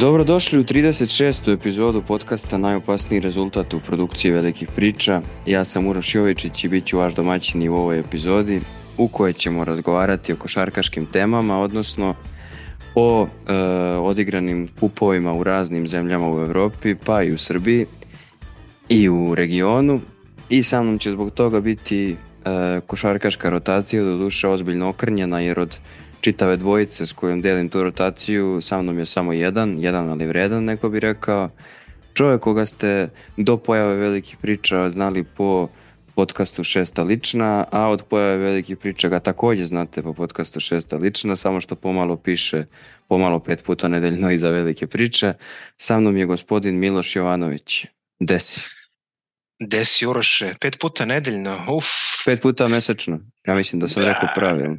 [0.00, 1.52] Dobrodošli u 36.
[1.54, 5.22] epizodu podcasta Najopasniji rezultat u produkciji velikih priča.
[5.46, 8.60] Ja sam Uroš Jovičić i bit ću vaš domaćin u ovoj epizodi
[8.98, 12.14] u kojoj ćemo razgovarati o košarkaškim temama, odnosno
[12.94, 13.54] o e,
[13.96, 17.86] odigranim kupovima u raznim zemljama u Europi, pa i u Srbiji
[18.88, 20.00] i u regionu.
[20.48, 25.60] I sa mnom će zbog toga biti e, košarkaška rotacija, do duše ozbiljno okrnjena, jer
[25.60, 25.78] od
[26.20, 30.64] čitave dvojice s kojom delim tu rotaciju, sa mnom je samo jedan, jedan ali vredan,
[30.64, 31.50] neko bi rekao.
[32.14, 35.68] Čovjek koga ste do pojave velikih priča znali po
[36.14, 41.36] podcastu Šesta lična, a od pojave velikih priča ga također znate po podcastu Šesta lična,
[41.36, 42.64] samo što pomalo piše,
[43.08, 45.34] pomalo pet puta nedeljno iza velike priče.
[45.76, 47.86] Sa mnom je gospodin Miloš Jovanović.
[48.20, 48.60] Desi.
[49.60, 51.86] Desi Uroše, pet puta nedeljno, uf.
[52.24, 54.08] Pet puta mesečno, ja mislim da sam da.
[54.08, 54.76] rekao pravilno.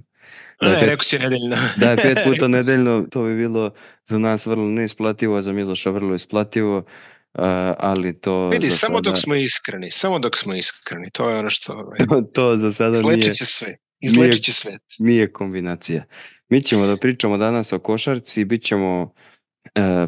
[0.62, 1.56] Da, ne, pet, rekao si nedeljno.
[1.78, 3.72] da pet puta nedeljno, to bi bilo
[4.06, 7.44] za nas vrlo neisplativo, a za Miloša vrlo isplativo, uh,
[7.78, 8.50] ali to...
[8.50, 9.09] Vidi, samo sada...
[9.09, 11.73] dok smo iskreni, samo dok smo iskreni, to je ono što...
[11.73, 13.36] Ovaj, to, to za sada Izlečit nije...
[13.36, 14.82] će sve, izlečit će svet.
[15.00, 16.04] Nije kombinacija.
[16.50, 19.12] Mi ćemo da pričamo danas o košarci, bit ćemo uh,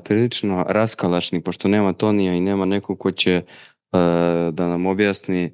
[0.03, 3.41] prilično raskalačni, pošto nema Tonija i nema nekog ko će
[3.91, 3.99] uh,
[4.53, 5.53] da nam objasni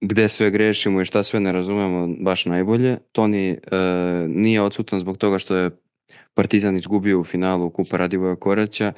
[0.00, 2.98] gde sve grešimo i šta sve ne razumemo baš najbolje.
[3.12, 3.58] Toni e,
[4.28, 5.70] nije odsutan zbog toga što je
[6.34, 8.92] Partizan izgubio u finalu Kupa Radivoja Koraća,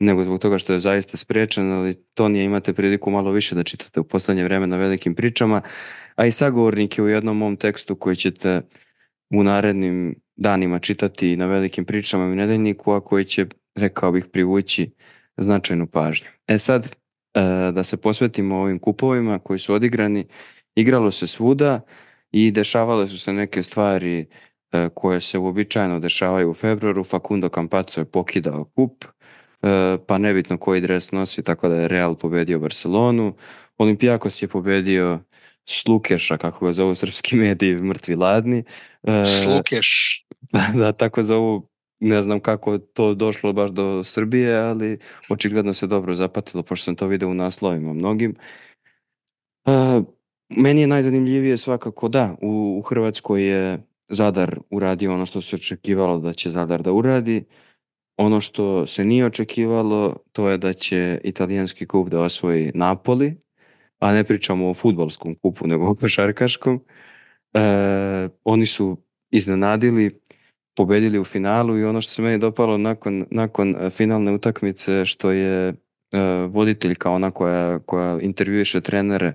[0.00, 4.00] nego zbog toga što je zaista sprečen, ali Tonija imate priliku malo više da čitate
[4.00, 5.60] u poslednje vreme na velikim pričama,
[6.14, 8.60] a i sagovornik je u jednom mom tekstu koji ćete
[9.30, 14.90] u narednim danima čitati na velikim pričama u nedeljniku, a koji će, rekao bih, privući
[15.36, 16.28] značajnu pažnju.
[16.46, 16.96] E sad,
[17.72, 20.26] da se posvetimo ovim kupovima koji su odigrani.
[20.74, 21.80] Igralo se svuda
[22.30, 24.26] i dešavale su se neke stvari
[24.72, 27.04] e, koje se uobičajeno dešavaju u februaru.
[27.04, 29.04] Facundo Campazzo je pokidao kup,
[29.62, 33.34] e, pa nebitno koji dres nosi, tako da je Real pobedio Barcelonu.
[33.78, 35.20] Olimpijakos je pobedio
[35.68, 38.64] Slukeša, kako ga zovu srpski mediji, mrtvi ladni.
[39.44, 40.24] Slukeš.
[40.52, 41.71] Da, da, tako zovu
[42.02, 44.98] ne znam kako to došlo baš do Srbije, ali
[45.28, 48.34] očigledno se dobro zapatilo, pošto sam to video u naslovima mnogim.
[49.66, 50.04] Uh,
[50.56, 56.18] meni je najzanimljivije svakako da, u, u Hrvatskoj je Zadar uradio ono što se očekivalo
[56.18, 57.44] da će Zadar da uradi.
[58.16, 63.36] Ono što se nije očekivalo, to je da će italijanski kup da osvoji Napoli,
[63.98, 66.80] a ne pričamo o futbolskom kupu, nego o košarkaškom.
[67.54, 68.96] E, oni su
[69.30, 70.20] iznenadili,
[70.74, 75.30] pobedili u finalu i ono što se meni dopalo nakon, nakon e, finalne utakmice što
[75.30, 75.68] je
[76.12, 79.32] uh, voditeljka ona koja, koja intervjuiše trenere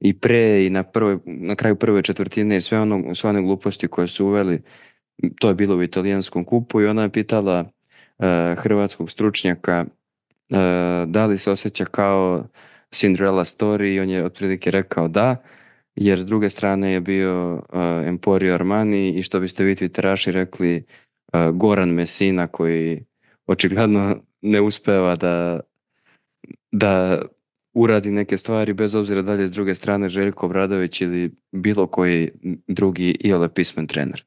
[0.00, 3.88] i pre i na, prvoj, na kraju prve četvrtine i sve, ono, sve one gluposti
[3.88, 4.62] koje su uveli,
[5.40, 8.26] to je bilo u italijanskom kupu i ona je pitala uh,
[8.58, 9.84] hrvatskog stručnjaka
[10.50, 10.58] uh,
[11.06, 12.44] da li se osjeća kao
[12.90, 15.36] Cinderella story i on je otprilike rekao da
[16.00, 17.60] jer s druge strane je bio uh,
[18.06, 20.84] Emporio Armani i što biste vi twitteraši rekli
[21.32, 23.04] uh, Goran Messina koji
[23.46, 25.60] očigledno ne uspeva da,
[26.72, 27.22] da
[27.74, 31.86] uradi neke stvari bez obzira da li je s druge strane Željko Obradović ili bilo
[31.86, 32.30] koji
[32.66, 34.24] drugi iole pismen trener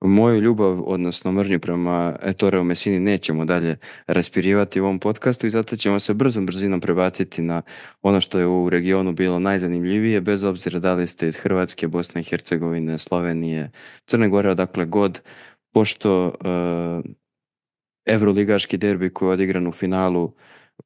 [0.00, 3.76] moju ljubav, odnosno mržnju prema Ettoreo Messini nećemo dalje
[4.06, 7.62] raspirivati u ovom podcastu i zato ćemo se brzom brzinom prebaciti na
[8.02, 12.20] ono što je u regionu bilo najzanimljivije, bez obzira da li ste iz Hrvatske, Bosne
[12.20, 13.70] i Hercegovine, Slovenije,
[14.06, 15.22] Crne Gore, odakle god,
[15.72, 17.04] pošto uh,
[18.06, 20.32] evroligaški derbi koji je odigran u finalu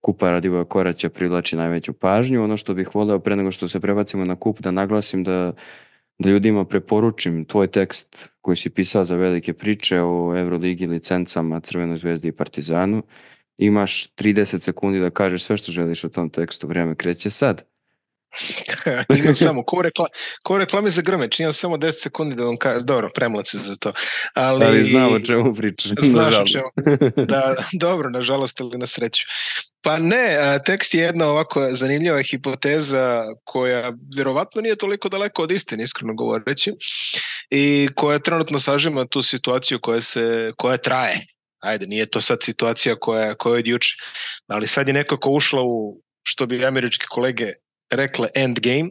[0.01, 2.45] Kupa Radivoja Koraća privlači najveću pažnju.
[2.45, 5.53] Ono što bih voleo pre nego što se prebacimo na kup da naglasim da
[6.19, 11.97] da ljudima preporučim tvoj tekst koji si pisao za velike priče o Euroligi, licencama, Crvenoj
[11.97, 13.03] zvezdi i Partizanu.
[13.59, 17.72] Imaš 30 sekundi da kažeš sve što želiš o tom tekstu, vreme kreće sad.
[19.19, 20.07] imam samo, ko, rekla,
[20.43, 23.93] ko reklame za grmeč, imam samo 10 sekundi da vam kažem, dobro, premlac za to.
[24.35, 25.91] Ali, ali znam o čemu pričaš.
[26.01, 26.71] Znaš o čemu.
[27.27, 29.25] Da, dobro, nažalost, ali na sreću.
[29.83, 35.85] Pa ne, tekst je jedna ovako zanimljiva hipoteza koja vjerovatno nije toliko daleko od istine,
[35.85, 36.73] iskreno govoreći,
[37.51, 41.27] i koja trenutno sažima tu situaciju koja, se, koja traje.
[41.61, 43.95] Ajde, nije to sad situacija koja, koja je od juče,
[44.47, 47.53] ali sad je nekako ušla u, što bi američki kolege
[47.93, 48.91] rekle endgame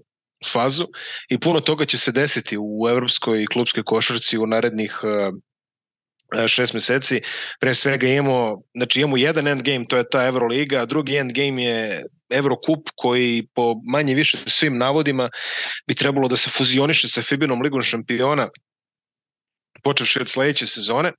[0.51, 0.88] fazu
[1.30, 5.33] i puno toga će se desiti u evropskoj klubskoj košarci u narednih uh,
[6.48, 7.21] šest meseci.
[7.59, 12.03] Pre svega imamo, znači imamo jedan endgame, to je ta Euroliga, a drugi endgame je
[12.30, 15.30] Eurocup koji po manje više svim navodima
[15.88, 18.50] bi trebalo da se fuzioniše sa Fibinom ligom šampiona
[19.83, 21.12] počevši od sledeće sezone.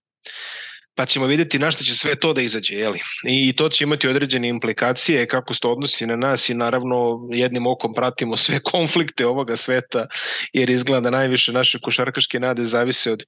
[0.95, 3.01] Pa ćemo videti na što će sve to da izađe, jeli?
[3.25, 7.67] I to će imati određene implikacije kako se to odnosi na nas i naravno jednim
[7.67, 10.07] okom pratimo sve konflikte ovoga sveta,
[10.53, 13.23] jer izgleda da najviše naše košarkaške nade zavise od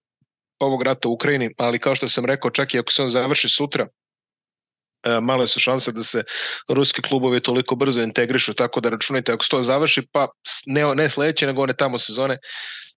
[0.59, 3.49] ovog rata u Ukrajini, ali kao što sam rekao, čak i ako se on završi
[3.49, 3.87] sutra,
[5.03, 6.23] e, male su šanse da se
[6.69, 10.29] ruski klubovi toliko brzo integrišu, tako da računajte ako se to završi, pa
[10.67, 12.39] ne, ne sledeće, nego one tamo sezone,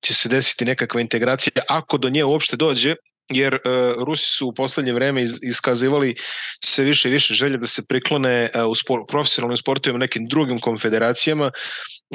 [0.02, 2.96] će se desiti nekakva integracija, ako do nje uopšte dođe,
[3.30, 6.16] jer uh, Rusi su u poslednje vreme iz, iskazivali
[6.64, 10.60] sve više i više želje da se priklone uh, u spor, profesionalnim sportovima nekim drugim
[10.60, 11.52] konfederacijama.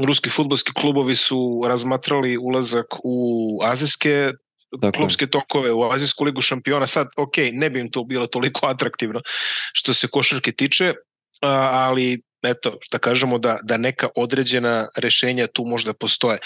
[0.05, 4.33] Ruski futbolski klubovi su razmatrali ulazak u azijske
[4.73, 4.93] Dakle.
[4.93, 6.87] klubske tokove u Azijsku ligu šampiona.
[6.87, 9.21] Sad, ok, ne bi im to bilo toliko atraktivno
[9.73, 10.95] što se košarke tiče,
[11.41, 16.39] ali eto, da kažemo da, da neka određena rešenja tu možda postoje.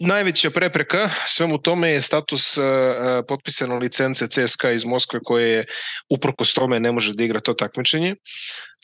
[0.00, 2.64] Najveća prepreka svemu tome je status uh,
[3.28, 5.64] potpisane licence CSKA iz Moskve koje je
[6.10, 8.14] uprkos tome ne može da igra to takmičenje.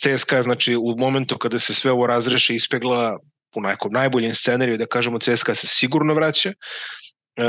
[0.02, 3.18] CSKA znači u momentu kada se sve ovo razreše ispegla
[3.54, 6.52] u nekom najboljem scenariju da kažemo CSKA se sigurno vraća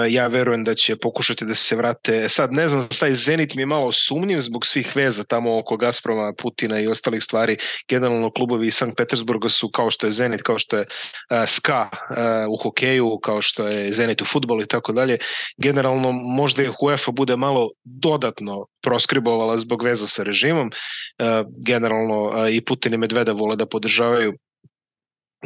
[0.10, 2.30] ja verujem da će pokušati da se vrate.
[2.30, 6.34] Sad ne znam, taj Zenit mi je malo sumnjiv zbog svih veza tamo oko Gazproma,
[6.38, 7.58] Putina i ostalih stvari.
[7.90, 11.90] Generalno klubovi iz Sankt Petersburga su kao što je Zenit, kao što je uh, SKA
[11.92, 12.18] uh,
[12.54, 15.18] u hokeju, kao što je Zenit u futbolu i tako dalje.
[15.58, 20.68] Generalno možda je UEFA bude malo dodatno proskribovala zbog veza sa režimom.
[20.68, 24.34] Uh, generalno i Putin i Medveda vole da podržavaju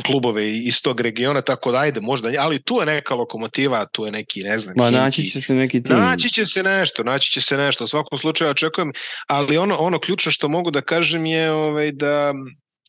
[0.03, 4.11] klubove iz tog regiona, tako da ajde, možda, ali tu je neka lokomotiva, tu je
[4.11, 5.97] neki, ne znam, Ma, naći će se neki tim.
[5.97, 8.91] Naći će se nešto, naći će se nešto, u svakom slučaju očekujem,
[9.27, 12.33] ali ono, ono ključno što mogu da kažem je ovaj, da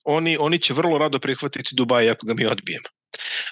[0.05, 2.88] oni, oni će vrlo rado prihvatiti Dubaj ako ga mi odbijemo.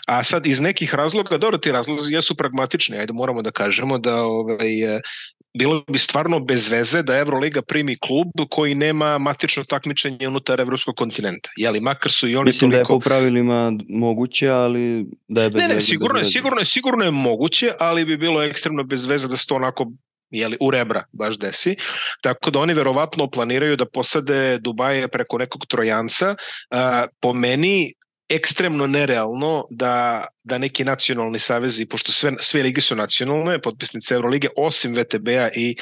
[0.07, 4.23] A sad iz nekih razloga, dobro ti razlozi jesu pragmatični, ajde moramo da kažemo da
[4.23, 5.01] ovaj,
[5.59, 10.97] bilo bi stvarno bez veze da Euroliga primi klub koji nema matično takmičenje unutar evropskog
[10.97, 11.51] kontinenta.
[11.57, 12.89] Jeli, makar su i oni Mislim toliko...
[12.89, 15.87] da je po pravilima moguće, ali da je bez ne, ne, veze.
[15.87, 19.47] sigurno je, sigurno je, sigurno je moguće, ali bi bilo ekstremno bez veze da se
[19.47, 19.87] to onako
[20.31, 21.77] jeli, u rebra baš desi.
[22.23, 26.35] Tako da oni verovatno planiraju da posade Dubaje preko nekog trojanca.
[27.21, 27.93] Po meni
[28.29, 34.49] ekstremno nerealno da, da neki nacionalni savezi, pošto sve, sve lige su nacionalne, potpisnice Eurolige,
[34.57, 35.77] osim VTB-a i,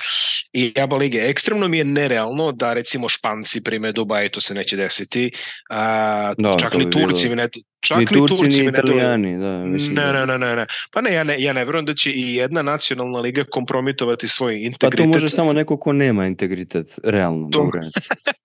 [0.52, 4.76] i ABA lige, ekstremno mi je nerealno da recimo Španci prime Dubaj, to se neće
[4.76, 5.30] desiti,
[5.70, 7.48] a, Da, čak ni Turci mi ne,
[7.80, 9.94] čak Ni Turci, Turci ni ne dole- Italijani, da, mislim.
[9.94, 10.66] Ne, da- ne, ne, ne, ne.
[10.92, 14.52] Pa ne, ja ne, ja ne verujem da će i jedna nacionalna liga kompromitovati svoj
[14.52, 14.98] Pa integritet.
[14.98, 17.48] to može samo neko ko nema integritet, realno.
[17.48, 17.80] To- dobro.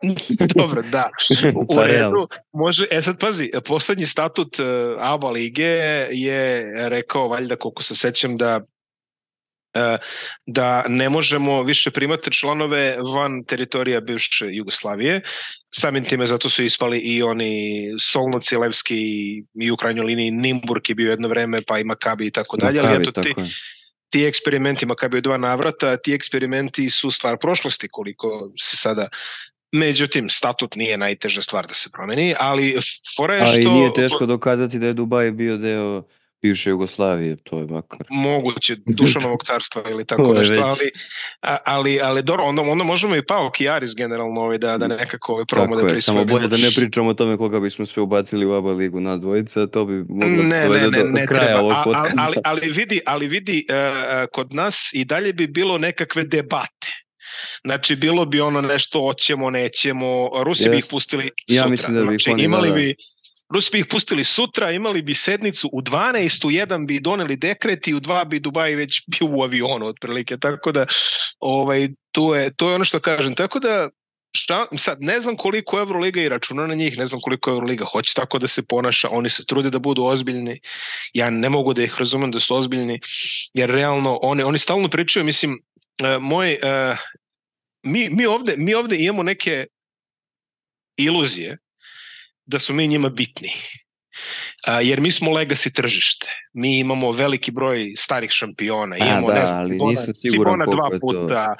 [0.55, 1.09] Dobro, da.
[1.55, 4.65] U Pa redu, može, e sad pazi, poslednji statut uh,
[4.99, 8.61] ABA lige je rekao, valjda koliko se sećam da
[9.73, 9.97] e,
[10.45, 15.21] da ne možemo više primati članove van teritorija bivše Jugoslavije.
[15.75, 18.97] Samim time zato su ispali i oni Solnoci, Levski
[19.53, 22.79] i u krajnjoj liniji Nimburg je bio jedno vreme, pa i Makabi i tako dalje.
[22.79, 23.45] Ali eto, ti, je.
[24.09, 29.09] ti eksperimenti Makabi u dva navrata, ti eksperimenti su stvar prošlosti koliko se sada
[29.71, 32.77] Međutim, statut nije najteža stvar da se promeni, ali
[33.17, 33.59] fora je A što...
[33.59, 36.03] i nije teško dokazati da je Dubaj bio deo
[36.41, 37.99] bivše Jugoslavije, to je makar.
[38.09, 40.91] moguće Dušanovog carstva ili tako nešto, ali,
[41.65, 45.45] ali, ali dobro, onda, onda možemo i Pao Kijaris generalno ovaj, da, da nekako ovaj,
[45.45, 48.45] probamo Tako da je, samo bolje da ne pričamo o tome koga bismo sve ubacili
[48.45, 51.59] u ABA ligu, nas dvojica, to bi moglo Ne, ne, ne, do ne kraja treba,
[51.59, 52.23] ovog A- ali, podcasta.
[52.25, 57.06] ali, ali vidi, ali vidi uh, kod nas i dalje bi bilo nekakve debate.
[57.65, 61.69] Znači, bilo bi ono nešto hoćemo, nećemo, Rusi bi ih pustili Ja sutra.
[61.69, 62.81] mislim da bi znači, oni, imali da, da.
[62.81, 62.95] bi
[63.49, 67.87] Rusi bi ih pustili sutra, imali bi sednicu u 12, u 1 bi doneli dekret
[67.87, 70.85] i u 2 bi Dubai već bio u avionu otprilike, tako da
[71.39, 73.35] ovaj, to, je, to je ono što kažem.
[73.35, 73.89] Tako da
[74.37, 78.13] šta, sad ne znam koliko Euroliga i računa na njih, ne znam koliko Euroliga hoće
[78.15, 80.59] tako da se ponaša, oni se trude da budu ozbiljni,
[81.13, 82.99] ja ne mogu da ih razumem da su ozbiljni,
[83.53, 85.59] jer realno oni, oni stalno pričaju, mislim,
[86.03, 86.97] e, moj, e,
[87.83, 89.65] mi, mi, ovde, mi ovde imamo neke
[90.97, 91.57] iluzije
[92.45, 93.51] da su mi njima bitni.
[94.67, 96.27] A, jer mi smo legacy tržište.
[96.53, 98.95] Mi imamo veliki broj starih šampiona.
[98.95, 101.07] A, Imamo, da, ne znam, Cibona, Cibona dva je to.
[101.07, 101.55] puta,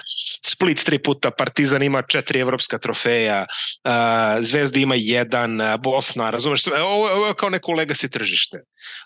[0.46, 3.46] Split tri puta, Partizan ima četiri evropska trofeja,
[3.84, 8.58] a, Zvezda ima jedan, a, Bosna, razumeš, sve, ovo, ovo je kao neko legacy tržište.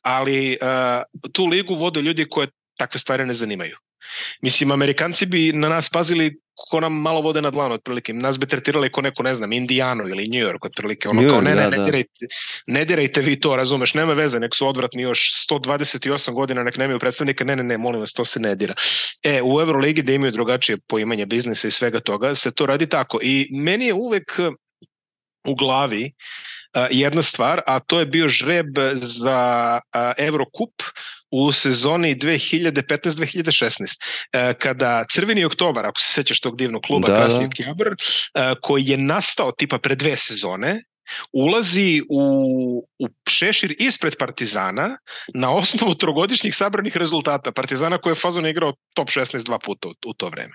[0.02, 1.04] Ali a,
[1.34, 3.78] tu ligu vode ljudi koje takve stvari ne zanimaju.
[4.42, 6.36] Mislim, Amerikanci bi na nas pazili
[6.70, 8.14] ko nam malo vode na dlanu, otprilike.
[8.14, 11.10] Nas bi tretirali ko neku, ne znam, Indijanu ili New York, otprilike.
[11.10, 11.84] Ono New kao, York, ne, ne, da, ne, da.
[11.84, 12.28] dirajte,
[12.68, 17.00] ne dirajte vi to, razumeš, nema veze, nek su odvratni još 128 godina, nek nemaju
[17.00, 18.74] predstavnika, ne, ne, ne, molim vas, to se ne dira.
[19.24, 23.20] E, u Euroligi da imaju drugačije poimanje biznisa i svega toga, se to radi tako.
[23.22, 24.54] I meni je uvek uh,
[25.48, 26.12] u glavi
[26.76, 30.72] uh, jedna stvar, a to je bio žreb za uh, Eurocup
[31.32, 37.40] u sezoni 2015-2016, uh, kada Crveni oktobar, ako se sećaš tog divnog kluba, Da, Krasni
[37.40, 37.46] da.
[37.46, 37.96] oktobar, uh,
[38.62, 40.82] koji je nastao tipa pre dve sezone,
[41.34, 42.24] ulazi u,
[43.00, 44.98] u šešir ispred Partizana
[45.34, 47.52] na osnovu trogodišnjih sabranih rezultata.
[47.52, 50.54] Partizana koji je fazon igrao top 16 dva puta u, u to vreme.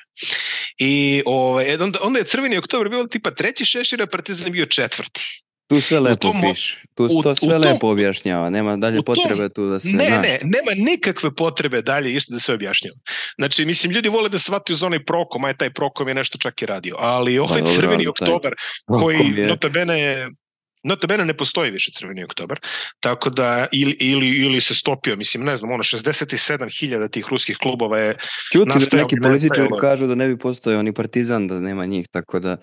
[0.78, 4.66] I ovaj, onda, onda je Crveni oktobar bio tipa treći šešir, a Partizan je bio
[4.66, 5.42] četvrti.
[5.68, 6.82] Tu sve lepo tom piše.
[6.94, 8.50] Tu u- to u sve tom- lepo objašnjava.
[8.50, 9.88] Nema dalje tom- potrebe tu da se...
[9.88, 10.23] Ne, znaš.
[10.23, 12.96] ne, nema nikakve potrebe dalje išta da se objašnjava.
[13.37, 16.38] Znači, mislim, ljudi vole da shvataju za onaj prokom, a je taj prokom je nešto
[16.38, 16.94] čak i radio.
[16.99, 18.54] Ali ovaj dobro, crveni taj oktobar,
[18.87, 20.28] koji je- notabene
[20.82, 22.61] notabene ne postoji više crveni oktobar,
[23.00, 27.99] tako da ili, ili, ili se stopio, mislim, ne znam, ono, 67.000 tih ruskih klubova
[27.99, 28.16] je
[28.52, 32.06] Čuti da nastajalo neki političari kažu da ne bi postojao ni partizan da nema njih,
[32.08, 32.56] tako da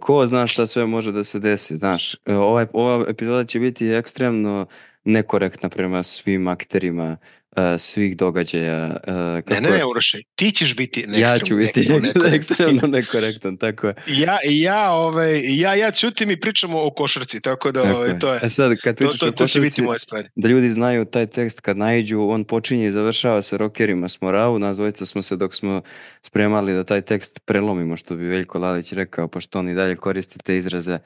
[0.00, 2.14] ko zna šta sve može da se desi, znaš.
[2.26, 4.66] E, Ovaj, ova epizoda će biti ekstremno
[5.04, 7.16] nekorektna prema svim akterima
[7.56, 8.88] e, svih događaja.
[8.88, 12.34] Ne, kako ne, ne, Uroše, ti ćeš biti ja ću biti ekstremno nekorektan.
[12.34, 13.94] ekstremno nekorektan, tako je.
[14.06, 18.32] Ja, ja, ovaj, ja, ja ćutim i pričamo o košarci, tako da Tako ovaj, to
[18.32, 20.28] je, E sad, kad to, pričaš to, o to će biti košarci, moje stvari.
[20.34, 24.58] da ljudi znaju taj tekst kad naiđu, on počinje i završava sa rokerima s Moravu,
[24.58, 25.82] nas dvojica smo se dok smo
[26.22, 30.56] spremali da taj tekst prelomimo, što bi Veljko Lalić rekao, pošto on i dalje koristite
[30.56, 30.98] izraze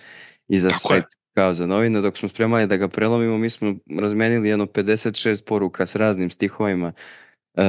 [0.49, 4.49] i za sajt kao za novine, dok smo spremali da ga prelomimo, mi smo razmenili
[4.49, 6.93] jedno 56 poruka s raznim stihovima
[7.55, 7.63] e,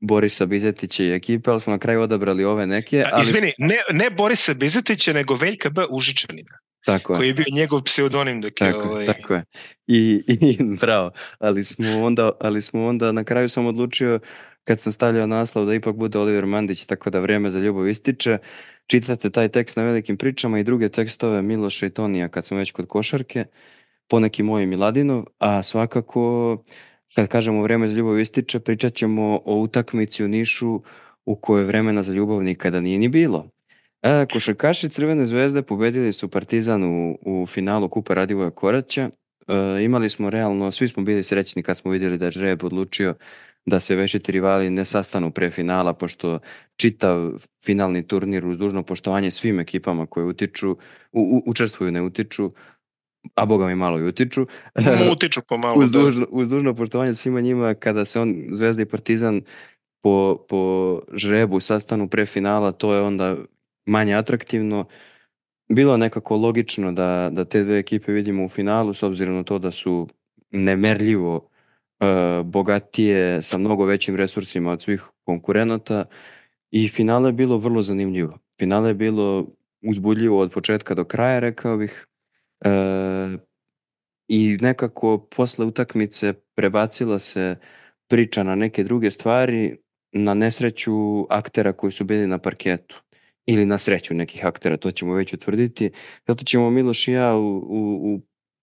[0.00, 3.76] Borisa Bizetića i ekipe, ali smo na kraju odabrali ove neke, A, ali Izvini, ne,
[3.92, 5.82] ne Borisa Bizetića, nego Veljka B.
[5.90, 7.16] Užičanina, tako je.
[7.16, 8.72] koji je bio njegov pseudonim dok je...
[8.72, 9.44] Tako, ovaj, tako je.
[9.86, 14.20] I, i bravo, ali smo, onda, ali smo onda, na kraju sam odlučio
[14.66, 18.38] kad sam stavljao naslov da ipak bude Oliver Mandić, tako da vrijeme za ljubav ističe.
[18.86, 22.70] Čitate taj tekst na velikim pričama i druge tekstove Miloša i Tonija kad smo već
[22.70, 23.44] kod košarke,
[24.08, 26.62] poneki moj Miladinov, a svakako
[27.14, 30.82] kad kažemo vrijeme za ljubav ističe, pričat ćemo o utakmici u Nišu
[31.24, 33.48] u kojoj vremena za ljubav nikada nije ni bilo.
[34.02, 39.10] E, košarkaši Crvene zvezde pobedili su Partizan u, u finalu Kupa Radivoja Koraća.
[39.48, 43.14] E, imali smo realno, svi smo bili srećni kad smo vidjeli da je Žreb odlučio
[43.66, 46.38] da se vešiti rivali ne sastanu pre finala, pošto
[46.76, 47.32] čitav
[47.64, 52.52] finalni turnir uz dužno poštovanje svim ekipama koje utiču, u, u, učestvuju, ne utiču,
[53.34, 54.46] a boga mi malo i utiču.
[55.12, 55.82] utiču pomalo.
[55.82, 55.98] uz, da.
[55.98, 59.42] dužno, uz dužno poštovanje svima njima, kada se on, Zvezda i Partizan
[60.02, 63.36] po, po žrebu sastanu pre finala, to je onda
[63.86, 64.84] manje atraktivno.
[65.68, 69.42] Bilo je nekako logično da, da te dve ekipe vidimo u finalu, s obzirom na
[69.42, 70.08] to da su
[70.50, 71.48] nemerljivo
[72.44, 76.04] bogatije, sa mnogo većim resursima od svih konkurenata
[76.70, 78.38] i finale je bilo vrlo zanimljivo.
[78.58, 79.46] Finale je bilo
[79.82, 82.06] uzbudljivo od početka do kraja, rekao bih.
[82.64, 82.70] E,
[84.28, 87.56] I nekako posle utakmice prebacila se
[88.08, 89.76] priča na neke druge stvari,
[90.12, 93.02] na nesreću aktera koji su bili na parketu
[93.46, 95.90] ili na sreću nekih aktera, to ćemo već utvrditi.
[96.28, 98.20] Zato ćemo Miloš i ja u, u, u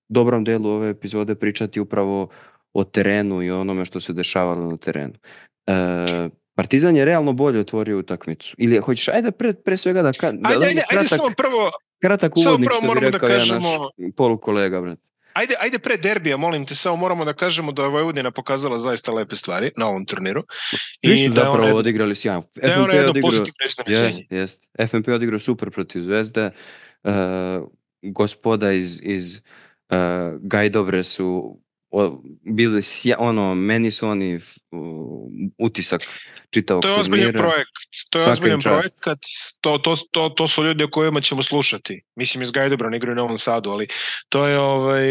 [0.09, 2.29] dobrom delu ove epizode pričati upravo
[2.73, 5.13] o terenu i onome što se dešavalo na terenu.
[5.67, 8.55] E, Partizan je realno bolje otvorio utakmicu.
[8.57, 10.11] Ili hoćeš, ajde pre, pre svega da...
[10.13, 13.09] Ka, da Ajde, damo ajde, ajde kratak, samo prvo, kratak uvodnik prvo što bi da
[13.09, 14.99] rekao ja naš kažemo- polu kolega, brat.
[15.33, 19.11] ajde, ajde pre derbija, molim te, samo moramo da kažemo da je Vojvodina pokazala zaista
[19.11, 20.43] lepe stvari na ovom turniru.
[21.05, 22.43] Svi su da zapravo odigrali sjajno.
[22.55, 24.07] Da je ono jedno odigrao, pozitivno iznenađenje.
[24.07, 24.89] jest, jest.
[24.89, 26.51] FNP je odigrao super protiv Zvezde.
[27.03, 27.11] Uh,
[28.01, 29.35] gospoda iz, iz
[29.89, 29.97] uh,
[30.41, 31.59] Gajdovre su
[31.93, 36.01] o, bili sja, ono, meni su oni f- u- utisak
[36.49, 37.43] čitavog To je ozbiljan turnira.
[37.43, 37.71] projekt.
[38.09, 39.19] To je ozbiljan projekat.
[39.61, 42.01] To, to, to, to su ljudi o kojima ćemo slušati.
[42.15, 43.87] Mislim iz Gajdobra, ne igraju u Novom Sadu, ali
[44.29, 45.05] to je, ovaj,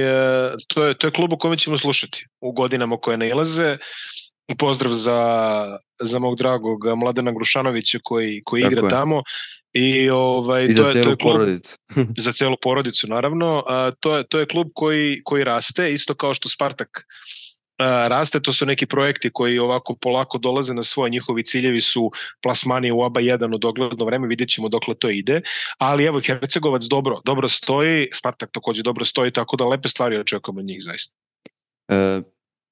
[0.48, 3.76] e, to je, to je klub o kojem ćemo slušati u godinama koje ne ilaze.
[4.58, 5.20] Pozdrav za,
[6.00, 8.90] za mog dragog Mladena Grušanovića koji, koji Tako igra je.
[8.90, 9.22] tamo.
[9.72, 11.76] I, ovaj, I to za je, to celu je klub, porodicu.
[12.24, 13.64] za celu porodicu naravno.
[13.66, 17.06] A, to, je, to je klub koji, koji raste, isto kao što Spartak
[17.78, 22.10] a, raste, to su neki projekti koji ovako polako dolaze na svoje, njihovi ciljevi su
[22.42, 25.40] plasmani u ABA 1 u dogledno vreme, vidjet ćemo dokle to ide,
[25.78, 30.60] ali evo Hercegovac dobro, dobro stoji, Spartak takođe dobro stoji, tako da lepe stvari očekujemo
[30.60, 31.14] od njih zaista.
[31.88, 32.22] E,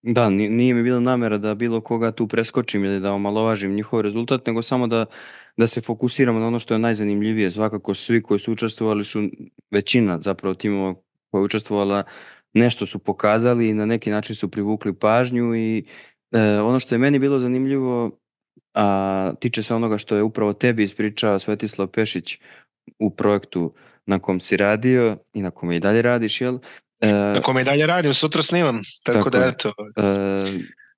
[0.02, 4.46] Da, nije mi bila namera da bilo koga tu preskočim ili da omalovažim njihov rezultat,
[4.46, 5.06] nego samo da,
[5.56, 7.50] da se fokusiramo na ono što je najzanimljivije.
[7.50, 9.28] Svakako svi koji su učestvovali su,
[9.70, 10.94] većina zapravo timova
[11.30, 12.02] koja je učestvovala,
[12.52, 15.84] nešto su pokazali i na neki način su privukli pažnju i
[16.32, 18.10] e, ono što je meni bilo zanimljivo,
[18.74, 22.38] a tiče se onoga što je upravo tebi ispričao Svetislav Pešić
[22.98, 23.74] u projektu
[24.06, 26.58] na kom si radio i na kome i dalje radiš, jel?
[27.00, 29.72] E, na kome i dalje radim, sutra snimam, tako, tako da eto.
[29.96, 30.02] E,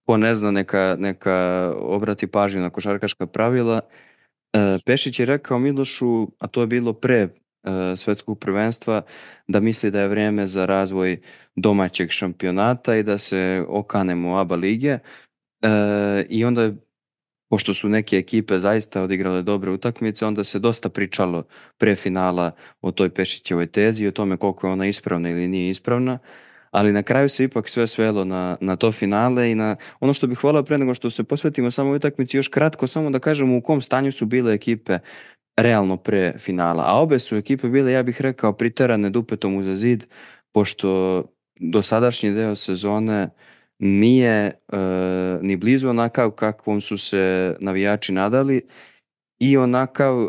[0.06, 3.80] ko ne zna, neka, neka obrati pažnju na košarkaška pravila.
[4.52, 7.28] E, Pešić je rekao Milošu, a to je bilo pre e,
[7.96, 9.02] svetskog prvenstva,
[9.48, 11.20] da misli da je vreme za razvoj
[11.56, 14.98] domaćeg šampionata i da se okanemo ABA lige.
[15.62, 15.68] E,
[16.28, 16.76] I onda je
[17.52, 21.44] pošto su neke ekipe zaista odigrale dobre utakmice, onda se dosta pričalo
[21.78, 25.70] pre finala o toj Pešićevoj tezi i o tome koliko je ona ispravna ili nije
[25.70, 26.18] ispravna,
[26.70, 30.26] ali na kraju se ipak sve svelo na, na to finale i na ono što
[30.26, 33.60] bih volao pre nego što se posvetimo samo utakmici još kratko, samo da kažemo u
[33.60, 34.98] kom stanju su bile ekipe
[35.56, 40.04] realno pre finala, a obe su ekipe bile, ja bih rekao, priterane dupetom uza zid,
[40.52, 41.24] pošto
[41.60, 43.30] dosadašnji deo sezone uh,
[43.82, 44.78] nije uh,
[45.42, 48.66] ni blizu onakav kakvom su se navijači nadali
[49.38, 50.28] i onakav uh,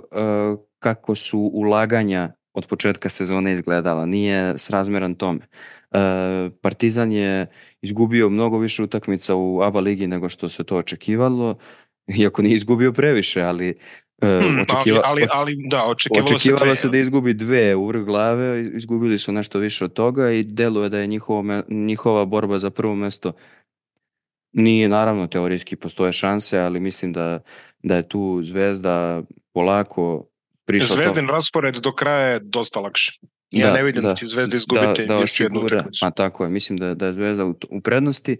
[0.80, 4.06] kako su ulaganja od početka sezone izgledala.
[4.06, 5.40] Nije srazmeran tome.
[5.40, 6.00] Uh,
[6.62, 7.48] Partizan je
[7.82, 11.58] izgubio mnogo više utakmica u ABA ligi nego što se to očekivalo,
[12.20, 13.78] iako nije izgubio previše, ali
[14.62, 19.18] očekiva, ali, ali, da, očekivalo, očekivalo se, se da izgubi dve u vrh glave, izgubili
[19.18, 23.34] su nešto više od toga i deluje da je njihova, njihova borba za prvo mesto
[24.54, 27.40] nije naravno teorijski postoje šanse, ali mislim da,
[27.84, 29.22] da je tu Zvezda
[29.54, 30.26] polako
[30.66, 31.32] prišla Zvezdin to...
[31.32, 33.20] raspored do kraja je dosta lakše.
[33.52, 36.06] Ja da, ne vidim da, da će Zvezda izgubiti da, da još jednu utakmicu.
[36.06, 38.32] A tako je, mislim da, da je Zvezda u, u prednosti.
[38.34, 38.38] E,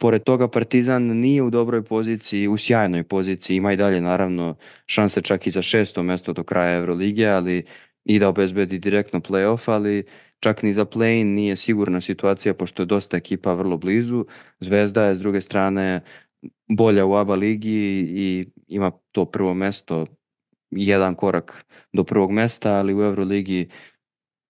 [0.00, 4.56] pored toga Partizan nije u dobroj poziciji, u sjajnoj poziciji, ima i dalje naravno
[4.86, 7.64] šanse čak i za šesto mesto do kraja Evrolige, ali
[8.04, 10.04] i da obezbedi direktno playoff, ali
[10.40, 14.24] čak ni za play nije sigurna situacija pošto je dosta ekipa vrlo blizu.
[14.60, 16.00] Zvezda je s druge strane
[16.68, 20.06] bolja u ABA ligi i ima to prvo mesto,
[20.70, 23.68] jedan korak do prvog mesta, ali u Euroligi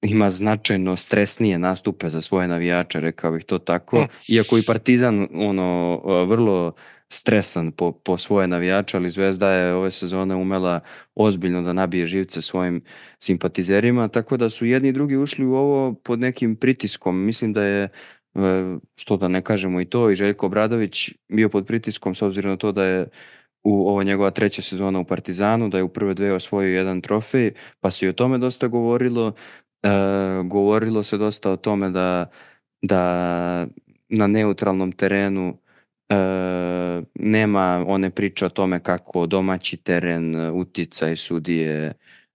[0.02, 4.00] ima značajno stresnije nastupe za svoje navijače, rekao bih to tako.
[4.00, 4.06] Mm.
[4.28, 6.72] Iako i Partizan ono vrlo
[7.08, 10.80] stresan po, po svoje navijače, ali Zvezda je ove sezone umela
[11.14, 12.82] ozbiljno da nabije živce svojim
[13.18, 17.24] simpatizerima, tako da su jedni i drugi ušli u ovo pod nekim pritiskom.
[17.24, 17.88] Mislim da je, e,
[18.96, 22.56] što da ne kažemo i to, i Željko Obradović bio pod pritiskom s obzirom na
[22.56, 23.06] to da je
[23.64, 27.52] u ovo njegova treća sezona u Partizanu, da je u prve dve osvojio jedan trofej,
[27.80, 29.32] pa se i o tome dosta govorilo.
[29.82, 29.88] E,
[30.44, 32.30] govorilo se dosta o tome da,
[32.82, 33.66] da
[34.08, 35.58] na neutralnom terenu
[36.08, 36.14] e,
[37.14, 41.94] nema one priče o tome kako domaći teren, uticaj sudije,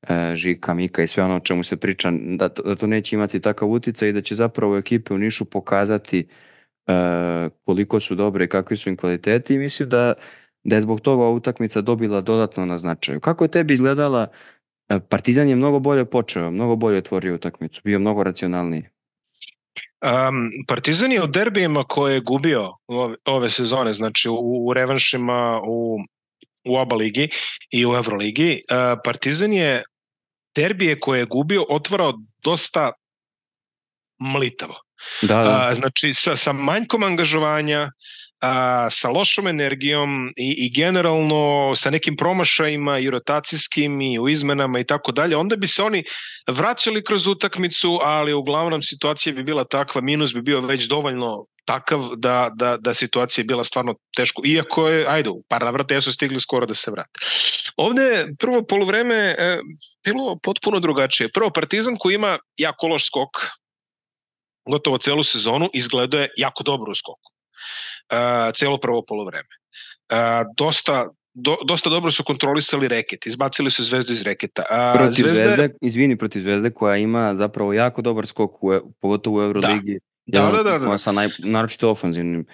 [0.09, 3.39] e, Žika, Mika i sve ono o čemu se priča, da, da to neće imati
[3.39, 6.27] takav uticaj i da će zapravo ekipe u Nišu pokazati
[6.87, 6.93] e,
[7.65, 10.13] koliko su dobre i kakvi su im kvaliteti i mislim da,
[10.63, 13.19] da je zbog toga utakmica dobila dodatno na značaju.
[13.19, 14.52] Kako je tebi izgledala e,
[15.09, 18.83] Partizan je mnogo bolje počeo, mnogo bolje otvorio utakmicu, bio mnogo racionalniji.
[20.03, 22.71] Um, Partizan je u derbijima koje je gubio
[23.25, 25.99] ove, sezone, znači u, u revanšima u,
[26.65, 27.29] u oba ligi
[27.71, 29.83] i u Euroligi, uh, Partizan je
[30.55, 32.91] derbije koje je gubio otvarao dosta
[34.19, 34.75] mlitavo.
[35.21, 35.69] Da, da.
[35.71, 37.91] Uh, znači sa, sa manjkom angažovanja,
[38.43, 44.79] a, sa lošom energijom i, i generalno sa nekim promašajima i rotacijskim i u izmenama
[44.79, 46.03] i tako dalje, onda bi se oni
[46.47, 52.09] vraćali kroz utakmicu, ali uglavnom situacija bi bila takva, minus bi bio već dovoljno takav
[52.15, 56.39] da, da, da situacija je bila stvarno teško, iako je, ajde, par navrata su stigli
[56.39, 57.19] skoro da se vrate.
[57.77, 59.59] Ovde prvo polovreme e,
[60.05, 61.29] bilo potpuno drugačije.
[61.31, 63.29] Prvo Partizan koji ima jako loš skok,
[64.69, 67.33] gotovo celu sezonu, izgledao je jako dobro u skoku
[68.55, 69.49] celo prvo polovreme.
[70.57, 74.63] dosta do, dosta dobro su kontrolisali reket, izbacili su zvezdu iz reketa.
[74.69, 79.39] A, protiv zvezde, zvezde, izvini, protiv zvezde koja ima zapravo jako dobar skok, u, pogotovo
[79.39, 79.99] u Euroligi.
[80.25, 80.97] Da, da, da, da, da.
[80.97, 82.45] Sa naj, naročito ofanzivnim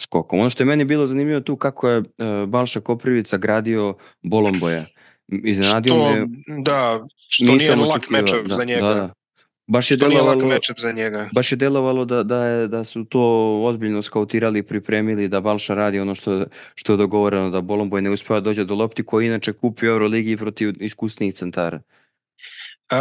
[0.00, 0.40] skokom.
[0.40, 2.04] Ono što je meni bilo zanimljivo tu kako je uh,
[2.46, 4.86] Balša Koprivica gradio Bolomboja.
[5.28, 6.26] Iznenadio što, me,
[6.62, 8.88] da, što nije lak mečev da, za njega.
[8.88, 9.12] Da, da.
[9.68, 11.28] Baš je delovalo, za njega.
[11.34, 13.20] Baš je delovalo da, da, je, da su to
[13.64, 18.10] ozbiljno skautirali i pripremili da Balša radi ono što, što je dogovoreno, da Bolomboj ne
[18.10, 21.80] uspeva dođe do lopti koji inače kupio Euroligi protiv iskusnijih centara.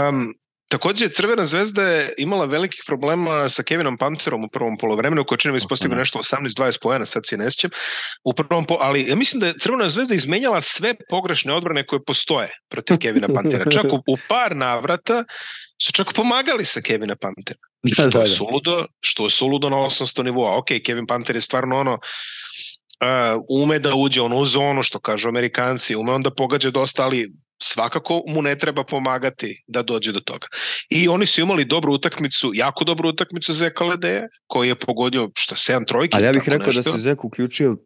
[0.09, 0.35] Um,
[0.67, 5.51] Takođe, Crvena zvezda je imala velikih problema sa Kevinom Panterom u prvom polovremenu, koji čini
[5.51, 5.99] mi ispostavio da.
[5.99, 7.71] nešto 18-20 pojena, sad se ne sjećam.
[8.23, 12.03] U prvom po, ali ja mislim da je Crvena zvezda izmenjala sve pogrešne odbrane koje
[12.03, 13.71] postoje protiv Kevina Pantera.
[13.71, 15.23] Čak u, u par navrata
[15.81, 17.59] su čak pomagali sa Kevina Pantera.
[17.83, 18.19] Da, što da, da.
[18.19, 20.57] je suludo, što je suludo na 800 nivoa.
[20.57, 25.29] Ok, Kevin Panter je stvarno ono uh, ume da uđe ono u zonu, što kažu
[25.29, 27.31] Amerikanci, ume on da pogađa dosta, ali
[27.63, 30.47] svakako mu ne treba pomagati da dođe do toga.
[30.89, 35.55] I oni su imali dobru utakmicu, jako dobru utakmicu Zeka Ledeja, koji je pogodio što,
[35.55, 36.15] 7 trojki.
[36.15, 36.91] Ali ja bih rekao da nešto.
[36.91, 37.77] da se Zek uključio,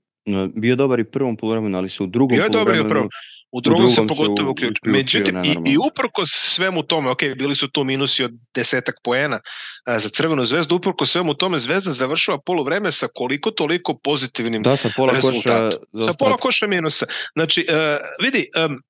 [0.56, 3.10] bio dobar i prvom polovremenu, ali su u drugom bio je dobar i u prvom.
[3.52, 4.92] U drugom, u drugom se pogotovo uključio.
[4.92, 9.40] Međutim, i, i uprko svemu tome, ok, bili su tu minusi od desetak poena
[9.86, 14.78] a, za Crvenu zvezdu, uprko svemu tome Zvezda završava polovreme sa koliko toliko pozitivnim da,
[14.78, 15.80] sa pola rezultatom.
[15.92, 17.06] Koša sa pola koša minusa.
[17.36, 17.76] Znači, uh,
[18.24, 18.82] vidi, um,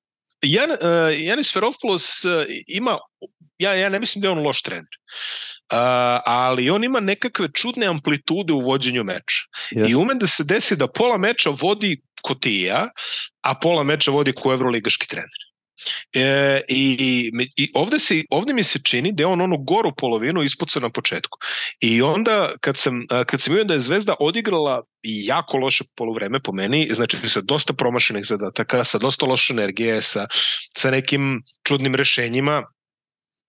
[0.42, 0.78] Jan, uh,
[1.18, 2.30] Janis Veropoulos uh,
[2.66, 2.98] ima,
[3.58, 4.94] ja, ja ne mislim da je on loš trener,
[6.24, 9.42] ali on ima nekakve čudne amplitude u vođenju meča.
[9.70, 9.90] Yes.
[9.90, 12.88] I ume da se desi da pola meča vodi Kotija,
[13.40, 15.42] a pola meča vodi ko evroligaški trener.
[16.14, 20.42] E, i, i ovde, se, ovde mi se čini da je on onu goru polovinu
[20.42, 21.38] ispuca na početku.
[21.80, 26.52] I onda kad sam, kad sam vidio da je Zvezda odigrala jako loše polovreme po
[26.52, 30.26] meni, znači sa dosta promašenih zadataka, sa dosta loše energije, sa,
[30.78, 32.62] sa nekim čudnim rešenjima,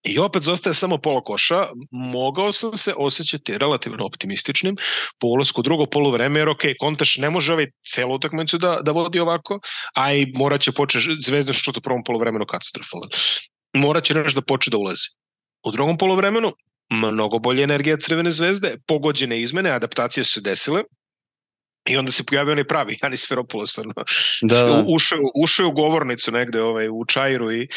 [0.03, 4.75] I opet zostaje samo pola koša, mogao sam se osjećati relativno optimističnim
[5.19, 9.19] po ulazku drugo polovreme, jer ok, Kontaš ne može ovaj celu utakmicu da, da vodi
[9.19, 9.59] ovako,
[9.93, 13.07] a i morat će početi zvezda što u prvom polovremenu katastrofalno.
[13.73, 15.07] Morat će nešto da počne da ulazi.
[15.65, 16.53] U drugom polovremenu
[16.89, 20.83] mnogo bolje energija Crvene zvezde, pogođene izmene, adaptacije su se desile,
[21.89, 23.93] I onda se pojavio onaj pravi Janis Feropoulos, ono,
[24.41, 24.83] da, da.
[24.87, 27.67] Ušao, ušao u govornicu negde ovaj, u Čajru i,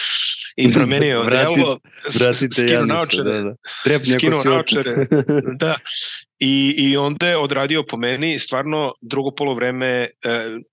[0.57, 1.79] i promenio Vratit, delo,
[2.21, 3.55] vratite Janisa, da, da.
[3.85, 5.07] Trepnje skinuo naočare,
[5.61, 5.77] da,
[6.39, 10.09] I, I onda je odradio po meni stvarno drugo polovreme e,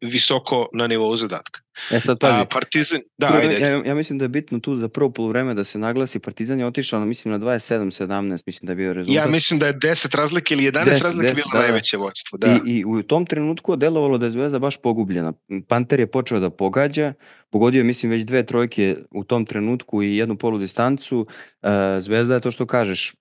[0.01, 1.62] visoko na nivou zadatka.
[1.91, 2.39] E sad pazi.
[2.39, 3.65] A Partizan, da, Prvo, ajde.
[3.65, 6.65] Ja, ja mislim da je bitno tu za prvo polovreme da se naglasi Partizan je
[6.65, 9.25] otišao na mislim na 27-17, mislim da je bio rezultat.
[9.25, 11.97] Ja mislim da je 10 razlike ili 11 10, razlike 10, bilo da, da, najveće
[11.97, 12.37] vođstvo.
[12.37, 12.59] Da.
[12.65, 15.33] I, I u tom trenutku delovalo da je Zvezda baš pogubljena.
[15.67, 17.13] Panter je počeo da pogađa,
[17.49, 21.27] pogodio je mislim već dve trojke u tom trenutku i jednu polu distancu.
[21.61, 23.13] Uh, Zvezda je to što kažeš,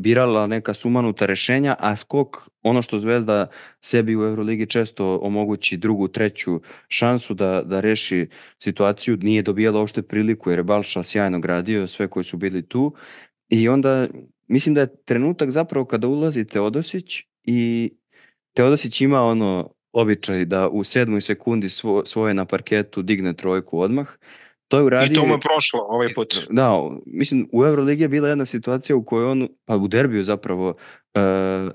[0.00, 3.46] birala neka sumanuta rešenja, a skok, ono što Zvezda
[3.80, 10.02] sebi u Euroligi često omogući drugu, treću šansu da, da reši situaciju, nije dobijala uopšte
[10.02, 12.94] priliku jer je Balša sjajno gradio sve koji su bili tu.
[13.48, 14.08] I onda
[14.48, 17.92] mislim da je trenutak zapravo kada ulazi Teodosić i
[18.52, 24.08] Teodosić ima ono običaj da u sedmoj sekundi svo, svoje na parketu digne trojku odmah
[24.74, 25.12] To je uradio...
[25.12, 26.46] I to mu je prošlo ovaj put.
[26.50, 30.74] Da, mislim, u Euroligi je bila jedna situacija u kojoj on, pa u derbiju zapravo,
[31.14, 31.72] uh,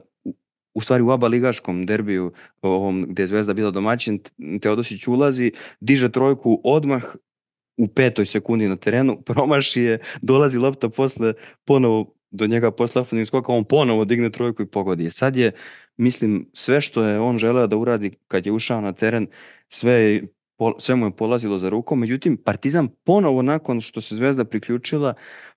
[0.74, 2.32] u stvari u aba ligaškom derbiju,
[2.62, 4.20] ovom, gde je Zvezda bila domaćin,
[4.62, 7.16] Teodosić ulazi, diže trojku odmah,
[7.78, 11.34] u petoj sekundi na terenu, promaši je, dolazi lopta posle,
[11.66, 15.10] ponovo do njega posle ofenzivnog skoka, on ponovo digne trojku i pogodi.
[15.10, 15.52] Sad je,
[15.98, 19.28] mislim, sve što je on želeo da uradi kad je ušao na teren,
[19.68, 20.28] sve je
[20.78, 25.14] sve mu je polazilo za rukom, međutim Partizan ponovo nakon što se Zvezda priključila,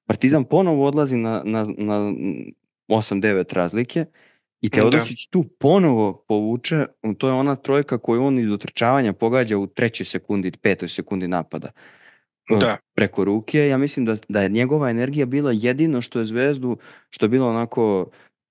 [0.06, 2.12] Partizan ponovo odlazi na, na, na
[2.88, 4.04] 8-9 razlike
[4.60, 4.74] i da.
[4.74, 5.30] Teodosić da.
[5.30, 6.86] tu ponovo povuče,
[7.18, 11.70] to je ona trojka koju on iz utrčavanja pogađa u trećoj sekundi, petoj sekundi napada.
[12.50, 12.76] E, da.
[12.94, 13.68] preko ruke.
[13.68, 16.76] Ja mislim da, da je njegova energija bila jedino što je Zvezdu,
[17.10, 18.10] što je bilo onako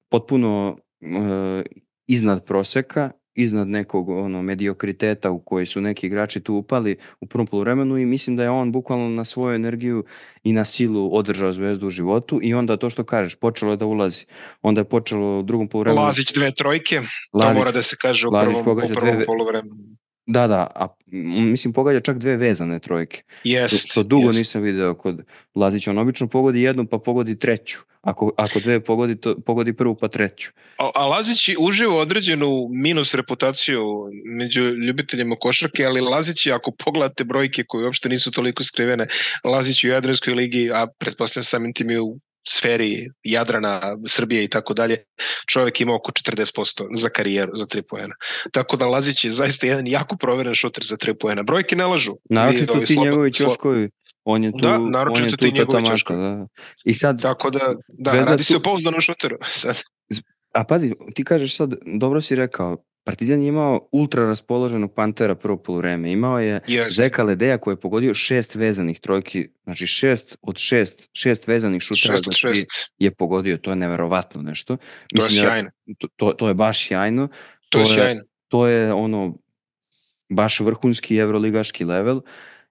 [0.09, 1.61] potpuno uh,
[2.07, 3.11] iznad proseka
[3.41, 8.05] iznad nekog ono mediokriteta u koji su neki igrači tu upali u prvom poluvremenu i
[8.05, 10.03] mislim da je on bukvalno na svoju energiju
[10.43, 13.85] i na silu održao zvezdu u životu i onda to što kažeš, počelo je da
[13.85, 14.25] ulazi.
[14.61, 16.01] Onda je počelo u drugom poluvremenu.
[16.01, 17.01] Lazić dve trojke,
[17.33, 19.25] Lazić, to mora da se kaže u Lazić prvom, u prvom dve...
[19.25, 19.90] poluvremenu.
[20.25, 20.87] Da, da, a
[21.51, 23.23] mislim pogađa čak dve vezane trojke.
[23.43, 24.37] Yes, što dugo yes.
[24.37, 25.23] nisam video kod
[25.55, 25.91] Lazića.
[25.91, 27.79] On obično pogodi jednu pa pogodi treću.
[28.01, 30.51] Ako, ako dve pogodi, to, pogodi prvu pa treću.
[30.77, 33.83] A, a Lazić uživa određenu minus reputaciju
[34.25, 39.07] među ljubiteljima košarke, ali Lazić ako pogledate brojke koje uopšte nisu toliko skrivene,
[39.43, 44.73] Lazić u Jadranskoj ligi, a pretpostavljam samim tim i u sferi Jadrana, Srbije i tako
[44.73, 45.03] dalje,
[45.49, 48.15] čovjek ima oko 40% za karijeru, za 3 poena.
[48.51, 51.43] Tako da Lazić je zaista jedan jako proveren šuter za 3 poena.
[51.43, 52.15] Brojke ne lažu.
[52.29, 53.89] Naročito ti njegovi čoškovi,
[54.23, 54.75] on je tu, da,
[55.09, 56.15] on je tu tatamaška.
[56.15, 56.47] Da.
[56.85, 58.43] I sad, Tako da, da, radi tu...
[58.43, 59.37] se o pouzdanom šuteru.
[59.61, 59.81] Sad.
[60.53, 65.57] A pazi, ti kažeš sad, dobro si rekao, Partizan je imao ultra raspoloženog Pantera prvo
[65.57, 66.11] polovreme.
[66.11, 66.91] Imao je Jeste.
[66.93, 72.13] Zeka Ledeja koji je pogodio šest vezanih trojki, znači šest od šest, šest vezanih šutera
[72.13, 72.69] Šest od tri šest.
[72.97, 74.77] je pogodio, to je neverovatno nešto.
[74.77, 74.83] To
[75.13, 75.69] je Mislim da- sjajno.
[76.15, 77.27] to, to, je baš sjajno.
[77.27, 77.33] To
[77.69, 78.21] to je- sjajno.
[78.47, 79.37] To je ono
[80.29, 82.21] baš vrhunski evroligaški level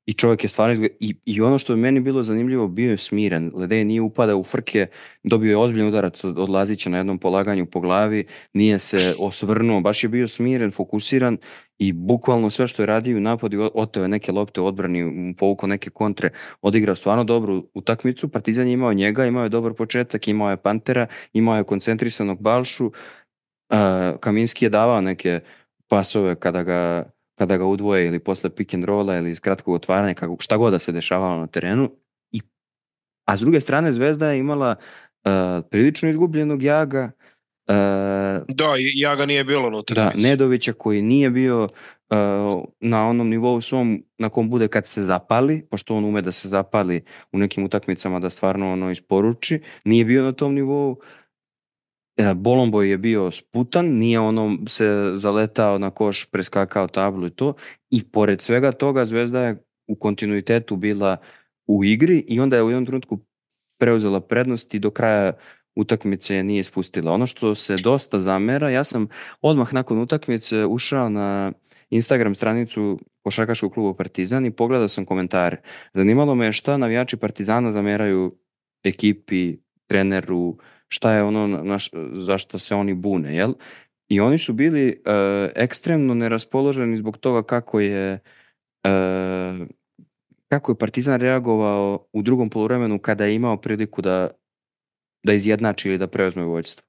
[0.07, 0.91] i čovjek je stvarno izgled...
[1.01, 3.51] I, i ono što je meni bilo zanimljivo, bio je smiren.
[3.55, 4.87] Ledej nije upadao u frke,
[5.23, 9.81] dobio je ozbiljan udarac od, od Lazića na jednom polaganju po glavi, nije se osvrnuo,
[9.81, 11.39] baš je bio smiren, fokusiran
[11.79, 15.69] i bukvalno sve što je radio u napadu, oteo je neke lopte u odbrani, povukao
[15.69, 16.31] neke kontre,
[16.63, 18.29] odigrao stvarno dobru utakmicu.
[18.29, 22.87] Partizan je imao njega, imao je dobar početak, imao je Pantera, imao je koncentrisanog Balšu,
[22.87, 22.93] uh,
[24.21, 25.41] Kaminski je davao neke
[25.89, 27.11] pasove kada ga,
[27.41, 30.73] kada ga udvoje ili posle pick and rolla ili iz kratkog otvaranja, kako, šta god
[30.73, 31.91] da se dešavalo na terenu.
[32.33, 32.41] I,
[33.25, 35.31] a s druge strane Zvezda je imala uh,
[35.71, 37.11] prilično izgubljenog Jaga,
[37.69, 37.75] uh,
[38.49, 39.95] Da, i ja ga nije bilo unutra.
[39.95, 45.05] da, Nedovića koji nije bio uh, na onom nivou svom na kom bude kad se
[45.05, 50.05] zapali, pošto on ume da se zapali u nekim utakmicama da stvarno ono isporuči, nije
[50.05, 51.01] bio na tom nivou.
[52.21, 57.55] E, Bolomboj je bio sputan, nije ono se zaletao na koš, preskakao tablu i to.
[57.91, 61.17] I pored svega toga Zvezda je u kontinuitetu bila
[61.67, 63.19] u igri i onda je u jednom trenutku
[63.79, 65.33] preuzela prednost i do kraja
[65.77, 67.13] utakmice je nije ispustila.
[67.13, 69.09] Ono što se dosta zamera, ja sam
[69.41, 71.53] odmah nakon utakmice ušao na
[71.91, 75.63] Instagram stranicu košarkaškog kluba Partizan i pogledao sam komentare.
[75.95, 78.39] Zanimalo me je šta navijači Partizana zameraju
[78.85, 79.57] ekipi,
[79.87, 80.59] treneru,
[80.91, 83.53] šta je ono na, na š- zašto se oni bune, jel?
[84.09, 84.95] I oni su bili e,
[85.57, 88.19] ekstremno neraspoloženi zbog toga kako je
[88.85, 88.91] e,
[90.49, 94.31] kako je Partizan reagovao u drugom poluvremenu kada je imao priliku da
[95.23, 96.87] da izjednači ili da preuzme vođstvo.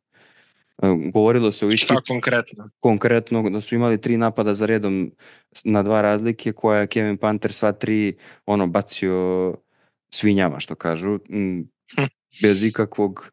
[0.84, 2.70] E, Govorilo se o iški Šta konkretno?
[2.80, 5.12] konkretno da su imali tri napada za redom
[5.66, 9.54] na dva razlike koja je Kevin Panter sva tri ono bacio
[10.14, 11.62] svinjama što kažu Hm.
[12.42, 13.32] bez ikakvog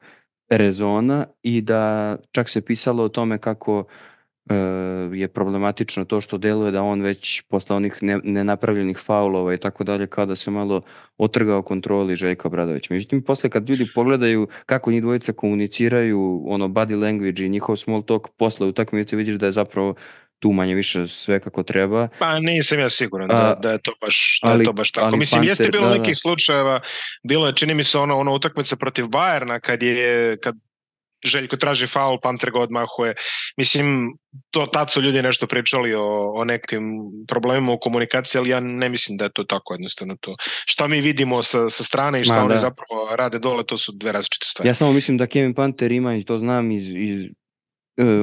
[0.48, 3.84] rezona i da čak se pisalo o tome kako
[4.50, 4.54] e,
[5.12, 9.84] je problematično to što deluje da on već posle onih ne, nenapravljenih faulova i tako
[9.84, 10.82] dalje kao da se malo
[11.18, 12.90] otrgao kontroli Željka Bradović.
[12.90, 18.02] Međutim, posle kad ljudi pogledaju kako njih dvojica komuniciraju, ono body language i njihov small
[18.02, 19.94] talk posle utakmice vidiš da je zapravo
[20.38, 22.08] tu manje više sve kako treba.
[22.18, 25.06] Pa nisam ja siguran da, da je to baš, da je ali- to baš tako.
[25.06, 26.14] ali Mislim, jeste Panter, bilo da, nekih da.
[26.14, 26.80] slučajeva,
[27.28, 30.54] bilo je, čini mi se, ono, ono utakmica protiv Bajerna, kad je, kad
[31.24, 33.14] Željko traži faul, Panter ga odmahuje.
[33.56, 34.12] Mislim,
[34.50, 36.90] to tad su ljudi nešto pričali o, o nekim
[37.28, 40.36] problemima u komunikaciji, ali ja ne mislim da je to tako jednostavno to.
[40.66, 42.60] Šta mi vidimo sa, sa strane i šta Ma, oni da.
[42.60, 44.68] zapravo rade dole, to su dve različite stvari.
[44.68, 47.20] Ja samo mislim da Kevin Panter ima, i to znam iz, iz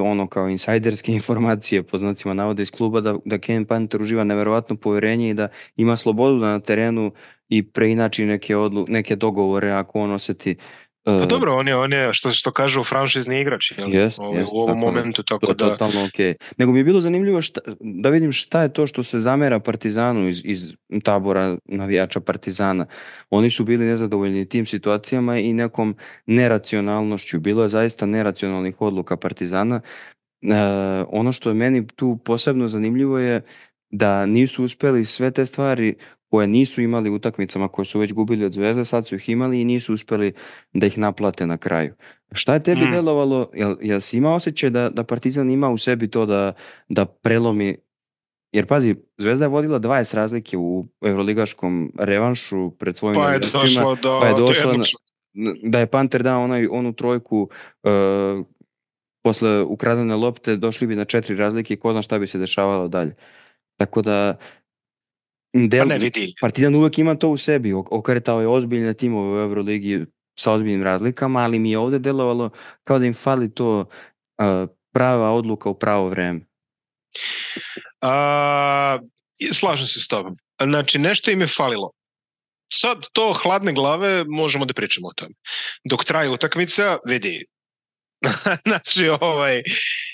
[0.03, 4.75] ono kao insajderske informacije po znacima navoda iz kluba, da, da Kevin Panter uživa neverovatno
[4.75, 7.11] poverenje i da ima slobodu da na terenu
[7.49, 10.55] i preinači neke, odlu, neke dogovore ako on oseti e,
[11.05, 13.93] Pa dobro, on je, on je što, što kažu, franšizni igrač jel?
[13.93, 15.69] Jest, Ovaj, jest, u ovom tako momentu, To tako je da...
[15.69, 16.35] totalno okej.
[16.57, 20.29] Nego mi je bilo zanimljivo šta, da vidim šta je to što se zamera Partizanu
[20.29, 22.85] iz, iz tabora navijača Partizana.
[23.29, 27.39] Oni su bili nezadovoljni tim situacijama i nekom neracionalnošću.
[27.39, 29.81] Bilo je zaista neracionalnih odluka Partizana.
[30.41, 30.55] E,
[31.09, 33.41] ono što je meni tu posebno zanimljivo je
[33.89, 35.95] da nisu uspeli sve te stvari
[36.35, 39.65] koje nisu imali utakmicama koje su već gubili od Zvezde, sad su ih imali i
[39.65, 40.33] nisu uspeli
[40.73, 41.93] da ih naplate na kraju.
[42.31, 42.91] Šta je tebi Mm.
[42.91, 46.53] delovalo, jel, jel si imao osjećaj da, da Partizan ima u sebi to da,
[46.89, 47.77] da prelomi
[48.51, 53.47] Jer pazi, Zvezda je vodila 20 razlike u evroligaškom revanšu pred svojim Pa je do,
[54.21, 54.87] pa je do došla jednog
[55.33, 57.49] na- da je Panter dao onaj, onu trojku
[57.83, 58.45] uh,
[59.23, 62.87] posle ukradene lopte, došli bi na četiri razlike i ko zna šta bi se dešavalo
[62.87, 63.15] dalje.
[63.77, 64.37] Tako da
[65.55, 66.33] del, Pa ne vidi.
[66.41, 70.05] Partizan uvek ima to u sebi, ok- okretao je ozbiljne timove u Euroligi
[70.39, 72.49] sa ozbiljnim razlikama, ali mi je ovde delovalo
[72.83, 76.39] kao da im fali to uh, prava odluka u pravo vreme.
[78.01, 78.99] A,
[79.53, 80.35] slažem se s tobom.
[80.61, 81.91] Znači, nešto im je falilo.
[82.73, 85.33] Sad to hladne glave možemo da pričamo o tome.
[85.83, 87.45] Dok traje utakmica, vidi,
[88.69, 89.61] znači, ovaj,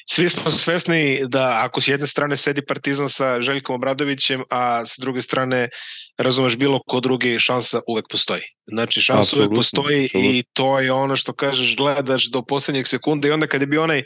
[0.09, 4.95] svi smo svesni da ako s jedne strane sedi Partizan sa Željkom Obradovićem, a s
[4.99, 5.69] druge strane
[6.17, 8.41] razumeš bilo ko drugi, šansa uvek postoji.
[8.65, 10.31] Znači, šansa Apsolutno, uvek postoji apsolutno.
[10.31, 13.83] i to je ono što kažeš, gledaš do poslednjeg sekunda i onda kad je bio
[13.83, 14.03] onaj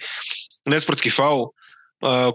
[0.66, 1.46] nesportski faul,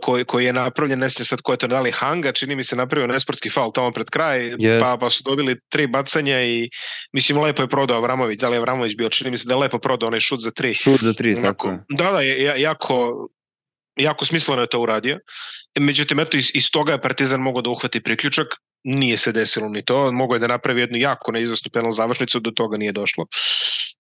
[0.03, 2.65] koji, koji je napravljen, ne sjećam sad ko je to da li Hanga, čini mi
[2.65, 4.83] se napravio nesportski faul tamo pred kraj, Jest.
[4.83, 6.69] pa, pa su dobili tri bacanja i
[7.13, 9.59] mislim lepo je prodao Avramović, da li je Avramović bio, čini mi se da je
[9.59, 10.75] lepo prodao onaj šut za tri.
[10.75, 11.85] Šut za tri, tako Onako.
[11.89, 12.21] Da, da,
[12.57, 13.29] jako
[13.97, 15.19] jako smisleno je to uradio.
[15.79, 18.47] Međutim, eto, iz, iz toga je Partizan mogao da uhvati priključak,
[18.85, 22.51] nije se desilo ni to, mogao je da napravi jednu jako neizvestnu penal završnicu, do
[22.51, 23.27] toga nije došlo.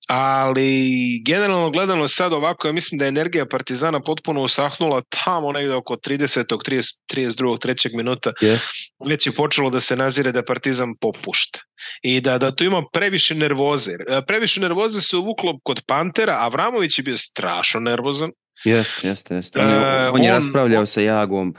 [0.09, 5.75] Ali generalno gledano sad ovako, ja mislim da je energija Partizana potpuno usahnula tamo negde
[5.75, 6.45] oko 30.
[6.69, 7.67] 30, 32.
[7.67, 7.97] 3.
[7.97, 8.33] minuta.
[8.43, 8.61] Yes.
[9.07, 11.61] Već je počelo da se nazire da Partizan popušta.
[12.03, 13.93] I da, da tu ima previše nervoze.
[14.27, 18.31] Previše nervoze se uvuklo kod Pantera, Avramović je bio strašno nervozan.
[18.65, 19.61] Jeste, jeste, jeste.
[19.61, 21.55] On je, uh, on je on, raspravljao on, sa Jagom,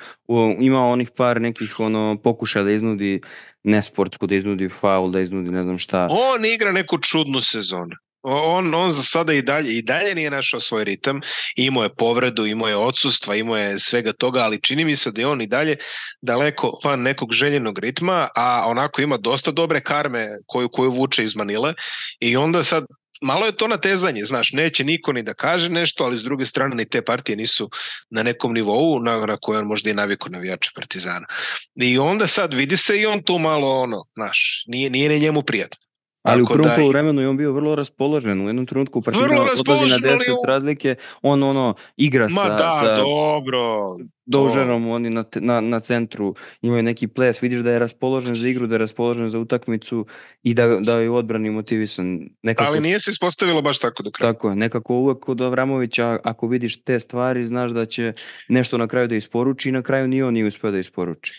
[0.59, 3.21] imao onih par nekih ono pokušaja da iznudi
[3.63, 6.07] nesportsku, da iznudi faul, da iznudi ne znam šta.
[6.09, 7.95] On igra neku čudnu sezonu.
[8.23, 11.21] On, on za sada i dalje, i dalje nije našao svoj ritam,
[11.55, 15.21] imao je povredu, imao je odsustva, imao je svega toga, ali čini mi se da
[15.21, 15.75] je on i dalje
[16.21, 21.35] daleko van nekog željenog ritma, a onako ima dosta dobre karme koju, koju vuče iz
[21.35, 21.73] Manile
[22.19, 22.85] i onda sad
[23.21, 26.75] malo je to natezanje, znaš, neće niko ni da kaže nešto, ali s druge strane
[26.75, 27.69] ni te partije nisu
[28.09, 31.27] na nekom nivou na, na koje on možda i naviku navijače Partizana.
[31.75, 35.43] I onda sad vidi se i on tu malo ono, znaš, nije, nije ni njemu
[35.43, 35.90] prijatno.
[36.23, 38.41] Ali Tako u prvom da, vremenu je on bio vrlo raspoložen.
[38.41, 40.45] U jednom trenutku Partizan odlazi na 10 u...
[40.47, 43.95] razlike, on ono igra Ma sa, da, sa dobro.
[44.25, 48.67] Dožerom, oni na, na, na centru imaju neki ples, vidiš da je raspoložen za igru,
[48.67, 50.05] da je raspoložen za utakmicu
[50.43, 52.19] i da, da je u odbrani motivisan.
[52.41, 54.33] Nekako, Ali nije se ispostavilo baš tako do kraja.
[54.33, 58.13] Tako je, nekako uvek kod Avramovića, ako vidiš te stvari, znaš da će
[58.47, 61.33] nešto na kraju da isporuči i na kraju ni on nije uspeo da isporuči.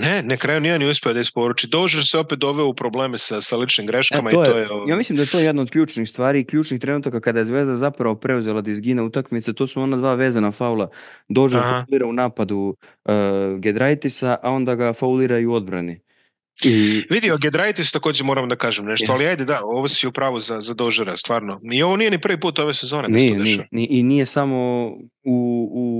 [0.00, 1.66] Ne, na kraju nije ni uspeo da isporuči.
[1.66, 4.62] Dožer se opet doveo u probleme sa, sa ličnim greškama e, to i to je,
[4.62, 4.68] je...
[4.88, 7.76] Ja mislim da je to jedna od ključnih stvari i ključnih trenutaka kada je Zvezda
[7.76, 10.88] zapravo preuzela da izgina utakmice, to su ona dva vezana faula.
[11.28, 13.14] Dožer faulira u napadu uh,
[13.58, 16.00] Gedraitisa, a onda ga faulira i u odbrani.
[16.64, 17.04] I...
[17.10, 19.10] Vidi, o Gedraitis takođe moram da kažem nešto, yes.
[19.10, 21.60] ali ajde da, ovo si upravo za, za Dožera, stvarno.
[21.72, 23.08] I ovo nije ni prvi put ove sezone.
[23.08, 24.86] Nije, nije, nije, i nije samo
[25.24, 25.97] u, u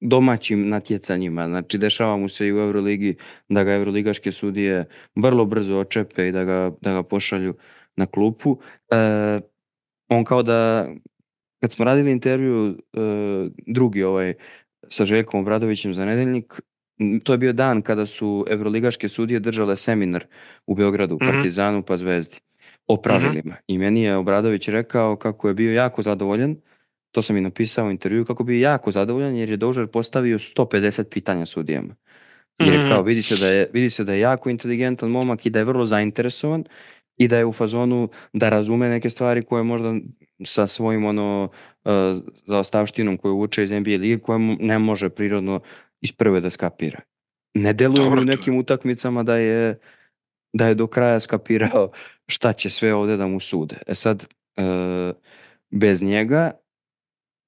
[0.00, 1.48] domaćim natjecanjima.
[1.48, 3.16] Znači, dešava mu se i u Euroligi
[3.48, 4.84] da ga Euroligaške sudije
[5.16, 7.54] vrlo brzo očepe i da ga, da ga pošalju
[7.96, 8.58] na klupu.
[8.90, 9.40] E,
[10.08, 10.88] on kao da,
[11.60, 13.00] kad smo radili intervju e,
[13.66, 14.34] drugi ovaj
[14.88, 16.60] sa Željkom Obradovićem za nedeljnik,
[17.22, 20.24] to je bio dan kada su Euroligaške sudije držale seminar
[20.66, 21.32] u Beogradu, mm -hmm.
[21.32, 22.36] Partizanu pa Zvezdi
[22.86, 23.54] o pravilima.
[23.54, 23.62] Mm -hmm.
[23.66, 26.56] I meni je Obradović rekao kako je bio jako zadovoljan
[27.14, 31.04] to sam i napisao u intervju, kako bi jako zadovoljan jer je Dožer postavio 150
[31.04, 31.94] pitanja sudijama.
[32.58, 35.50] Jer je kao, vidi se, da je, vidi se da je jako inteligentan momak i
[35.50, 36.64] da je vrlo zainteresovan
[37.16, 39.94] i da je u fazonu da razume neke stvari koje možda
[40.44, 41.48] sa svojim ono
[41.84, 41.92] uh,
[42.46, 45.60] zaostavštinom koju uče iz NBA lige koje ne može prirodno
[46.00, 47.00] iz prve da skapira.
[47.54, 49.78] Ne deluje u nekim utakmicama da je
[50.52, 51.90] da je do kraja skapirao
[52.26, 53.76] šta će sve ovde da mu sude.
[53.86, 55.16] E sad, uh,
[55.70, 56.63] bez njega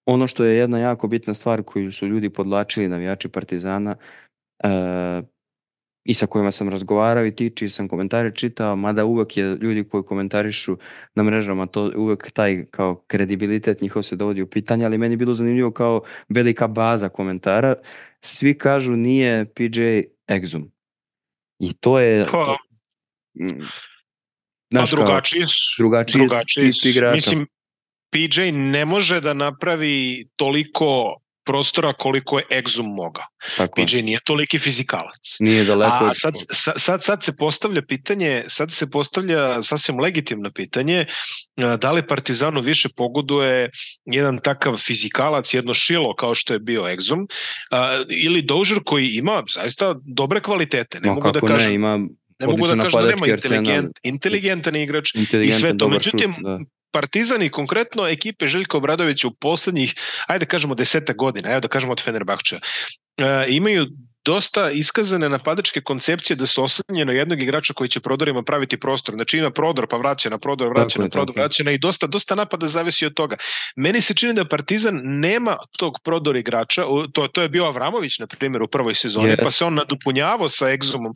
[0.07, 3.97] ono što je jedna jako bitna stvar koju su ljudi podlačili navijači Partizana
[4.65, 4.69] e,
[6.05, 10.03] i sa kojima sam razgovarao i tiči sam komentare čitao, mada uvek je ljudi koji
[10.03, 10.77] komentarišu
[11.15, 15.17] na mrežama, to uvek taj kao kredibilitet njihov se dovodi u pitanje, ali meni je
[15.17, 17.75] bilo zanimljivo kao velika baza komentara.
[18.21, 19.81] Svi kažu nije PJ
[20.29, 20.71] Exum.
[21.59, 22.27] I to je...
[22.27, 22.57] To,
[23.35, 23.63] mm,
[24.71, 25.83] Znaš, pa drugačiji su.
[25.83, 26.67] Drugačiji, drugačiji
[27.15, 27.47] Mislim,
[28.17, 33.25] PJ ne može da napravi toliko prostora koliko je Exum mogao.
[33.57, 35.37] Tako PJ nije toliki fizikalac.
[35.41, 36.05] Nije daleko.
[36.05, 36.35] A sad,
[36.77, 41.07] sad, sad se postavlja pitanje, sad se postavlja sasvim legitimno pitanje
[41.81, 43.71] da li Partizanu više pogoduje
[44.05, 47.27] jedan takav fizikalac, jedno šilo kao što je bio Exum,
[48.09, 51.01] ili Dožer koji ima zaista dobre kvalitete.
[51.01, 51.99] Ne no, mogu da kažem, ne, ima
[52.39, 55.89] ne mogu da kažem da nema inteligent, inteligentan igrač i sve to.
[55.89, 56.59] Međutim, šut, da.
[56.91, 59.95] Partizan i konkretno ekipe Željka Obradovića u poslednjih,
[60.27, 62.61] ajde da kažemo deseta godina, evo da kažemo od Fenerbahča,
[63.17, 63.87] e, imaju
[64.27, 69.15] dosta iskazane napadačke koncepcije da se oslanje na jednog igrača koji će prodorima praviti prostor.
[69.15, 71.41] Znači ima prodor pa vraća na prodor, vraća tako na prodor, tako.
[71.41, 73.37] vraća na i dosta, dosta napada zavisi od toga.
[73.77, 78.27] Meni se čini da Partizan nema tog prodor igrača, to, to je bio Avramović na
[78.27, 79.43] primjer u prvoj sezoni, yes.
[79.43, 81.15] pa se on nadopunjavao sa Egzumom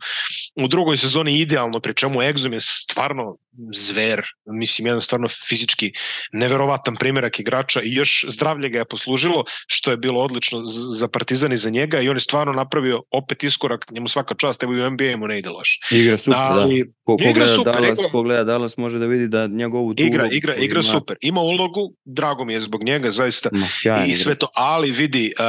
[0.55, 3.35] u drugoj sezoni idealno, pri čemu Egzum je stvarno
[3.73, 5.91] zver, mislim jedan stvarno fizički
[6.31, 10.61] neverovatan primjerak igrača i još zdravlje ga je poslužilo, što je bilo odlično
[10.97, 14.63] za Partizan i za njega i on je stvarno napravio opet iskorak, njemu svaka čast,
[14.63, 15.79] evo i u NBA mu ne ide loš.
[15.91, 16.43] Igra super, da.
[16.43, 16.91] Ali, da.
[17.03, 19.93] Ko, ko igra gleda super, Dallas, igra, ko gleda Dallas može da vidi da njegovu
[19.93, 20.89] tu igra, igra, igra ima...
[20.89, 21.17] super.
[21.21, 25.45] Ima ulogu, drago mi je zbog njega zaista Ma, i sve to, ali vidi, uh,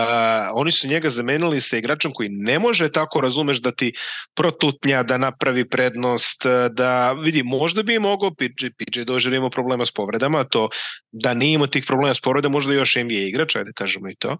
[0.54, 3.92] oni su njega zamenili sa igračom koji ne može tako razumeš da ti
[4.34, 9.86] protutnja, da napravi prednost, da vidi, možda bi bi mogao PJ, PJ Dozier imao problema
[9.86, 10.68] s povredama, to
[11.12, 14.14] da nije imao tih problema s povredama, možda još NBA igrač, ajde da kažemo i
[14.14, 14.36] to,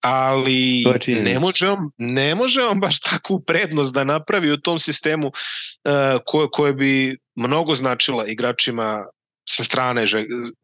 [0.00, 4.78] ali to ne, može on, ne može on baš takvu prednost da napravi u tom
[4.78, 9.04] sistemu uh, koje, koje bi mnogo značila igračima
[9.48, 10.06] sa strane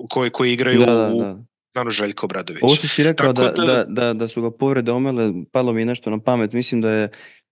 [0.09, 1.14] koji, koji igraju da, da, da.
[1.14, 2.62] u Stvarno Željko Obradović.
[2.62, 5.86] Ovo si rekao da, da, da, da, da su ga povrede omele, palo mi je
[5.86, 7.09] nešto na pamet, mislim da je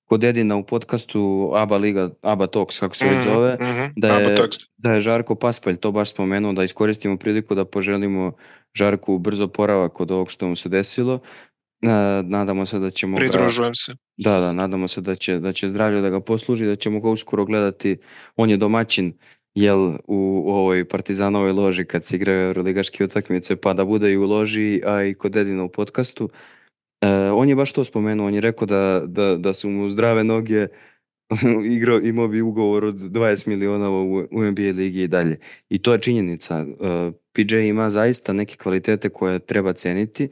[0.07, 3.93] kod Edina u podcastu ABA Liga, ABA Talks, kako se već mhm, zove, mm -hmm.
[3.97, 8.33] da, je, da je Žarko Paspalj to baš spomenuo, da iskoristimo priliku da poželimo
[8.75, 11.21] Žarku brzo poravak od ovog što mu se desilo.
[12.25, 13.17] Nadamo se da ćemo...
[13.17, 13.93] Pridružujem se.
[14.17, 17.09] Da, da, nadamo se da će, da će zdravlje da ga posluži, da ćemo ga
[17.09, 17.99] uskoro gledati.
[18.37, 19.13] On je domaćin
[19.55, 19.99] jel u,
[20.47, 24.83] u ovoj partizanovoj loži kad se igraju euroligaške utakmice, pa da bude i u loži,
[24.87, 26.31] a i kod Edina u podcastu.
[27.01, 30.25] E, on je baš to spomenuo, on je rekao da, da, da su mu zdrave
[30.25, 30.67] noge
[31.77, 35.39] igrao, imao bi ugovor od 20 miliona u, u NBA ligi i dalje.
[35.69, 36.67] I to je činjenica.
[36.81, 40.29] Uh, e, PJ ima zaista neke kvalitete koje treba ceniti,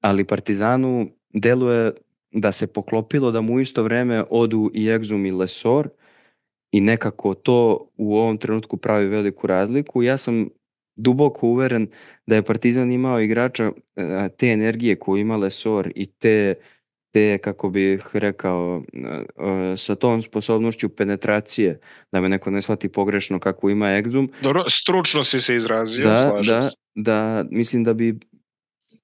[0.00, 1.92] ali Partizanu deluje
[2.32, 5.88] da se poklopilo da mu isto vreme odu i Exum i Lesor,
[6.72, 10.02] i nekako to u ovom trenutku pravi veliku razliku.
[10.02, 10.48] Ja sam
[10.96, 11.88] duboko uveren
[12.26, 16.54] da je Partizan imao igrača e, te energije koju ima Lesor i te
[17.12, 21.80] te, kako bih rekao, e, sa tom sposobnošću penetracije,
[22.12, 24.28] da me neko ne shvati pogrešno kako ima Exum.
[24.42, 26.76] Dobro, stručno si se izrazio, da, slažem da, se.
[26.94, 28.18] Da, mislim da bi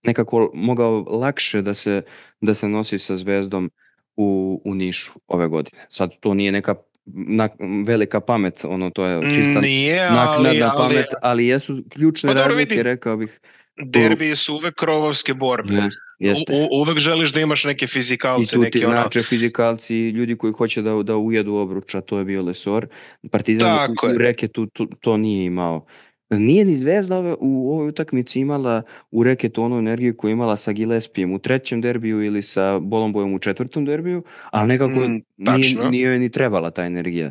[0.03, 2.03] nekako mogao lakše da se,
[2.41, 3.71] da se nosi sa zvezdom
[4.17, 5.87] u, u Nišu ove godine.
[5.89, 6.75] Sad to nije neka
[7.15, 7.49] na,
[7.87, 12.75] velika pamet, ono to je čista Nije, naknadna ali, pamet, ali jesu ključne pa razlike,
[12.75, 13.41] vidi, rekao bih.
[13.85, 15.75] Derbi su uvek krovovske borbe.
[15.75, 16.53] Jest, jeste.
[16.53, 18.57] U, uvek želiš da imaš neke fizikalce.
[18.57, 19.27] I tu ti znače ono...
[19.27, 22.87] fizikalci, ljudi koji hoće da, da ujedu obruča, to je bio Lesor.
[23.31, 25.87] Partizan Tako u, u reke tu, tu, to nije imao.
[26.31, 31.33] Nije ni Zvezda u ovoj utakmici imala u reketu onu energiju koju imala sa Gilespijem
[31.33, 36.31] u trećem derbiju ili sa Bolombojom u četvrtom derbiju, ali nekako mm, nije, nije ni
[36.31, 37.31] trebala ta energija.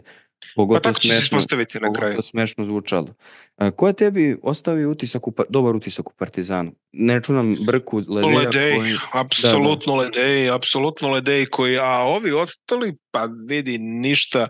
[0.55, 2.21] Pogotovo pa tako će smešno, se na kraju.
[2.23, 3.13] Smešno zvučalo.
[3.57, 6.71] A, ko je tebi ostavio utisak u, dobar utisak u Partizanu?
[6.91, 8.37] Ne računam Brku, Ledeja.
[8.37, 8.95] Ledej, koji...
[9.13, 10.03] apsolutno da, da.
[10.03, 14.47] Ledej, apsolutno Ledej koji, a ovi ostali, pa vidi ništa,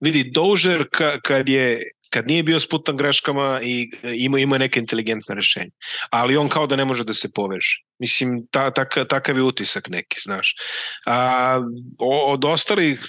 [0.00, 1.82] vidi Dožer ka, kad je
[2.14, 5.70] kad nije bio sputan greškama i ima, ima neke inteligentne rešenje.
[6.10, 7.80] Ali on kao da ne može da se poveže.
[7.98, 10.54] Mislim, ta, tak, takav je utisak neki, znaš.
[11.06, 11.58] A,
[11.98, 13.02] od ostalih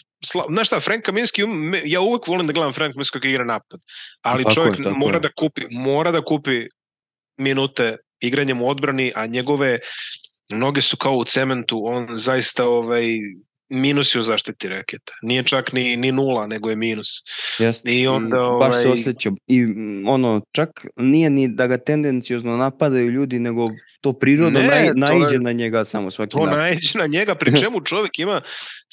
[0.49, 3.79] znaš šta, Frank Kaminski, um, ja uvek volim da gledam Frank Kaminski kako igra napad,
[4.21, 5.21] ali tako čovjek je, mora je.
[5.21, 6.65] da kupi, mora da kupi
[7.37, 9.79] minute igranjem u odbrani, a njegove
[10.49, 13.05] noge su kao u cementu, on zaista ovaj,
[13.69, 15.13] minus je u zaštiti reketa.
[15.21, 17.07] Nije čak ni, ni nula, nego je minus.
[17.59, 17.93] Jeste.
[17.93, 18.69] I onda, ovaj...
[18.69, 19.31] Baš se ovaj, osjeća.
[19.47, 19.65] I
[20.07, 23.67] ono, čak nije ni da ga tendencijozno napadaju ljudi, nego
[24.05, 26.49] to prirodno ne, naj, naiđe na njega samo svaki to dan.
[26.49, 28.41] To naiđe na njega, pri čemu čovjek ima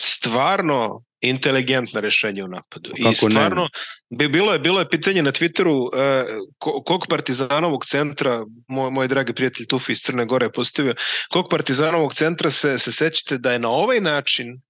[0.00, 2.90] stvarno inteligentna rešenja u napadu.
[2.90, 3.68] Kako I stvarno,
[4.10, 9.32] bi bilo je bilo je pitanje na Twitteru uh, kog partizanovog centra, moj, moj dragi
[9.32, 10.94] prijatelj Tufi iz Crne Gore je postavio,
[11.30, 14.60] kog partizanovog centra se, se sećate da je na ovaj način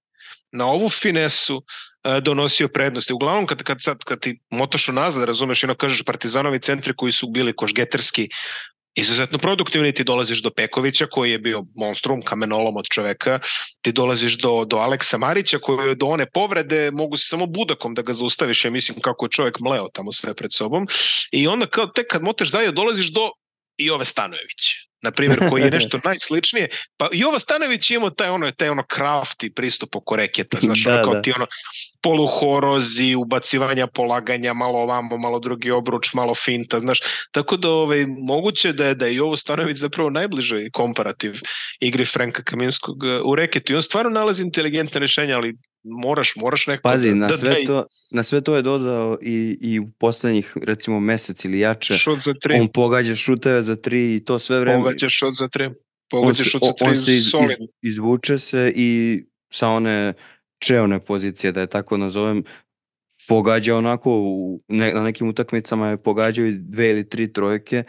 [0.51, 3.13] na ovu finesu uh, donosio prednosti.
[3.13, 7.27] Uglavnom kad, kad, sad, kad ti motaš nazad, razumeš, jedno kažeš partizanovi centri koji su
[7.27, 8.29] bili košgeterski,
[8.95, 13.39] izuzetno produktivni, ti dolaziš do Pekovića koji je bio monstrum, kamenolom od čoveka,
[13.81, 17.93] ti dolaziš do, do Aleksa Marića koji je do one povrede mogu se samo budakom
[17.93, 20.87] da ga zaustaviš, ja mislim kako je čovek mleo tamo sve pred sobom.
[21.31, 23.31] I onda kao tek kad moteš dalje dolaziš do
[23.77, 28.51] i ove Stanojevića na primjer, koji je nešto najsličnije, pa Jova Stanović imao taj ono,
[28.51, 31.21] taj ono crafty pristup oko reketa, znaš, da, ono kao da.
[31.21, 31.47] ti ono
[32.01, 36.99] poluhorozi, ubacivanja, polaganja, malo ovamo, malo drugi obruč, malo finta, znaš,
[37.31, 41.39] tako da ovaj, moguće da je da je Jovo Stanović zapravo najbliže komparativ
[41.79, 43.73] igri Franka Kaminskog uh, u reketu.
[43.73, 47.55] I on stvarno nalazi inteligentne rešenja, ali moraš, moraš neko Pazi, da, na, da, sve
[47.67, 51.93] to, na sve to je dodao i, i u poslednjih recimo mesec ili jače.
[51.93, 52.59] Šut za tri.
[52.59, 54.77] On pogađa šuteve za tri i to sve vreme.
[54.77, 55.69] Pogađa šut za tri.
[56.09, 56.87] Pogađa šut za tri.
[56.87, 59.21] On se iz, iz, izvuče se i
[59.51, 60.13] sa one
[60.59, 62.43] čeone pozicije, da je tako nazovem,
[63.27, 67.83] pogađa onako, u, ne, na nekim utakmicama je pogađao dve ili tri trojke,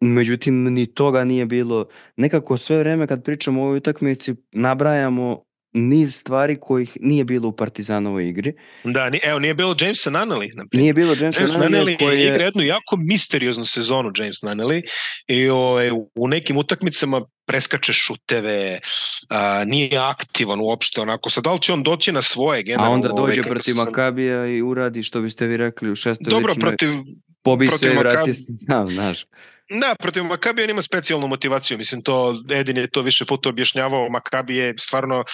[0.00, 1.86] međutim ni toga nije bilo.
[2.16, 5.44] Nekako sve vreme kad pričamo o ovoj utakmici nabrajamo
[5.74, 8.54] niz stvari kojih nije bilo u Partizanovoj igri.
[8.84, 10.66] Da, ni, evo, nije bilo Jamesa Nunnally.
[10.72, 12.30] Nije bilo Jamesa James Nunnally koji je...
[12.30, 14.82] igra jednu jako misterioznu sezonu James Nunnally
[15.26, 15.78] i o,
[16.14, 18.80] u nekim utakmicama preskače šuteve,
[19.28, 21.30] a, nije aktivan uopšte onako.
[21.30, 22.92] Sad, da li će on doći na svoje generalno?
[22.92, 23.84] A onda dođe ovaj, protiv sam...
[23.84, 26.88] Makabija i uradi što biste vi rekli u šestoj Dobro, protiv,
[27.42, 29.24] pobi protiv i vrati sam, znaš.
[29.70, 31.78] Da, protiv Makabija on ima specijalnu motivaciju.
[31.78, 34.08] Mislim, to Edin je to više puta objašnjavao.
[34.10, 35.24] Makabi je stvarno uh,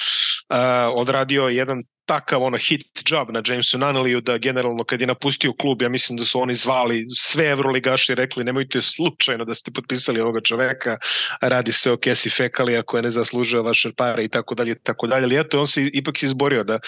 [0.95, 5.83] odradio jedan takav ono hit job na Jamesu Nunnallyu da generalno kad je napustio klub,
[5.83, 10.21] ja mislim da su oni zvali sve evroligaši i rekli nemojte slučajno da ste potpisali
[10.21, 10.97] ovoga čoveka,
[11.41, 15.07] radi se o kesi fekalija koja ne zaslužuje vaše pare i tako dalje, i tako
[15.07, 16.79] dalje, ali eto on se ipak izborio da,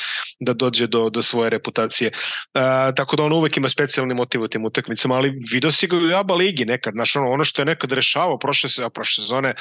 [0.40, 2.10] da dođe do, do svoje reputacije.
[2.10, 5.96] Uh, tako da on uvek ima specijalni motiv u tim utakmicama, ali vidio si ga
[5.96, 9.54] u ABA ligi nekad, znaš, ono, ono što je nekad rešavao prošle, prošle sezone,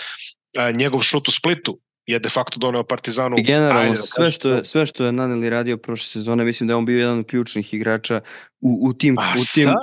[0.74, 1.80] njegov šut u Splitu,
[2.12, 3.36] je de facto doneo Partizanu.
[3.40, 6.68] I generalno, ajde da sve, što je, sve što je Naneli radio prošle sezone, mislim
[6.68, 8.22] da je on bio jedan od ključnih igrača
[8.62, 9.76] u, u tim, A u tim sad,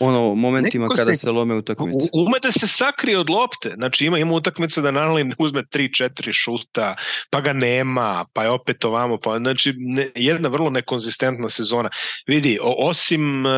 [0.00, 2.08] ono, momentima Nekako kada se- se lome utakmice.
[2.12, 3.70] Ume da se sakrije od lopte.
[3.74, 6.96] Znači ima, ima utakmicu da Nanali uzme 3-4 šuta,
[7.30, 9.18] pa ga nema, pa je opet ovamo.
[9.18, 11.88] Pa, znači ne, jedna vrlo nekonzistentna sezona.
[12.26, 13.52] Vidi, osim, uh,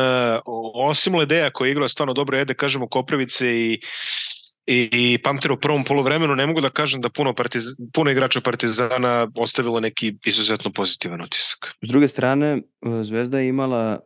[0.73, 3.79] osim Ledeja koji je igrao stvarno dobro, jede, kažemo, Koprivice i
[4.67, 7.63] i, i Pamter u prvom polovremenu ne mogu da kažem da puno, partiz,
[7.93, 11.75] puno igrača Partizana ostavilo neki izuzetno pozitivan utisak.
[11.81, 12.59] S druge strane, e,
[13.03, 13.99] Zvezda je imala,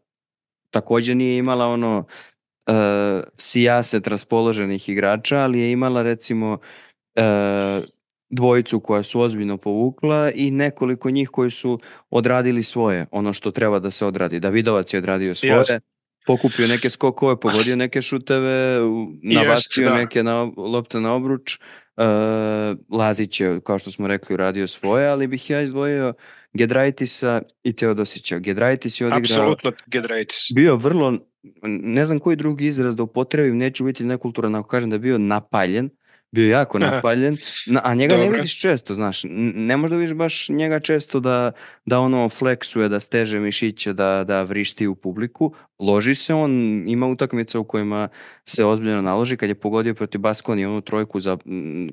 [0.70, 1.98] takođe nije imala ono
[2.68, 6.58] uh, sijaset raspoloženih igrača, ali je imala recimo
[7.16, 7.84] uh,
[8.30, 13.80] dvojicu koja su ozbiljno povukla i nekoliko njih koji su odradili svoje, ono što treba
[13.80, 14.40] da se odradi.
[14.40, 15.80] Davidovac je odradio svoje, Jasno.
[16.26, 18.80] Pokupio neke skokove, pogodio neke šuteve,
[19.24, 19.96] nabacio da.
[19.96, 21.60] neke na, lopte na obruč.
[21.98, 26.14] Uh, Lazić je, kao što smo rekli, uradio svoje, ali bih ja izdvojio
[26.54, 28.40] Gedraitisa i Teodosića.
[28.40, 30.48] Gedraitis je odigrao, Apsolutno Gedraitis.
[30.56, 31.18] bio vrlo,
[31.64, 35.18] ne znam koji drugi izraz da upotrebim, neću biti nekulturan ako kažem da je bio
[35.18, 35.90] napaljen,
[36.32, 38.36] bio jako napaljen, na, a njega ne Dobro.
[38.36, 39.22] vidiš često, znaš,
[39.56, 41.52] ne možda vidiš baš njega često da,
[41.86, 47.08] da ono fleksuje, da steže mišiće, da, da vrišti u publiku, loži se on, ima
[47.08, 48.10] utakmice u kojima
[48.46, 51.38] se ozbiljno naloži, kad je pogodio protiv Baskoni onu trojku, za,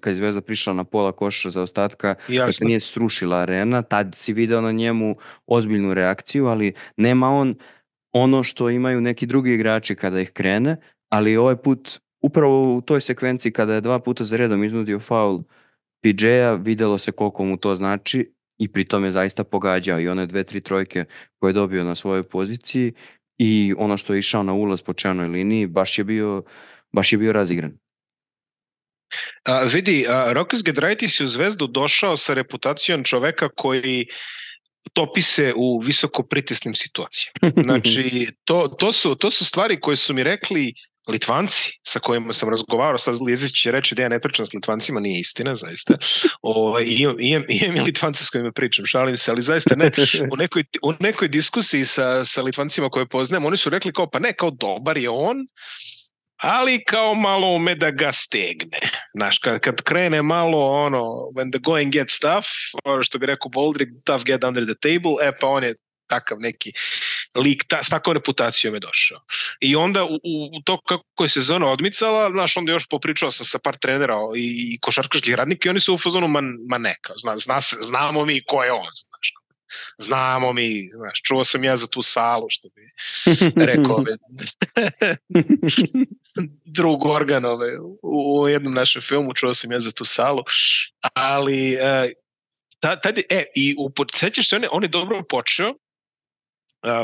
[0.01, 4.14] kad je Zvezda prišla na pola koša za ostatka, kad se nije srušila arena, tad
[4.14, 5.16] si video na njemu
[5.47, 7.55] ozbiljnu reakciju, ali nema on
[8.12, 10.76] ono što imaju neki drugi igrači kada ih krene,
[11.09, 15.42] ali ovaj put upravo u toj sekvenciji kada je dva puta za redom iznudio faul
[16.02, 20.44] PJ-a, videlo se koliko mu to znači i pritom je zaista pogađao i one dve,
[20.44, 21.04] tri trojke
[21.38, 22.92] koje je dobio na svojoj poziciji
[23.38, 26.42] i ono što je išao na ulaz po čelnoj liniji, baš je bio,
[26.92, 27.78] baš je bio razigran.
[29.44, 34.06] A, vidi, a, Rokas Gedraitis je u Zvezdu došao sa reputacijom čoveka koji
[34.92, 37.38] topi se u visoko pritisnim situacijama.
[37.64, 40.74] Znači, to, to, su, to su stvari koje su mi rekli
[41.09, 45.00] Litvanci sa kojima sam razgovarao, sad Lijezić će reći da ja ne pričam s Litvancima,
[45.00, 45.94] nije istina, zaista.
[46.42, 49.90] O, imam, imam, imam i Litvance s kojima pričam, šalim se, ali zaista ne.
[50.32, 54.18] U nekoj, u nekoj diskusiji sa, sa Litvancima koje poznajem, oni su rekli kao, pa
[54.18, 55.36] ne, kao dobar je on,
[56.36, 58.80] ali kao malo ume da ga stegne.
[59.16, 61.02] Znaš, kad, kad krene malo ono,
[61.34, 62.48] when the going gets tough,
[63.02, 65.74] što bi rekao Boldrik, tough get under the table, e pa on je
[66.09, 66.72] takav neki
[67.37, 69.18] lik, ta, s takvom reputacijom je došao.
[69.61, 70.18] I onda u,
[70.53, 74.74] u to kako je sezona odmicala, znaš, onda još popričao sam sa par trenera i,
[74.74, 78.24] i košarkaških radnika i oni su u fazonu, ma, ma neka, zna, zna se, znamo
[78.24, 79.33] mi ko je on, znaš.
[79.99, 82.83] Znamo mi, znaš, čuo sam ja za tu salu, što bi
[83.66, 84.16] rekao ove,
[86.76, 90.45] drug organ ove, u, u jednom našem filmu, čuo sam ja za tu salu,
[91.14, 92.12] ali e,
[92.81, 95.74] ta, tad, e, i u, sećaš se, on je, on je dobro počeo,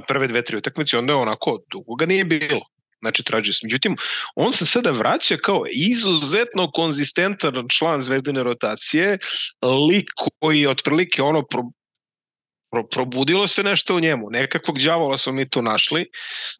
[0.08, 2.60] prve dve, tri utakmice, onda je onako, dugo ga nije bilo.
[3.00, 3.60] Znači, traži se.
[3.64, 3.96] Međutim,
[4.36, 9.18] on se sada vraća kao izuzetno konzistentan član zvezdine rotacije,
[9.90, 10.08] lik
[10.40, 11.62] koji je otprilike ono pro,
[12.72, 14.30] pro, probudilo se nešto u njemu.
[14.30, 16.06] Nekakvog đavola smo mi tu našli.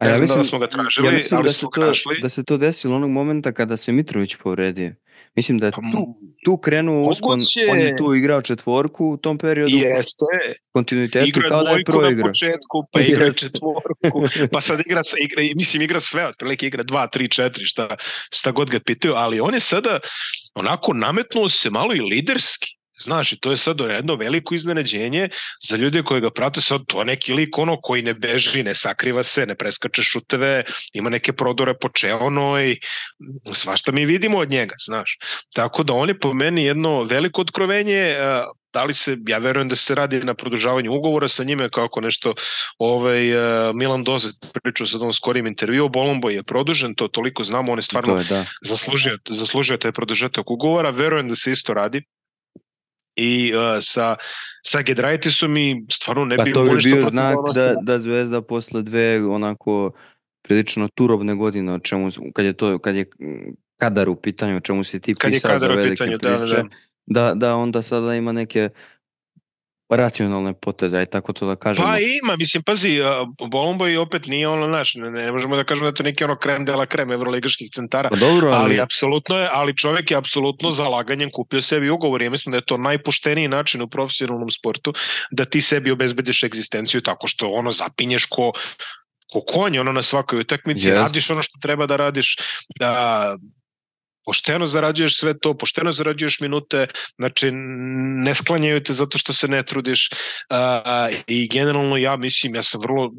[0.01, 1.87] Ne ja znam da mislim- li smo ga tražili, Ja ali da smo ga to,
[1.87, 2.19] našli.
[2.21, 4.93] da se to desilo onog momenta kada se Mitrović povredio.
[5.35, 6.05] Mislim da je Pa, tu,
[6.45, 10.25] tu krenuo uspon, Moguće- on je tu igrao četvorku u tom periodu, Jeste,
[10.71, 13.39] kontinuitetu, igra kao da je dvojku na početku, pa igra Jeste.
[13.39, 14.21] četvorku,
[14.51, 17.95] pa sad igra, igra mislim igra sve, otprilike igra 2, 3, 4, šta,
[18.31, 19.99] šta god ga pitaju, ali on je sada
[20.55, 22.67] onako nametnuo se malo i liderski.
[22.99, 25.29] Znaš, i to je sad jedno veliko iznenađenje
[25.69, 28.75] za ljude koji ga prate, sad to je neki lik ono koji ne beži, ne
[28.75, 32.77] sakriva se, ne preskače šuteve, ima neke prodore po čeonoj,
[33.53, 35.17] svašta mi vidimo od njega, znaš.
[35.53, 38.43] Tako da on je po meni jedno veliko otkrovenje, eh,
[38.75, 42.33] da li se, ja verujem da se radi na produžavanju ugovora sa njime kako nešto
[42.77, 44.29] ovaj, uh, Milan Doze
[44.63, 48.19] pričao sa ovom skorijim intervju, Bolombo je produžen, to toliko znamo, on je stvarno to
[48.19, 48.45] je, da.
[48.63, 52.03] zaslužio, zaslužio taj produžetak ugovora, verujem da se isto radi
[53.15, 54.15] i uh, sa,
[54.63, 58.81] sa Gedraitisom i stvarno ne pa bi to bi bio znak da, da Zvezda posle
[58.81, 59.91] dve onako
[60.41, 63.05] prilično turobne godine, o čemu, kad je to, kad je
[63.77, 66.45] kadar u pitanju, o čemu si ti kad pisao za velike pitanju, priče, da, da,
[66.45, 66.63] da.
[67.05, 68.69] da, da onda sada ima neke
[69.89, 71.87] racionalne poteze, aj tako to da kažemo.
[71.87, 72.97] Pa ima, mislim, pazi,
[73.51, 76.65] Bolomboj opet nije ono, znaš, ne, ne možemo da kažemo da to neki ono krem
[76.65, 78.63] de la krem evroligaških centara, pa dobro, ali...
[78.63, 82.65] ali apsolutno je, ali čovek je apsolutno zalaganjem kupio sebi ugovor, ja mislim da je
[82.65, 84.93] to najpošteniji način u profesionalnom sportu
[85.31, 88.51] da ti sebi obezbediš egzistenciju tako što ono zapinješ ko
[89.33, 90.95] ko konj ono na svakoj utakmici, yes.
[90.95, 92.37] radiš ono što treba da radiš,
[92.79, 93.37] da
[94.25, 97.51] pošteno zarađuješ sve to, pošteno zarađuješ minute, znači
[98.25, 100.09] ne sklanjaju te zato što se ne trudiš.
[100.49, 103.11] Uh, i generalno ja mislim, ja sam vrlo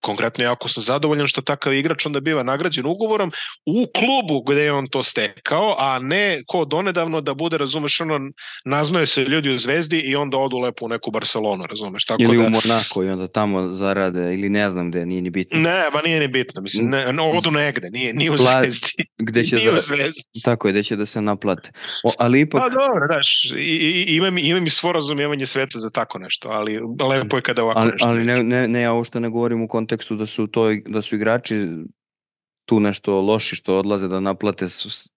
[0.00, 3.32] konkretno jako sam zadovoljan što takav igrač onda biva nagrađen ugovorom
[3.66, 8.30] u klubu gde je on to stekao, a ne ko donedavno da bude, razumeš, ono,
[8.64, 12.04] naznoje se ljudi u Zvezdi i onda odu lepo u neku Barcelonu, razumeš.
[12.04, 15.30] Tako ili da, u Monako i onda tamo zarade, ili ne znam gde, nije ni
[15.30, 15.60] bitno.
[15.60, 18.88] Ne, ba nije ni bitno, mislim, ne, no, odu negde, nije, nije u Zvezdi.
[19.18, 20.22] Gde će nije da, u Zvezdi.
[20.44, 21.70] Tako je, gde će da se naplate.
[22.04, 22.62] O, ali ipak...
[22.62, 26.78] Pa dobro, daš, i, i, imam, imam i svo razumijevanje sveta za tako nešto, ali
[27.08, 28.08] lepo je kada ovako ali, nešto.
[28.08, 30.74] Ali ne, ne, ne, ja ovo što ne govorim u kontekstu kontekstu da su to
[30.86, 31.66] da su igrači
[32.64, 34.66] tu nešto loši što odlaze da naplate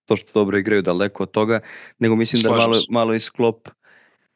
[0.06, 1.60] to što dobro igraju daleko od toga,
[2.00, 3.70] nego mislim Slažem da malo, malo isklop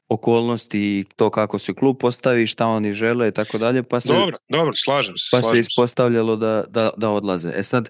[0.09, 4.13] okolnosti i to kako se klub postavi, šta oni žele i tako dalje, pa se,
[4.13, 5.27] dobro, dobro, slažem se.
[5.31, 7.51] Pa slažem se ispostavljalo da, da, da odlaze.
[7.55, 7.89] E sad,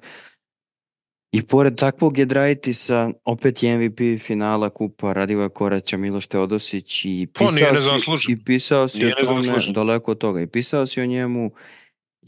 [1.31, 7.47] I pored takvog Jedraitisa, opet je MVP finala kupa Radivoja Koraća, Miloš Teodosić i pa,
[7.47, 11.05] pisao, si, i pisao si nije o tome, daleko od toga, i pisao si o
[11.05, 11.51] njemu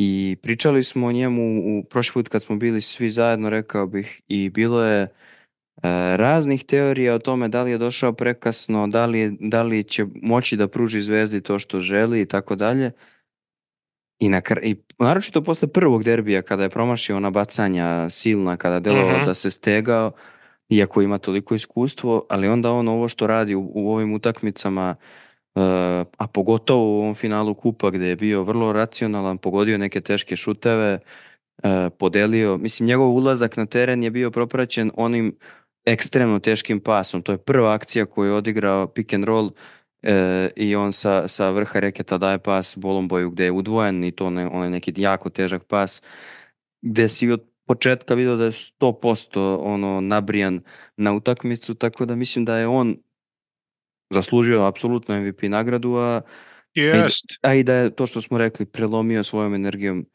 [0.02, 4.22] I pričali smo o njemu u prošli put kad smo bili svi zajedno, rekao bih,
[4.28, 5.08] i bilo je e,
[6.18, 10.58] raznih teorija o tome da li je došao prekasno, da li, da li će moći
[10.58, 12.92] da pruži Zvezdi to što želi i tako dalje.
[14.20, 18.82] I, na, i naročito posle prvog derbija kada je promašio ona bacanja silna, kada je
[18.82, 19.22] delovao uh mhm.
[19.22, 19.26] -huh.
[19.26, 20.12] da se stegao,
[20.70, 24.96] iako ima toliko iskustvo, ali onda on ovo što radi u, u ovim utakmicama
[26.18, 31.00] a pogotovo u ovom finalu kupa gde je bio vrlo racionalan, pogodio neke teške šuteve,
[32.00, 35.38] podelio, mislim njegov ulazak na teren je bio propraćen onim
[35.86, 39.52] ekstremno teškim pasom, to je prva akcija koju je odigrao pick and roll
[40.02, 44.30] e, i on sa, sa vrha reketa daje pas Bolomboju gde je udvojen i to
[44.30, 46.02] ne, on je neki jako težak pas
[46.82, 50.62] gde si od početka vidio da je 100% ono nabrijan
[50.98, 52.98] na utakmicu, tako da mislim da je on
[54.10, 56.22] zaslužio apsolutno MVP nagradu, a,
[56.74, 57.26] Jest.
[57.42, 60.06] a i da je to što smo rekli prelomio svojom energijom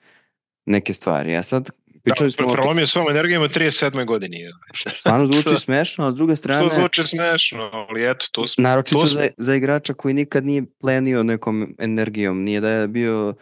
[0.67, 1.37] neke stvari.
[1.37, 1.71] A sad
[2.05, 4.07] Pričali da, smo prelomio svojom energijom u 37.
[4.07, 4.39] godini.
[4.73, 6.69] Što stvarno zvuči smešno, a s druge strane...
[6.69, 8.63] To zvuči smešno, ali eto, to smo...
[8.63, 9.21] Naročito to smo...
[9.21, 13.35] za, za igrača koji nikad nije plenio nekom energijom, nije da je bio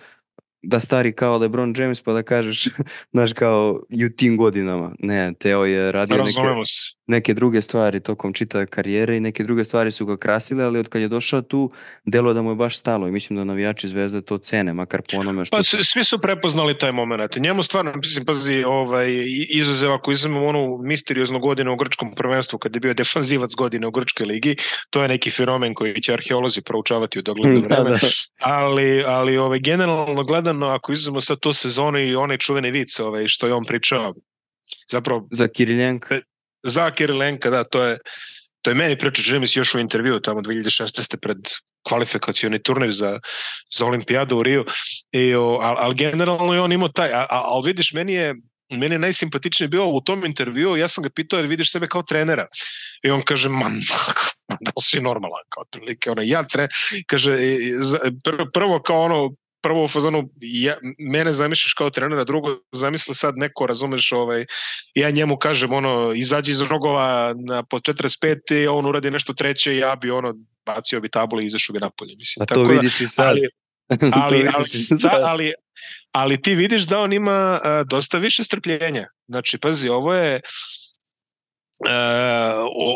[0.62, 2.68] da stari kao LeBron James pa da kažeš,
[3.12, 4.94] znaš kao i u tim godinama.
[4.98, 6.40] Ne, Teo je radio neke,
[7.12, 10.88] neke druge stvari tokom čitave karijere i neke druge stvari su ga krasile, ali od
[10.88, 11.70] kad je došao tu,
[12.04, 15.18] delo da mu je baš stalo i mislim da navijači Zvezde to cene, makar po
[15.18, 15.56] onome što...
[15.56, 17.36] Pa svi su prepoznali taj moment.
[17.36, 19.08] Njemu stvarno, mislim, pazi, ovaj,
[19.48, 23.90] izuzev ako izuzmemo onu misterioznu godinu u grčkom prvenstvu, kada je bio defanzivac godine u
[23.90, 24.56] grčkoj ligi,
[24.90, 28.08] to je neki fenomen koji će arheolozi proučavati u dogledno da, vreme, da, da.
[28.40, 33.28] ali, ali ovaj, generalno gledano, ako izuzmemo sad tu sezonu i onaj čuveni vic ovaj,
[33.28, 34.14] što je on pričao,
[34.90, 35.28] zapravo...
[35.30, 36.20] Za Kirilenka
[36.62, 37.98] za Kirilenka, da, to je
[38.62, 41.16] to je meni pričao, čini mi se još u intervju tamo 2016.
[41.16, 41.38] pred
[41.88, 43.18] kvalifikacioni turnir za,
[43.70, 44.64] za olimpijadu u Riju,
[45.12, 48.34] I, ali, al generalno je on imao taj, ali vidiš, meni je,
[48.70, 52.02] meni je najsimpatičniji bio u tom intervju, ja sam ga pitao jer vidiš sebe kao
[52.02, 52.46] trenera.
[53.02, 53.80] I on kaže, man,
[54.64, 56.68] da li si normalan, kao otprilike, ono, ja tre,
[57.06, 57.38] kaže,
[58.52, 59.30] prvo kao ono,
[59.62, 64.46] prvo u fazonu, ja, mene zamišljaš kao trenera, drugo zamisli sad neko, razumeš, ovaj,
[64.94, 69.76] ja njemu kažem, ono, izađi iz rogova na, po 45 i on uradi nešto treće,
[69.76, 70.34] ja bi ono,
[70.66, 72.16] bacio bi tablu i izašao bi napolje.
[72.16, 72.42] Mislim.
[72.42, 73.26] A to Tako vidiš da, i sad.
[73.26, 73.48] Ali,
[74.22, 74.68] ali, ali,
[75.04, 75.52] ali, ali,
[76.12, 79.06] ali ti vidiš da on ima a, dosta više strpljenja.
[79.28, 80.40] Znači, pazi, ovo je,
[81.88, 81.92] E,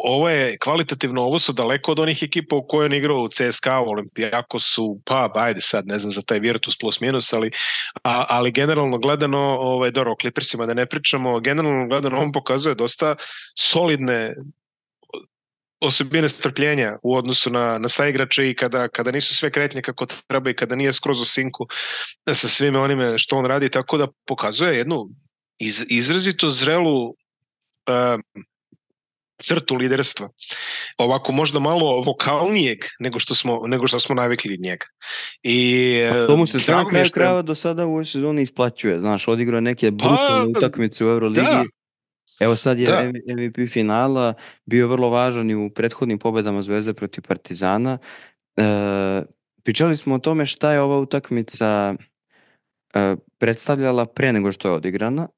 [0.04, 3.80] ovo je kvalitativno, ovo su daleko od onih ekipa u kojoj on igrao u CSKA,
[3.80, 7.50] u Olimpijakosu, pa ajde sad, ne znam za taj Virtus plus minus, ali,
[8.04, 12.74] a, ali generalno gledano, ovaj, dobro, o Clippersima da ne pričamo, generalno gledano on pokazuje
[12.74, 13.14] dosta
[13.58, 14.32] solidne
[15.80, 20.50] osobine strpljenja u odnosu na, na saigrače i kada, kada nisu sve kretnje kako treba
[20.50, 21.66] i kada nije skroz u sinku
[22.26, 25.08] sa svime onime što on radi, tako da pokazuje jednu
[25.58, 27.14] iz, izrazito zrelu uh,
[29.42, 30.28] crtu liderstva.
[30.98, 34.86] Ovako možda malo vokalnijeg nego što smo nego što smo navikli od njega.
[35.42, 39.00] I pa to mu se na kraju krajeva do sada u ovoj sezoni isplaćuje.
[39.00, 41.40] Znaš, odigrao neke pa, brutalne pa, utakmice u Euroligi.
[41.40, 41.64] Da.
[42.40, 43.02] Evo sad je da.
[43.34, 44.34] MVP finala
[44.66, 47.98] bio vrlo važan i u prethodnim pobedama Zvezde protiv Partizana.
[48.56, 49.22] E,
[49.64, 51.94] pričali smo o tome šta je ova utakmica
[52.94, 55.28] e, predstavljala pre nego što je odigrana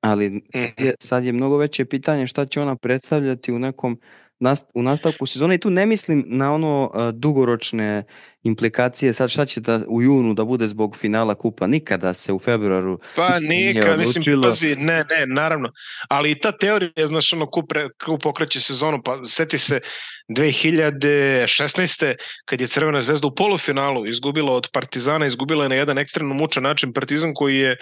[0.00, 4.00] ali sad je, sad je mnogo veće pitanje šta će ona predstavljati u nekom
[4.38, 5.54] nast, u nastavku sezone.
[5.54, 8.04] I tu ne mislim na ono uh, dugoročne
[8.42, 11.66] implikacije sad šta će da u junu da bude zbog finala kupa.
[11.66, 15.72] Nikada se u februaru pa nikad mislim pazi ne ne naravno.
[16.08, 17.72] Ali i ta teorija znaš ono kup,
[18.04, 19.80] kup pokreće sezonu pa seti se
[20.28, 22.14] 2016.
[22.44, 26.62] kad je Crvena zvezda u polufinalu izgubila od Partizana izgubila je na jedan ekstremno mučan
[26.62, 27.76] način Partizan koji je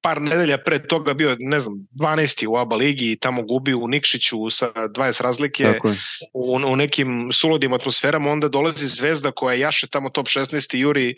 [0.00, 2.46] par nedelja pre toga bio, ne znam, 12.
[2.46, 5.78] u ABA ligi i tamo gubi u Nikšiću sa 20 razlike
[6.34, 10.76] u, u nekim suludim atmosferama, onda dolazi Zvezda koja jaše tamo top 16.
[10.76, 11.14] juri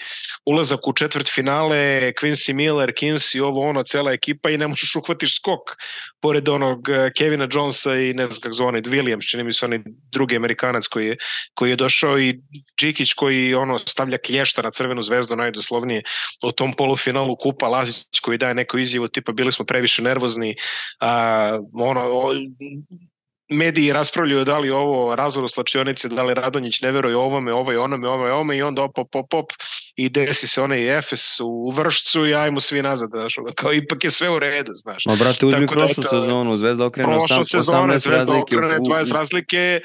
[0.46, 5.36] ulazak u četvrt finale, Quincy Miller, Kinsey, ovo ono, cela ekipa i ne možeš uhvatiš
[5.36, 5.60] skok
[6.20, 9.80] pored onog eh, Kevina Jonesa i ne znam kako zove, Williams, čini mi se onaj
[10.12, 11.16] drugi Amerikanac koji je,
[11.54, 12.40] koji je došao i
[12.80, 16.02] Džikić koji ono stavlja klješta na crvenu zvezdu najdoslovnije
[16.44, 20.54] u tom polufinalu kupa, Lazić koji daje neko izjavu tipa bili smo previše nervozni,
[21.00, 22.34] a, ono, o,
[23.50, 27.76] mediji raspravljaju da li ovo razvor u slačionice, da li Radonjić ne veruje ovome, ovoj
[27.76, 29.52] onome, ovome, ovome i onda op, op, op, op
[29.96, 34.10] i desi se onaj Efes u vršcu i ajmo svi nazad, znaš, kao ipak je
[34.10, 35.06] sve u redu, znaš.
[35.06, 37.98] Ma brate, uzmi Tako da prošlu da, sezonu, Zvezda okrene 18 razlike.
[37.98, 39.80] Zvezda okrene 20 razlike,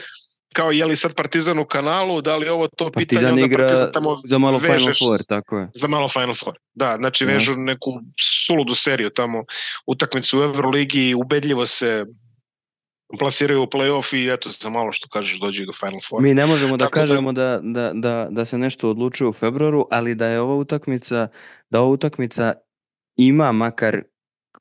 [0.56, 3.68] kao je li sad Partizan u kanalu, da li ovo to Partizan pitanje, onda igra
[3.68, 5.70] Partizan tamo za malo vežeš, Final Four, tako je.
[5.74, 7.66] Za malo Final Four, da, znači vežu yes.
[7.66, 7.92] neku
[8.46, 9.44] suludu seriju tamo,
[9.88, 12.06] utakmicu u Euroligi, ubedljivo se
[13.20, 16.22] plasiraju u play-off i eto za malo što kažeš dođe do Final Four.
[16.22, 19.34] Mi ne možemo da Tako da- kažemo da, da, da, da se nešto odlučuje u
[19.34, 21.28] februaru, ali da je ova utakmica,
[21.70, 22.54] da ova utakmica
[23.18, 24.02] ima makar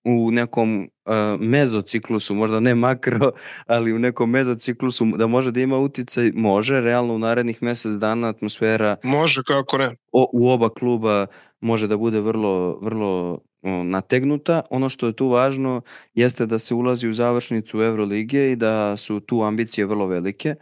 [0.04, 3.32] u nekom uh, mezociklusu, možda ne makro,
[3.66, 8.28] ali u nekom mezociklusu da može da ima uticaj, može, realno u narednih mesec dana
[8.28, 9.96] atmosfera može, kako ne.
[10.12, 11.26] O, u oba kluba
[11.60, 14.62] može da bude vrlo, vrlo o, nategnuta.
[14.70, 15.82] Ono što je tu važno
[16.14, 20.54] jeste da se ulazi u završnicu Evrolige i da su tu ambicije vrlo velike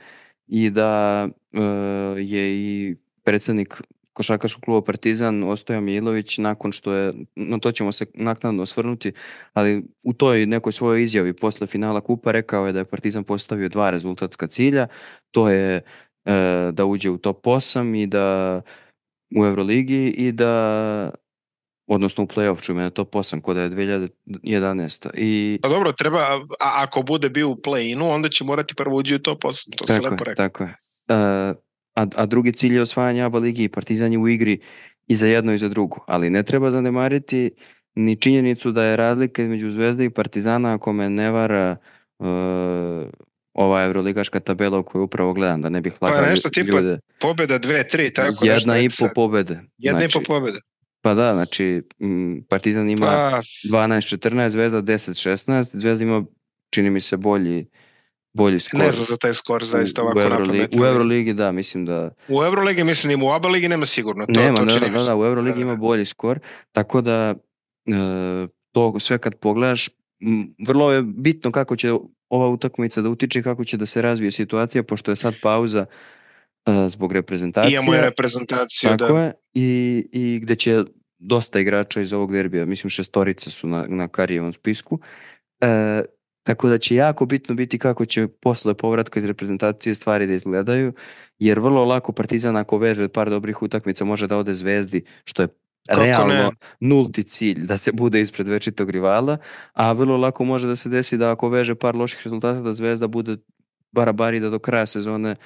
[0.47, 1.61] i da e,
[2.19, 3.83] je i predsednik
[4.23, 9.13] košarkaškog kluba Partizan Ostoja Milović nakon što je, no to ćemo se naknadno osvrnuti,
[9.53, 13.69] ali u toj nekoj svojoj izjavi posle finala kupa rekao je da je Partizan postavio
[13.69, 14.87] dva rezultatska cilja,
[15.31, 15.83] to je
[16.25, 18.61] e, da uđe u top 8 i da
[19.37, 21.11] u Euroligi i da
[21.87, 25.11] odnosno u play-off čume na top 8 kod je 2011.
[25.15, 25.59] I...
[25.63, 26.19] Pa dobro, treba,
[26.61, 29.85] a, ako bude bio u play-inu, onda će morati prvo uđi u top 8, to
[29.85, 30.49] tako se lepo rekao.
[30.49, 30.77] Tako je.
[31.09, 31.57] Uh,
[31.95, 34.61] a, a drugi cilj je osvajanje ABA ligi i Partizan je u igri
[35.07, 36.05] i za jedno i za drugo.
[36.07, 37.51] Ali ne treba zanemariti
[37.95, 41.77] ni činjenicu da je razlika između Zvezde i Partizana, ako me ne vara
[42.19, 42.27] uh,
[43.55, 46.99] ova evroligaška tabela u kojoj upravo gledam, da ne bih lagao pa nešto tipa ljude.
[47.21, 49.61] pobjeda 2-3, tako Jedna i po pobede.
[49.79, 50.61] Jedna znači, i po pobede.
[51.01, 51.83] Pa da, znači
[52.49, 53.43] Partizan ima pa...
[53.77, 56.25] 12-14, Zvezda 10-16, Zvezda ima,
[56.71, 57.67] čini mi se, bolji
[58.35, 58.81] bolji skor.
[58.81, 62.11] Ne znam za taj skor, zaista ovako u Euroligi, U Euroligi, da, mislim da...
[62.29, 64.27] U Euroligi, mislim, ima u ABA ligi nema sigurno.
[64.27, 66.39] To, nema, to da, da, da, u Euroligi ima bolji skor,
[66.73, 67.35] tako da
[67.87, 69.89] e, to sve kad pogledaš,
[70.67, 71.93] vrlo je bitno kako će
[72.29, 75.87] ova utakmica da utiče, kako će da se razvije situacija, pošto je sad pauza
[76.67, 77.75] e, zbog reprezentacije.
[77.75, 79.23] Imamo je reprezentaciju, tako da.
[79.23, 80.85] je, i, i gde će
[81.19, 84.99] dosta igrača iz ovog derbija, mislim šestorica su na, na Karijevom spisku,
[85.61, 86.03] e,
[86.43, 90.93] Tako da će jako bitno biti kako će posle povratka iz reprezentacije stvari da izgledaju,
[91.39, 95.49] jer vrlo lako Partizan ako veže par dobrih utakmica može da ode zvezdi, što je
[95.89, 96.51] Kako realno ne?
[96.81, 99.39] nulti cilj da se bude ispred večitog rivala,
[99.73, 103.07] a vrlo lako može da se desi da ako veže par loših rezultata da Zvezda
[103.07, 103.37] bude
[103.93, 105.37] barabari da do kraja sezone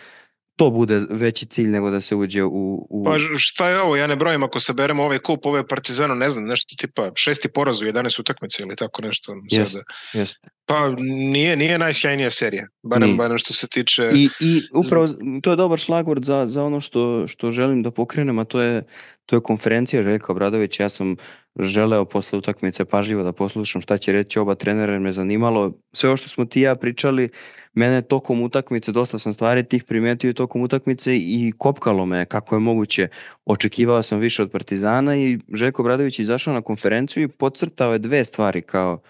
[0.57, 2.87] to bude veći cilj nego da se uđe u...
[2.91, 3.05] u...
[3.05, 6.45] Pa šta je ovo, ja ne brojim ako saberemo ovaj kup, ove Partizano, ne znam,
[6.45, 9.33] nešto tipa šesti poraz u 11 utakmice ili tako nešto.
[9.51, 9.85] Jest, sada.
[10.13, 10.37] jest.
[10.67, 14.11] Pa nije, nije najsjajnija serija, barem, barem što se tiče...
[14.15, 15.09] I, I upravo
[15.43, 18.83] to je dobar šlagvord za, za ono što, što želim da pokrenem, a to je,
[19.27, 20.81] to je konferencija Željka Obradović.
[20.81, 21.17] Ja sam
[21.59, 26.11] želeo posle utakmice pažljivo da poslušam šta će reći oba trenera, jer me zanimalo sve
[26.11, 27.29] ovo što smo ti ja pričali,
[27.75, 32.61] mene tokom utakmice, dosta sam stvari tih primetio tokom utakmice i kopkalo me kako je
[32.61, 33.09] moguće.
[33.45, 38.25] Očekivao sam više od Partizana i Željko Bradović izašao na konferenciju i podcrtao je dve
[38.25, 39.01] stvari kao,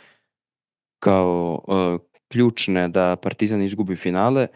[0.99, 4.47] kao uh, ključne da Partizan izgubi finale.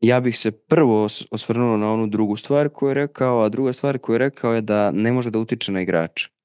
[0.00, 3.98] Ja bih se prvo osvrnuo na onu drugu stvar koju je rekao, a druga stvar
[3.98, 6.37] koju je rekao je da ne može da utiče na igrača.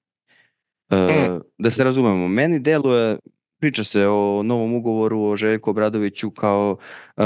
[0.92, 1.40] Mm.
[1.58, 3.18] Da se razumemo, meni deluje,
[3.64, 6.78] priča se o novom ugovoru o Željku Obradoviću kao
[7.18, 7.24] uh,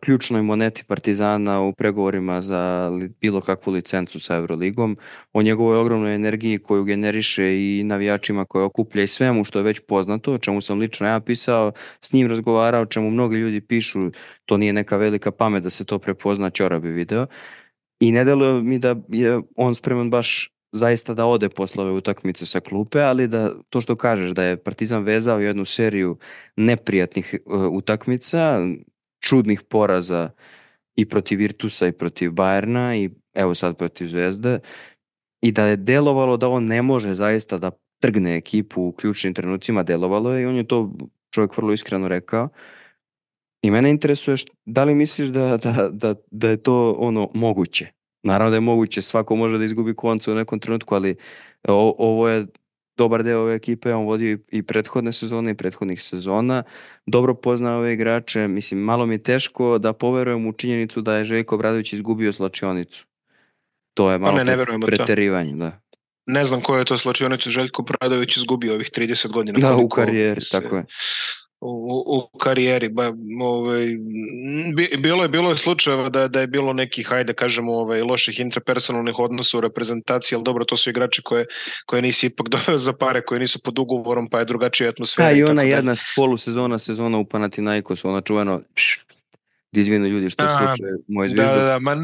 [0.00, 4.96] ključnoj moneti Partizana u pregovorima za li, bilo kakvu licencu sa Euroligom,
[5.32, 9.80] o njegovoj ogromnoj energiji koju generiše i navijačima koje okuplja i svemu što je već
[9.88, 14.10] poznato, o čemu sam lično ja pisao, s njim razgovarao, o čemu mnogi ljudi pišu,
[14.44, 17.26] to nije neka velika pamet da se to prepozna, Ćora bi video.
[18.00, 22.46] I ne deluje mi da je on spreman baš zaista da ode posle ove utakmice
[22.46, 26.18] sa klupe, ali da to što kažeš da je Partizan vezao jednu seriju
[26.56, 28.60] neprijatnih uh, utakmica,
[29.20, 30.30] čudnih poraza
[30.96, 34.58] i protiv Virtusa i protiv Bajerna i evo sad protiv Zvezde
[35.42, 37.70] i da je delovalo da on ne može zaista da
[38.00, 40.92] trgne ekipu u ključnim trenucima, delovalo je i on je to
[41.30, 42.48] čovjek vrlo iskreno rekao.
[43.62, 47.95] I mene interesuje što, da li misliš da, da, da, da je to ono moguće?
[48.26, 51.16] Naravno da je moguće, svako može da izgubi konca u nekom trenutku, ali
[51.68, 52.46] o, ovo je
[52.96, 56.62] dobar deo ove ekipe, on vodi i prethodne sezone i prethodnih sezona,
[57.06, 61.24] dobro pozna ove igrače, mislim, malo mi je teško da poverujem u činjenicu da je
[61.24, 63.06] Željko Obradović izgubio slačionicu.
[63.94, 65.56] To je pa malo ne, ne preterivanje, to.
[65.56, 65.80] da.
[66.26, 69.58] Ne znam koje je to slačionicu Željko Obradović izgubio ovih 30 godina.
[69.58, 70.60] Da, u karijeri, se...
[70.60, 70.84] tako je
[71.60, 72.04] u,
[72.34, 72.88] u karijeri.
[72.88, 73.86] Ba, ovaj,
[74.98, 79.18] bilo je bilo je slučajeva da, da je bilo nekih, hajde kažemo, ovaj, loših interpersonalnih
[79.18, 81.46] odnosa u reprezentaciji, ali dobro, to su igrači koje,
[81.86, 85.28] koje nisi ipak doveo za pare, koje nisu pod ugovorom, pa je drugačija atmosfera.
[85.28, 86.00] A i ona jedna da...
[86.16, 88.60] polusezona, sezona u Panathinaikosu, ona čuveno
[89.72, 91.46] izvinu ljudi što slušaju moje zviždu.
[91.46, 91.94] Da, da, da, ma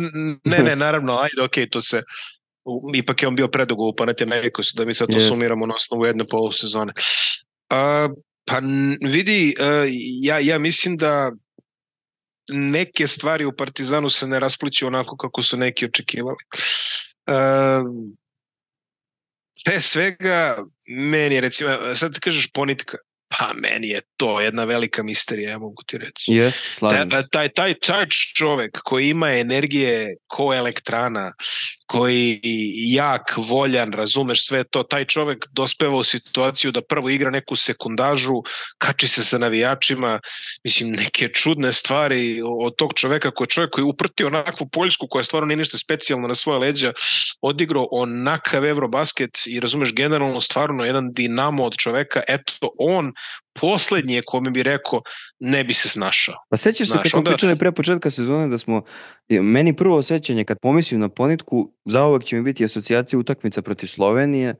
[0.44, 2.02] ne, ne, naravno, ajde, okej, okay, to se
[2.94, 5.28] ipak je on bio predugo u Panathinaikosu, da mi sad to yes.
[5.28, 6.92] sumiramo na osnovu jedne polusezone.
[7.70, 8.08] A,
[8.44, 8.60] Pa
[9.00, 9.88] vidi, e,
[10.22, 11.32] ja, ja mislim da
[12.48, 16.44] neke stvari u Partizanu se ne raspliću onako kako su neki očekivali.
[17.26, 17.32] E,
[19.64, 22.96] pre svega, meni je recimo, sad ti kažeš ponitka,
[23.38, 26.30] Pa meni je to jedna velika misterija, ja mogu ti reći.
[26.30, 31.32] Yes, taj, taj, taj, taj čovek koji ima energije ko elektrana,
[31.92, 32.40] koji
[32.92, 38.38] jak, voljan, razumeš sve to, taj čovek dospeva u situaciju da prvo igra neku sekundažu,
[38.78, 40.20] kači se sa navijačima,
[40.64, 45.24] mislim, neke čudne stvari od tog čoveka koji je čovek koji uprtio onakvu Poljsku koja
[45.24, 46.92] stvarno nije ništa specijalno na svoje leđa,
[47.42, 53.12] odigrao onakav Eurobasket i razumeš generalno stvarno jedan dinamo od čoveka, eto on
[53.60, 55.02] poslednji je kome bi rekao
[55.40, 56.34] ne bi se snašao.
[56.50, 57.30] Pa sećaš se kad smo onda...
[57.30, 58.82] pričali pre početka sezone da smo,
[59.28, 64.54] meni prvo osjećanje kad pomislim na ponitku, zauvek će mi biti asocijacija utakmica protiv Slovenije,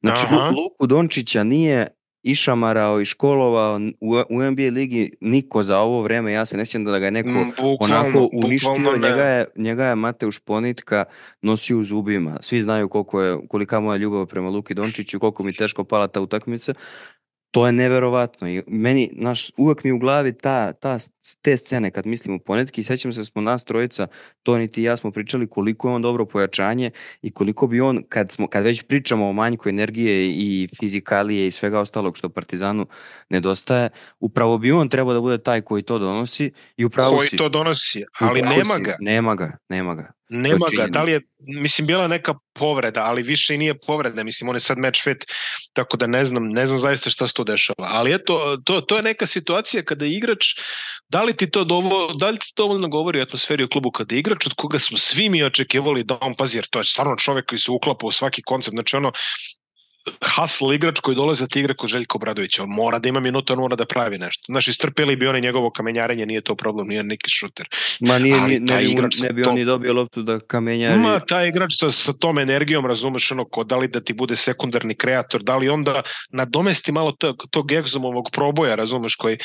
[0.00, 0.48] znači Aha.
[0.48, 1.86] Luku Dončića nije
[2.26, 6.84] išamarao i školovao u, u NBA ligi niko za ovo vreme, ja se ne sjećam
[6.84, 11.04] da ga je neko mm, bukvalno, onako uništio, njega je, njega je Mateuš Ponitka
[11.42, 12.36] nosio u zubima.
[12.40, 16.20] Svi znaju koliko je, kolika moja ljubav prema Luki Dončiću, koliko mi teško pala ta
[16.20, 16.74] utakmica,
[17.56, 20.98] to je neverovatno i meni, naš, uvek mi u glavi ta, ta,
[21.42, 24.06] te scene kad mislim u ponetki, sećam se da smo nas trojica,
[24.42, 26.90] to niti ja smo pričali koliko je on dobro pojačanje
[27.22, 31.50] i koliko bi on, kad, smo, kad već pričamo o manjku energije i fizikalije i
[31.50, 32.86] svega ostalog što Partizanu
[33.28, 33.90] nedostaje,
[34.20, 37.48] upravo bi on trebao da bude taj koji to donosi i upravo koji si, to
[37.48, 38.96] donosi, ali nema si, ga.
[39.00, 40.15] Nema ga, nema ga.
[40.28, 44.48] Nema ga, da li je, mislim, bila neka povreda, ali više i nije povreda, mislim,
[44.48, 45.24] on je sad match fit,
[45.72, 47.88] tako da ne znam, ne znam zaista šta se to dešava.
[47.88, 50.46] Ali eto, to, to je neka situacija kada igrač,
[51.08, 53.90] da li ti to dovo, da li ti to dovoljno govori o atmosferi u klubu
[53.90, 57.16] kada igrač od koga smo svi mi očekivali da on pazi, jer to je stvarno
[57.16, 59.12] čovek koji se uklapa u svaki koncept, znači ono,
[60.36, 63.52] hustle igrač koji dolaze da ti igra kod Željko Bradovića, on mora da ima minuta,
[63.52, 64.44] on mora da pravi nešto.
[64.48, 67.68] Znaš, istrpeli bi oni njegovo kamenjarenje, nije to problem, nije neki šuter.
[68.00, 70.98] Ma nije, Ali ne, bi, igrač ne bi on ni dobio loptu da kamenjari.
[70.98, 74.36] Ma, taj igrač sa, sa tom energijom, razumeš, ono, ko, da li da ti bude
[74.36, 79.38] sekundarni kreator, da li onda nadomesti malo tog, tog egzomovog proboja, razumeš, koji,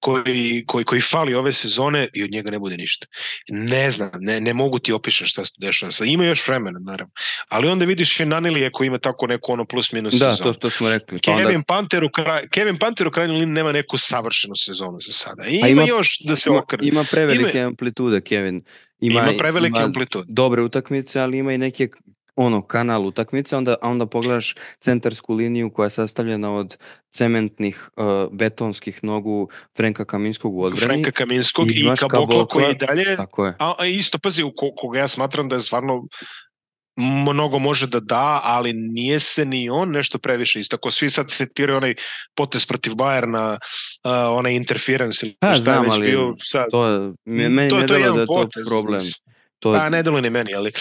[0.00, 3.06] koji, koji, koji fali ove sezone i od njega ne bude ništa.
[3.48, 5.92] Ne znam, ne, ne mogu ti opišem šta se dešava.
[6.04, 7.12] Ima još vremena, naravno.
[7.48, 10.36] Ali onda vidiš i Nanilije koji ima tako neko ono plus minus sezonu.
[10.36, 11.18] Da, to što smo rekli.
[11.24, 11.64] Pa Kevin, onda...
[11.66, 15.44] Panter u kraj, Kevin Panter u krajnjoj liniji nema neku savršenu sezonu za sada.
[15.48, 16.88] I ima, ima još da se okrne.
[16.88, 18.62] Ima prevelike ima, amplitude, Kevin.
[19.00, 20.24] Ima, ima prevelike ima amplitude.
[20.28, 21.88] Dobre utakmice, ali ima i neke
[22.36, 26.76] ono kanal utakmice, onda, a onda pogledaš centarsku liniju koja je sastavljena od
[27.10, 30.86] cementnih uh, betonskih nogu Frenka Kaminskog u odbrani.
[30.86, 33.54] Frenka Kaminskog i, i Kabokla koji dalje, tako je.
[33.58, 36.06] A, a isto pazi, u koga ja smatram da je stvarno
[36.98, 40.90] mnogo može da da, ali nije se ni on nešto previše istako.
[40.90, 41.94] Svi sad citiraju onaj
[42.34, 46.66] potez protiv Bajerna, uh, onaj interference ili pa, šta znam, je već bio sad.
[46.70, 49.00] To je, meni to, ne to je da je to problem.
[49.58, 49.78] To je...
[49.78, 50.72] Pa ne delo ni meni, ali,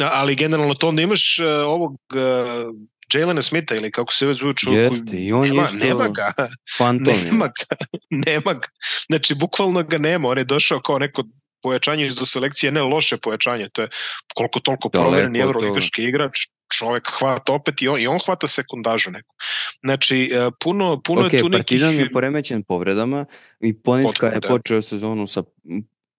[0.00, 2.74] ali generalno to onda imaš uh, ovog uh,
[3.14, 4.92] Jalena Smitha ili kako se već zove čovjek.
[4.92, 6.32] Jeste, i on nema, isto nema ga.
[6.78, 7.76] Fantom, nema ga.
[8.26, 8.68] nema ga.
[9.06, 10.28] Znači, bukvalno ga nema.
[10.28, 11.24] On je došao kao neko
[11.62, 13.88] pojačanje iz do selekcije, ne loše pojačanje, to je
[14.34, 16.46] koliko toliko proveren evroligaški igrač,
[16.78, 19.34] čovek hvata opet i on, i on hvata sekundažu neku.
[19.80, 21.58] Znači, e, puno, puno okay, je tu nekih...
[21.58, 23.24] Partizan je poremećen povredama
[23.60, 24.48] i Ponitka je da.
[24.48, 25.42] počeo sezonu sa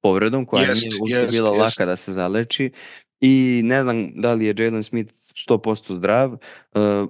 [0.01, 1.59] povredom koja jest, nije uopšte bila jest.
[1.59, 2.71] laka da se zaleči
[3.21, 5.13] i ne znam da li je Jalen Smith
[5.49, 6.31] 100% zdrav.
[6.31, 6.39] Uh,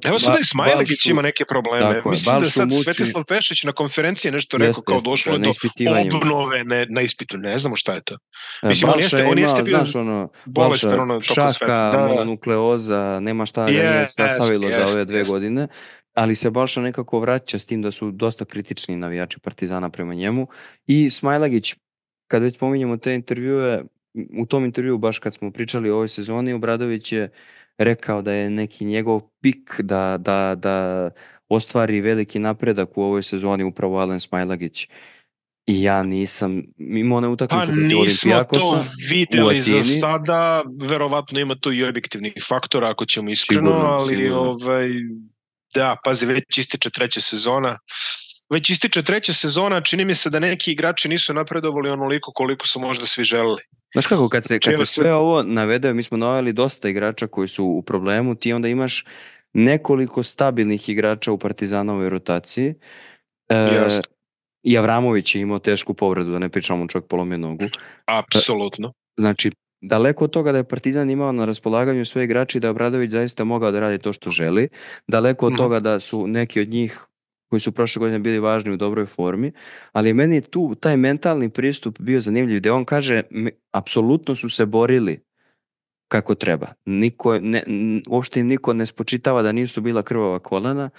[0.03, 1.95] Evo sada i Smajlegić ima neke probleme.
[1.95, 2.83] Tako Mislim da sad muči...
[2.83, 7.01] Svetislav Pešić na konferenciji nešto rekao jest, kao došlo jest, je do obnove ne, na
[7.01, 7.37] ispitu.
[7.37, 8.17] Ne znamo šta je to.
[8.63, 12.07] E, Mislim, Balša on jeste, on jeste bio znaš, ono, bolestan, ono, šaka, da.
[12.09, 15.31] mononukleoza, nema šta yes, da nije sastavilo yes, za ove dve yes.
[15.31, 15.67] godine
[16.13, 20.47] ali se Balša nekako vraća s tim da su dosta kritični navijači Partizana prema njemu
[20.87, 21.75] i Smajlagić,
[22.27, 23.83] kad već pominjamo te intervjue,
[24.39, 27.29] u tom intervju baš kad smo pričali o ovoj sezoni, Obradović je
[27.77, 31.09] rekao da je neki njegov pik da, da, da
[31.49, 34.87] ostvari veliki napredak u ovoj sezoni upravo Alen Smajlagić.
[35.65, 38.65] I ja nisam imao one utakmice pa, protiv Olimpijakosa.
[38.65, 43.89] Nismo to videli za sada, verovatno ima tu i objektivnih faktora ako ćemo iskreno, sigurno,
[43.89, 44.39] ali sigurno.
[44.39, 44.89] ovaj,
[45.73, 47.77] da, pazi, već ističe treća sezona.
[48.49, 52.79] Već ističe treća sezona, čini mi se da neki igrači nisu napredovali onoliko koliko su
[52.79, 53.61] možda svi želeli.
[53.93, 57.47] Znaš kako, kad se, kad se sve ovo navede, mi smo naveli dosta igrača koji
[57.47, 59.05] su u problemu, ti onda imaš
[59.53, 62.73] nekoliko stabilnih igrača u Partizanovoj rotaciji.
[63.49, 63.99] E,
[64.63, 67.63] I Avramović je imao tešku povredu, da ne pričamo čovjek polomio nogu.
[68.05, 68.93] Apsolutno.
[69.19, 73.11] Znači, daleko od toga da je Partizan imao na raspolaganju sve igrači da je Obradović
[73.11, 74.69] zaista mogao da radi to što želi,
[75.07, 75.57] daleko od mm.
[75.57, 77.05] toga da su neki od njih
[77.53, 79.51] koji su prošle godine bili važni u dobroj formi,
[79.91, 83.21] ali meni je tu taj mentalni pristup bio zanimljiv, gde on kaže,
[83.71, 85.19] apsolutno su se borili
[86.07, 86.73] kako treba.
[86.85, 87.63] Niko, ne,
[88.07, 90.89] uopšte im niko ne spočitava da nisu bila krvava kolena,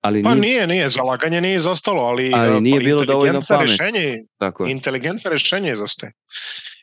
[0.00, 3.68] ali pa nije, nije, nije, zalaganje nije izostalo, ali, ali nije pa, bilo dovoljno pamet.
[3.68, 4.66] Rešenje, Tako.
[4.66, 6.12] Inteligentno rešenje izostaje.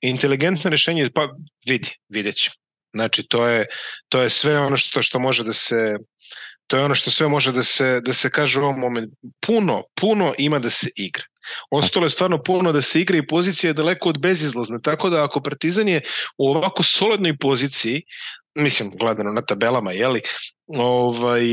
[0.01, 1.29] Inteligentno rešenje, pa
[1.67, 2.53] vidi, vidjet ćemo.
[2.93, 3.65] Znači, to je,
[4.09, 5.95] to je sve ono što, što može da se
[6.71, 9.15] To je ono što sve može da se, da se kaže u ovom momentu.
[9.45, 11.23] Puno, puno ima da se igra.
[11.71, 15.23] Ostalo je stvarno puno da se igra i pozicija je daleko od bezizlazne, tako da
[15.23, 16.01] ako Partizan je
[16.37, 18.03] u ovako solidnoj poziciji,
[18.55, 20.21] mislim, gledano na tabelama, jeli,
[20.67, 21.43] ovaj,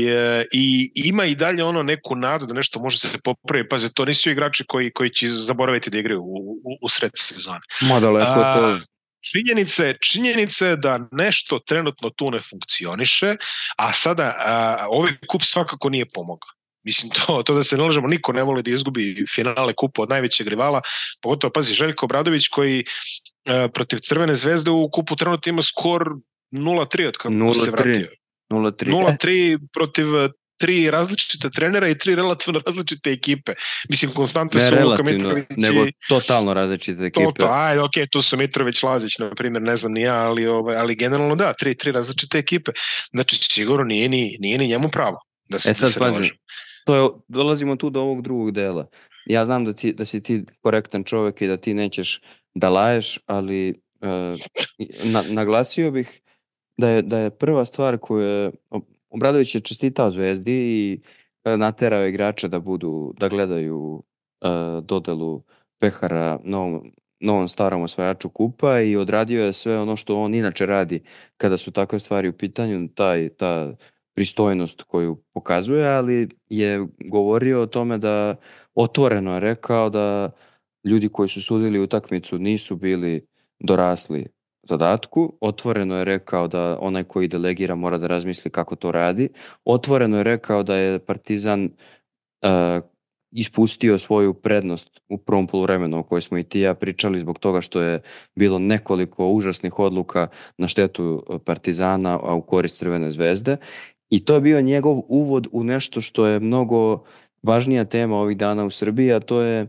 [0.53, 3.67] i ima i dalje ono neku nadu da nešto može se popravi.
[3.69, 7.61] Paze, to nisu igrači koji, koji će zaboraviti da igraju u, u, u sred sezone.
[7.81, 8.79] Ma daleko A, to
[9.21, 13.35] činjenice, činjenice da nešto trenutno tu ne funkcioniše,
[13.77, 16.49] a sada a, ovaj kup svakako nije pomogao.
[16.83, 20.09] Mislim, to, to da se ne lažemo, niko ne voli da izgubi finale kupa od
[20.09, 20.81] najvećeg rivala,
[21.21, 22.85] pogotovo, pazi, Željko Obradović koji
[23.45, 26.09] a, protiv Crvene zvezde u kupu trenutno ima skor
[26.51, 28.07] 0-3 od kako se vratio.
[28.49, 28.91] 0-3.
[28.91, 30.05] 0-3 protiv
[30.59, 33.53] tri različite trenera i tri relativno različite ekipe.
[33.89, 37.25] Mislim, konstantno su Luka Mitrović nego totalno različite ekipe.
[37.25, 40.47] To, to, ajde, ok, tu su Mitrović, Lazić, na primjer, ne znam ni ja, ali,
[40.47, 42.71] ovaj, ali generalno da, tri, tri različite ekipe.
[43.11, 45.19] Znači, sigurno nije ni, nije ni njemu pravo.
[45.49, 46.29] Da se, e sad, da se pazi,
[46.85, 48.87] to je, dolazimo tu do ovog drugog dela.
[49.25, 52.21] Ja znam da, ti, da si ti korektan čovek i da ti nećeš
[52.53, 54.39] da laješ, ali uh,
[55.03, 56.21] na, naglasio bih
[56.77, 58.51] da je, da je prva stvar koju je
[59.09, 61.01] Obradović je čestitao Zvezdi i
[61.43, 64.03] e, naterao igrače da budu, da gledaju
[64.41, 65.43] uh, dodelu
[65.79, 71.03] pehara novom, novom starom osvajaču kupa i odradio je sve ono što on inače radi
[71.37, 73.75] kada su takve stvari u pitanju, taj, ta
[74.15, 78.35] pristojnost koju pokazuje, ali je govorio o tome da
[78.75, 80.31] otvoreno je rekao da
[80.83, 83.27] ljudi koji su sudili utakmicu nisu bili
[83.59, 84.27] dorasli
[84.63, 85.33] zadatku.
[85.41, 89.29] Otvoreno je rekao da onaj koji delegira mora da razmisli kako to radi.
[89.65, 91.69] Otvoreno je rekao da je Partizan
[92.43, 92.49] uh,
[93.31, 97.61] ispustio svoju prednost u prvom poluvremenu o kojoj smo i ti ja pričali zbog toga
[97.61, 98.01] što je
[98.35, 103.57] bilo nekoliko užasnih odluka na štetu Partizana, a u korist Crvene zvezde.
[104.09, 107.03] I to je bio njegov uvod u nešto što je mnogo
[107.43, 109.67] važnija tema ovih dana u Srbiji, a to je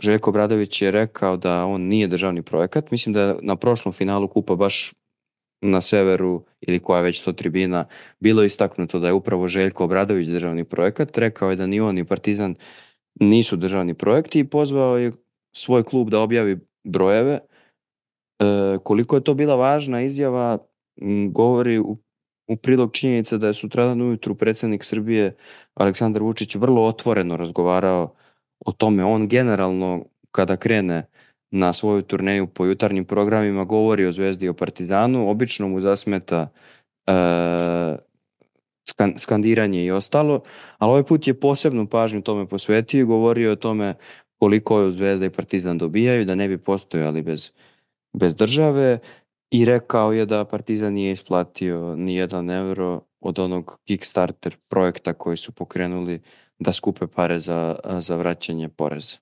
[0.00, 2.90] Željko Bradović je rekao da on nije državni projekat.
[2.90, 4.92] Mislim da je na prošlom finalu kupa baš
[5.62, 7.84] na severu ili koja već to tribina,
[8.20, 11.94] bilo je istaknuto da je upravo Željko Obradović državni projekat, rekao je da ni on
[11.94, 12.54] ni Partizan
[13.20, 15.12] nisu državni projekti i pozvao je
[15.56, 17.32] svoj klub da objavi brojeve.
[17.32, 20.58] E, koliko je to bila važna izjava,
[21.30, 21.98] govori u,
[22.48, 25.36] u prilog činjenica da je sutradan ujutru predsednik Srbije
[25.74, 28.14] Aleksandar Vučić vrlo otvoreno razgovarao
[28.60, 29.04] o tome.
[29.04, 31.06] On generalno kada krene
[31.50, 36.48] na svoju turneju po jutarnjim programima govori o Zvezdi i o Partizanu, obično mu zasmeta
[37.06, 37.12] e,
[39.16, 40.42] skandiranje i ostalo,
[40.78, 43.94] ali ovaj put je posebnu pažnju tome posvetio i govorio o tome
[44.38, 47.52] koliko Zvezda i Partizan dobijaju, da ne bi postojali bez,
[48.12, 48.98] bez države
[49.50, 55.36] i rekao je da Partizan nije isplatio ni jedan euro od onog Kickstarter projekta koji
[55.36, 56.22] su pokrenuli
[56.58, 59.16] da skupe pare za, za vraćanje poreza.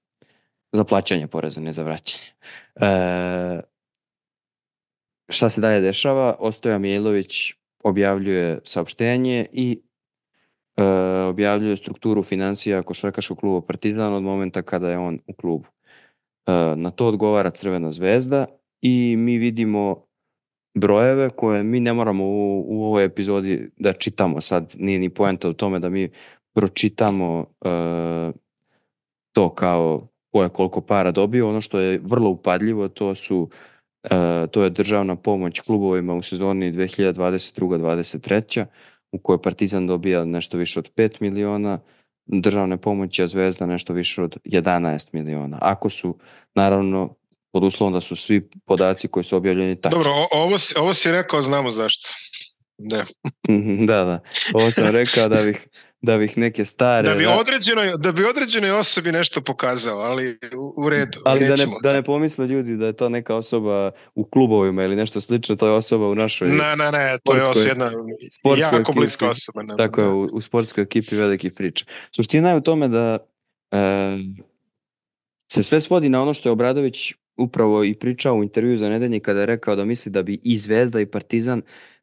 [0.72, 2.24] Za plaćanje poreza, ne za vraćanje.
[2.76, 3.60] E,
[5.28, 6.36] šta se dalje dešava?
[6.38, 7.54] Ostoja Mijailović
[7.84, 9.80] objavljuje saopštenje i
[10.76, 10.84] e,
[11.28, 15.66] objavljuje strukturu financija košarkaškog kluba Partizan od momenta kada je on u klubu.
[16.46, 18.46] E, na to odgovara Crvena zvezda
[18.80, 20.06] i mi vidimo
[20.74, 25.48] brojeve koje mi ne moramo u, u ovoj epizodi da čitamo sad, nije ni poenta
[25.48, 26.10] u tome da mi
[26.54, 27.46] pročitamo uh,
[29.32, 33.48] to kao ko je koliko para dobio, ono što je vrlo upadljivo to su uh,
[34.50, 38.64] to je državna pomoć klubovima u sezoni 2022-2023
[39.12, 41.78] u kojoj Partizan dobija nešto više od 5 miliona,
[42.26, 45.58] državne pomoći, a Zvezda nešto više od 11 miliona.
[45.60, 46.18] Ako su,
[46.54, 47.14] naravno,
[47.52, 49.98] pod uslovom da su svi podaci koji su objavljeni tačni.
[49.98, 52.08] Dobro, ovo, si, ovo si rekao, znamo zašto.
[52.78, 53.04] Da.
[53.88, 54.20] da, da.
[54.54, 55.68] Ovo sam rekao da bih,
[56.02, 57.08] da bih neke stare...
[57.08, 61.18] Da bi, određenoj, da bi određenoj osobi nešto pokazao, ali u, u redu.
[61.24, 64.96] Ali da ne, da ne pomisle ljudi da je to neka osoba u klubovima ili
[64.96, 66.48] nešto slično, to je osoba u našoj...
[66.48, 67.92] Ne, ne, ne, to je osoba jedna
[68.56, 69.62] jako ekipi, bliska osoba.
[69.62, 71.84] Ne, tako je, u, u sportskoj ekipi velikih priča.
[72.16, 73.18] Suština je u tome da
[73.70, 73.78] e,
[75.52, 79.20] se sve svodi na ono što je Obradović upravo i pričao u intervju za nedelje
[79.20, 81.62] kada je rekao da misli da bi i Zvezda i Partizan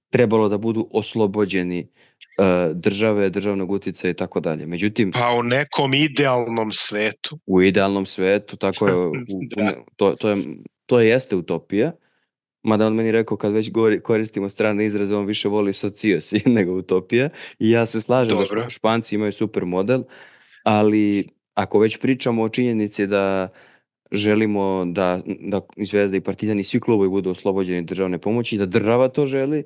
[0.09, 1.87] trebalo da budu oslobođeni
[2.39, 4.65] uh, države, državnog utica i tako dalje.
[4.65, 5.11] Međutim...
[5.11, 7.39] Pa u nekom idealnom svetu.
[7.45, 9.11] U idealnom svetu, tako je, u,
[9.55, 9.73] da.
[9.95, 10.37] to, to, je,
[10.85, 11.91] to jeste utopija,
[12.63, 16.73] mada on meni rekao kad već govori, koristimo strane izraze, on više voli sociosi nego
[16.73, 17.29] utopija
[17.59, 18.63] i ja se slažem da Dobro.
[18.63, 20.03] da Španci imaju super model,
[20.63, 23.49] ali ako već pričamo o činjenici da
[24.11, 29.07] želimo da, da Zvezda i Partizan i svi klubovi budu oslobođeni državne pomoći, da država
[29.07, 29.63] to želi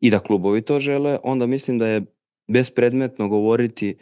[0.00, 2.02] i da klubovi to žele, onda mislim da je
[2.48, 3.96] bespredmetno govoriti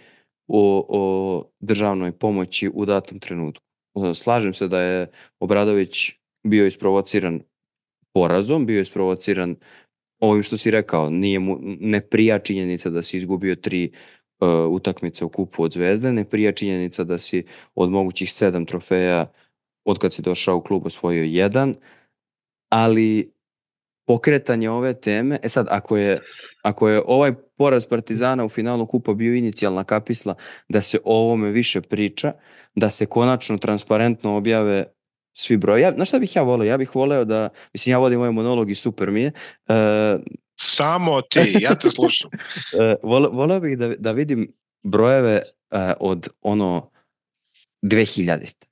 [0.49, 3.65] o, o državnoj pomoći u datom trenutku.
[4.15, 5.07] Slažem se da je
[5.41, 6.13] Obradović
[6.47, 7.41] bio isprovociran
[8.15, 9.57] porazom, bio isprovociran
[10.21, 13.91] ovim što si rekao, nije mu, ne prija činjenica da si izgubio tri
[14.41, 19.33] uh, utakmice u kupu od Zvezde, ne prija činjenica da si od mogućih sedam trofeja
[19.85, 21.75] od kad si došao u klub osvojio jedan,
[22.73, 23.34] ali
[24.07, 26.21] pokretanje ove teme, e sad ako je,
[26.63, 30.35] ako je ovaj poraz Partizana u finalu kupa bio inicijalna kapisla
[30.69, 32.33] da se o ovome više priča,
[32.75, 34.85] da se konačno transparentno objave
[35.37, 35.81] svi broj.
[35.81, 36.67] Ja, znaš šta bih ja voleo?
[36.67, 39.33] Ja bih voleo da, mislim ja vodim ovaj monolog i super mi je.
[39.69, 40.23] Uh,
[40.61, 42.31] Samo ti, ja te slušam.
[42.35, 44.53] uh, vole, voleo bih da, da vidim
[44.83, 46.91] brojeve uh, od ono
[47.83, 48.65] 2000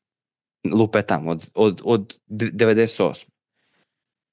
[0.73, 3.32] lupetam, od, od, od 98.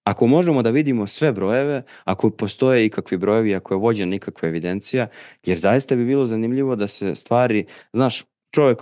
[0.10, 5.08] Ako možemo da vidimo sve brojeve, ako postoje ikakvi brojevi, ako je vođena nikakva evidencija,
[5.46, 8.80] jer zaista bi bilo zanimljivo da se stvari, znaš, čovjek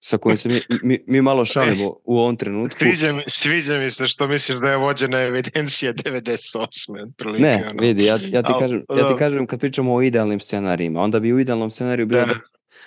[0.00, 2.78] sa kojim se mi, mi, mi malo šalimo u ovom trenutku.
[2.78, 7.12] Sviđa mi, sviđa mi se što misliš da je vođena evidencija 98.
[7.16, 7.80] Prilike, ne, ono.
[7.80, 11.32] vidi, ja, ja, ti kažem, ja ti kažem kad pričamo o idealnim scenarijima, onda bi
[11.32, 12.40] u idealnom scenariju bilo da, da,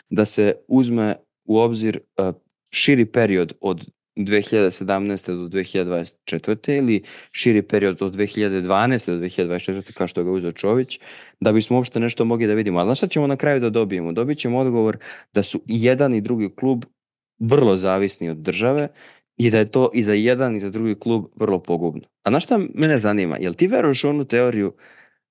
[0.10, 2.36] da se uzme u obzir uh,
[2.70, 5.28] širi period od 2017.
[5.28, 6.78] do 2024.
[6.78, 9.12] ili širi period od 2012.
[9.12, 9.94] do 2024.
[9.94, 11.00] kao što ga uzeo Čović,
[11.40, 12.80] da bismo uopšte nešto mogli da vidimo.
[12.80, 14.12] Ali znaš šta ćemo na kraju da dobijemo?
[14.12, 14.98] Dobit ćemo odgovor
[15.34, 16.86] da su i jedan i drugi klub
[17.40, 18.88] vrlo zavisni od države
[19.38, 22.02] i da je to i za jedan i za drugi klub vrlo pogubno.
[22.24, 23.38] A znaš šta mene zanima?
[23.40, 24.74] Jel ti veruješ onu teoriju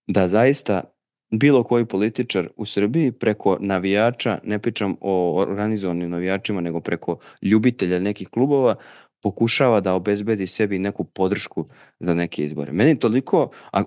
[0.06, 0.95] da zaista
[1.30, 8.00] bilo koji političar u Srbiji preko navijača, ne pričam o organizovanim navijačima, nego preko ljubitelja
[8.00, 8.74] nekih klubova,
[9.22, 11.68] pokušava da obezbedi sebi neku podršku
[12.00, 12.72] za neke izbore.
[12.72, 13.82] Meni toliko, a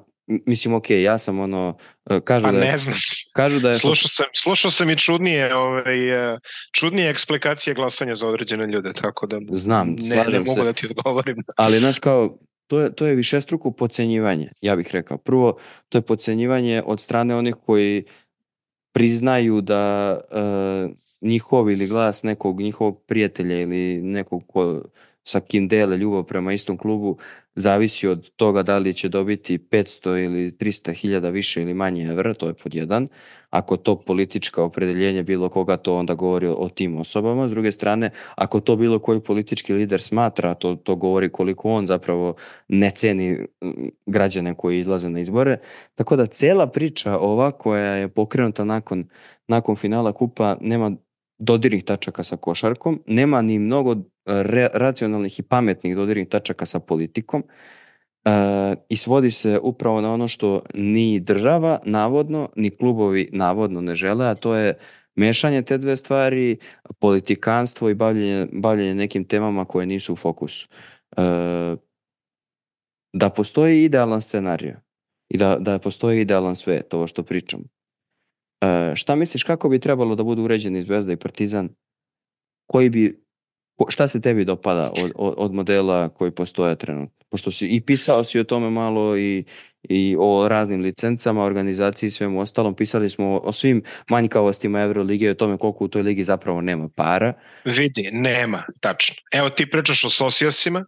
[0.46, 1.78] mislim, ok, ja sam ono,
[2.10, 2.72] e, kažu pa da je...
[2.72, 2.96] ne znam.
[3.34, 3.76] Kažu da je...
[3.76, 6.40] Slušao sam, slušao sam i čudnije, ovaj, e,
[6.76, 10.64] čudnije eksplikacije glasanja za određene ljude, tako da Znam, ne, ne mogu se.
[10.64, 11.36] da ti odgovorim.
[11.58, 12.38] Ali, znaš, kao,
[12.70, 15.18] to je, to je višestruko pocenjivanje, ja bih rekao.
[15.18, 15.58] Prvo,
[15.90, 18.04] to je pocenjivanje od strane onih koji
[18.92, 20.92] priznaju da uh,
[21.22, 24.82] njihov ili glas nekog njihovog prijatelja ili nekog ko,
[25.24, 27.18] sa kim dele ljubav prema istom klubu
[27.56, 32.34] zavisi od toga da li će dobiti 500 ili 300 hiljada više ili manje evra,
[32.34, 33.08] to je pod jedan.
[33.50, 37.48] Ako to politička opredeljenje bilo koga, to onda govori o tim osobama.
[37.48, 41.86] S druge strane, ako to bilo koji politički lider smatra, to, to govori koliko on
[41.86, 42.36] zapravo
[42.68, 43.38] ne ceni
[44.06, 45.58] građane koji izlaze na izbore.
[45.96, 49.10] Tako da cela priča ova koja je pokrenuta nakon,
[49.48, 50.92] nakon finala kupa nema
[51.40, 53.96] dodirnih tačaka sa košarkom, nema ni mnogo
[54.26, 57.44] re, racionalnih i pametnih dodirnih tačaka sa politikom
[58.30, 63.96] e, i svodi se upravo na ono što ni država navodno, ni klubovi navodno ne
[63.96, 64.78] žele, a to je
[65.16, 66.58] mešanje te dve stvari,
[67.00, 70.68] politikanstvo i bavljenje, bavljenje nekim temama koje nisu u fokusu.
[71.18, 71.76] E,
[73.14, 74.74] da postoji idealan scenarij
[75.30, 77.64] i da, da postoji idealan svet, ovo što pričam.
[78.62, 81.70] E, šta misliš kako bi trebalo da budu uređeni Zvezda i Partizan?
[82.68, 83.29] Koji bi
[83.90, 87.26] šta se tebi dopada od, od, od modela koji postoje trenutno?
[87.30, 89.44] Pošto si i pisao si o tome malo i,
[89.84, 92.76] i o raznim licencama, organizaciji i svemu ostalom.
[92.76, 96.90] Pisali smo o, svim manjkavostima Eurolige i o tome koliko u toj ligi zapravo nema
[96.96, 97.34] para.
[97.66, 99.16] Vidi, nema, tačno.
[99.34, 100.86] Evo ti pričaš o Sosijasima,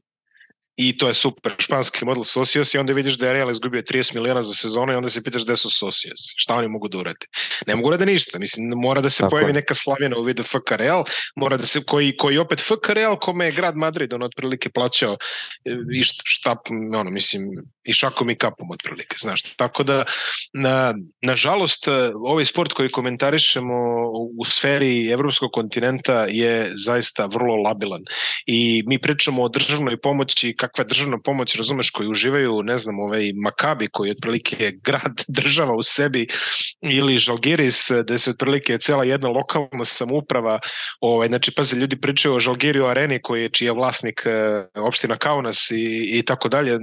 [0.82, 4.16] i to je super španski model Socios i onda vidiš da je Real izgubio 30
[4.16, 7.26] miliona za sezonu i onda se pitaš gde su Socios, šta oni mogu da urade.
[7.68, 9.54] Ne mogu urade ništa, mislim, mora da se Tako pojavi je.
[9.54, 11.04] neka slavina u vidu FK Real,
[11.36, 15.18] mora da se, koji, koji opet FK Real kome je grad Madrid, on otprilike plaćao
[15.66, 16.58] e, i šta,
[16.96, 17.44] ono, mislim,
[17.84, 19.42] i šakom i kapom otprilike, znaš.
[19.42, 20.06] Tako da,
[20.54, 23.76] na, nažalost, ovaj sport koji komentarišemo
[24.40, 28.02] u sferi evropskog kontinenta je zaista vrlo labilan
[28.46, 33.00] i mi pričamo o državnoj pomoći, kakva je državna pomoć, razumeš, koji uživaju, ne znam,
[33.00, 36.28] ovaj Makabi koji je otprilike grad, država u sebi
[36.82, 40.60] ili Žalgiris, gde se otprilike cela jedna lokalna samuprava,
[41.00, 45.18] ovaj, znači, pazi, ljudi pričaju o Žalgiriju areni koji je čiji je vlasnik e, opština
[45.18, 46.78] Kaunas i, i tako dalje,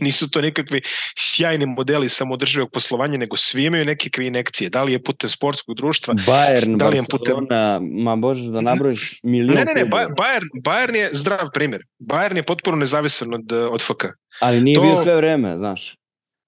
[0.00, 0.82] nisu to to nikakvi
[1.18, 4.70] sjajni modeli samodrživog poslovanja, nego svi imaju nekakve inekcije.
[4.70, 7.34] Da li je putem sportskog društva, Bayern, da li je putem...
[7.34, 11.82] Barcelona, ma bože da nabrojiš milion Ne, ne, ne, Bayern, Bayern je zdrav primjer.
[11.98, 14.04] Bayern je potpuno nezavisan od, od FK.
[14.40, 14.82] Ali nije to...
[14.82, 15.94] bio sve vreme, znaš.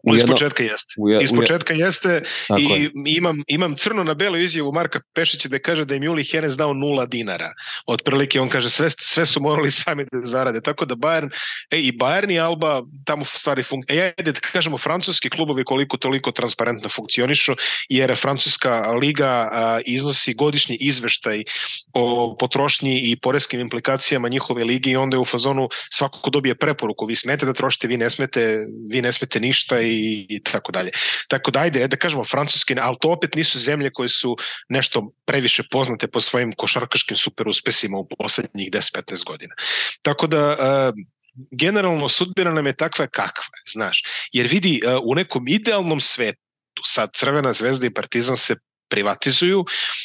[0.02, 0.34] U jedno...
[0.34, 0.94] početka jeste.
[0.98, 2.22] U je, Iz početka jeste
[2.58, 2.90] i je.
[3.06, 6.74] imam, imam crno na belo izjavu Marka Pešića da kaže da je Mjuli Henes dao
[6.74, 7.52] nula dinara.
[7.86, 10.60] Otprilike on kaže sve, sve su morali sami da zarade.
[10.60, 11.30] Tako da Bayern,
[11.70, 13.84] e, i Bayern i Alba tamo stvari funk...
[13.88, 17.54] E, ajde da kažemo francuski klubovi koliko toliko transparentno funkcionišu
[17.88, 21.44] jer francuska liga a, iznosi godišnji izveštaj
[21.94, 26.54] o potrošnji i poreskim implikacijama njihove ligi i onda je u fazonu svako ko dobije
[26.54, 28.58] preporuku vi smete da trošite, vi ne smete,
[28.90, 30.90] vi ne smete ništa i i, tako dalje.
[31.28, 34.36] Tako da ajde, da kažemo francuski, ali to opet nisu zemlje koje su
[34.68, 39.54] nešto previše poznate po svojim košarkaškim super uspesima u poslednjih 10-15 godina.
[40.02, 40.94] Tako da uh,
[41.50, 44.02] generalno sudbina nam je takva kakva znaš.
[44.32, 46.40] Jer vidi, uh, u nekom idealnom svetu
[46.84, 48.56] sad Crvena zvezda i Partizan se
[48.90, 49.64] privatizuju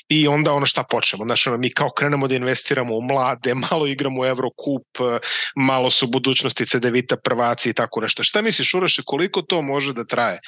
[0.10, 1.26] i onda ono šta počnemo.
[1.26, 4.88] Znači, ono, mi kao krenemo da investiramo u mlade, malo igramo u Eurocup,
[5.56, 8.24] malo su budućnosti CDVita prvaci i tako nešto.
[8.24, 10.40] Šta misliš, Uroše, koliko to može da traje?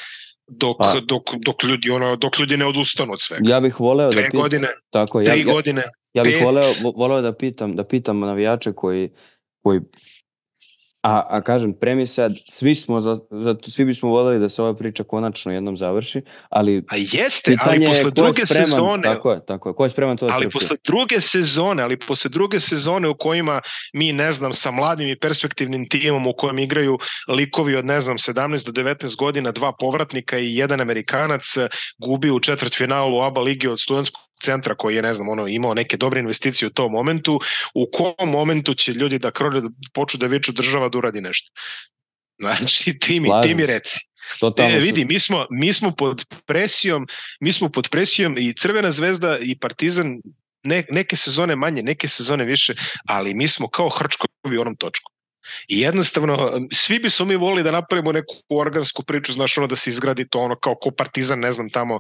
[0.48, 3.50] dok, pa, dok, dok, ljudi ono, dok ljudi ne odustanu od svega.
[3.50, 7.22] Ja bih voleo da pitam, godine, tako, tri ja, godine, ja, ja bih voleo, voleo
[7.22, 9.10] da pitam, da pitam navijače koji,
[9.64, 9.80] koji
[11.02, 15.04] A, a kažem, premisa, svi smo, za, za, svi bismo voljeli da se ova priča
[15.04, 16.84] konačno jednom završi, ali...
[16.90, 19.04] A jeste, ali posle druge spreman, sezone...
[19.04, 19.76] Tako je, tako je.
[19.76, 20.54] Ko je spreman to da Ali trpi?
[20.54, 23.62] posle druge sezone, ali posle druge sezone u kojima
[23.94, 26.98] mi, ne znam, sa mladim i perspektivnim timom u kojem igraju
[27.28, 31.44] likovi od, ne znam, 17 do 19 godina, dva povratnika i jedan Amerikanac
[31.98, 35.98] gubi u četvrtfinalu ABA ligi od studentskog centra koji je, ne znam, ono, imao neke
[35.98, 37.40] dobre investicije u tom momentu,
[37.74, 41.52] u kom momentu će ljudi da krone, da poču da viču država da uradi nešto.
[42.40, 44.00] Znači, ti mi, ti mi reci.
[44.58, 47.08] E, vidi, mi smo, mi smo pod presijom,
[47.40, 50.22] mi smo pod presijom i Crvena zvezda i Partizan
[50.64, 55.12] ne, neke sezone manje, neke sezone više, ali mi smo kao hrčkovi u onom točku.
[55.68, 59.76] I jednostavno, svi bi smo mi volili da napravimo neku organsku priču, znaš, ono da
[59.76, 62.00] se izgradi to ono kao ko partizan, ne znam, tamo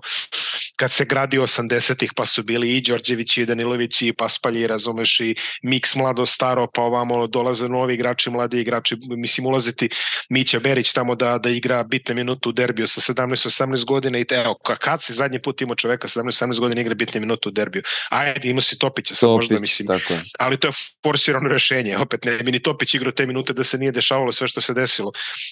[0.75, 5.35] kad se gradi 80-ih pa su bili i Đorđević i Danilović i Paspalji, razumeš i
[5.63, 9.89] miks mlado staro pa ovamo dolaze novi igrači, mladi igrači, mislim ulaziti
[10.29, 14.35] Mića Berić tamo da, da igra bitne minute u derbiju sa 17-18 godina i te,
[14.35, 17.83] evo, kad si zadnji put imao čoveka 17-18 godina igra bitne minute u derbiju?
[18.09, 20.23] Ajde, imao si Topića sad Topić, možda, mislim, tako je.
[20.39, 23.77] ali to je forsirano rešenje, opet ne bi ni Topić igrao te minute da se
[23.77, 25.11] nije dešavalo sve što se desilo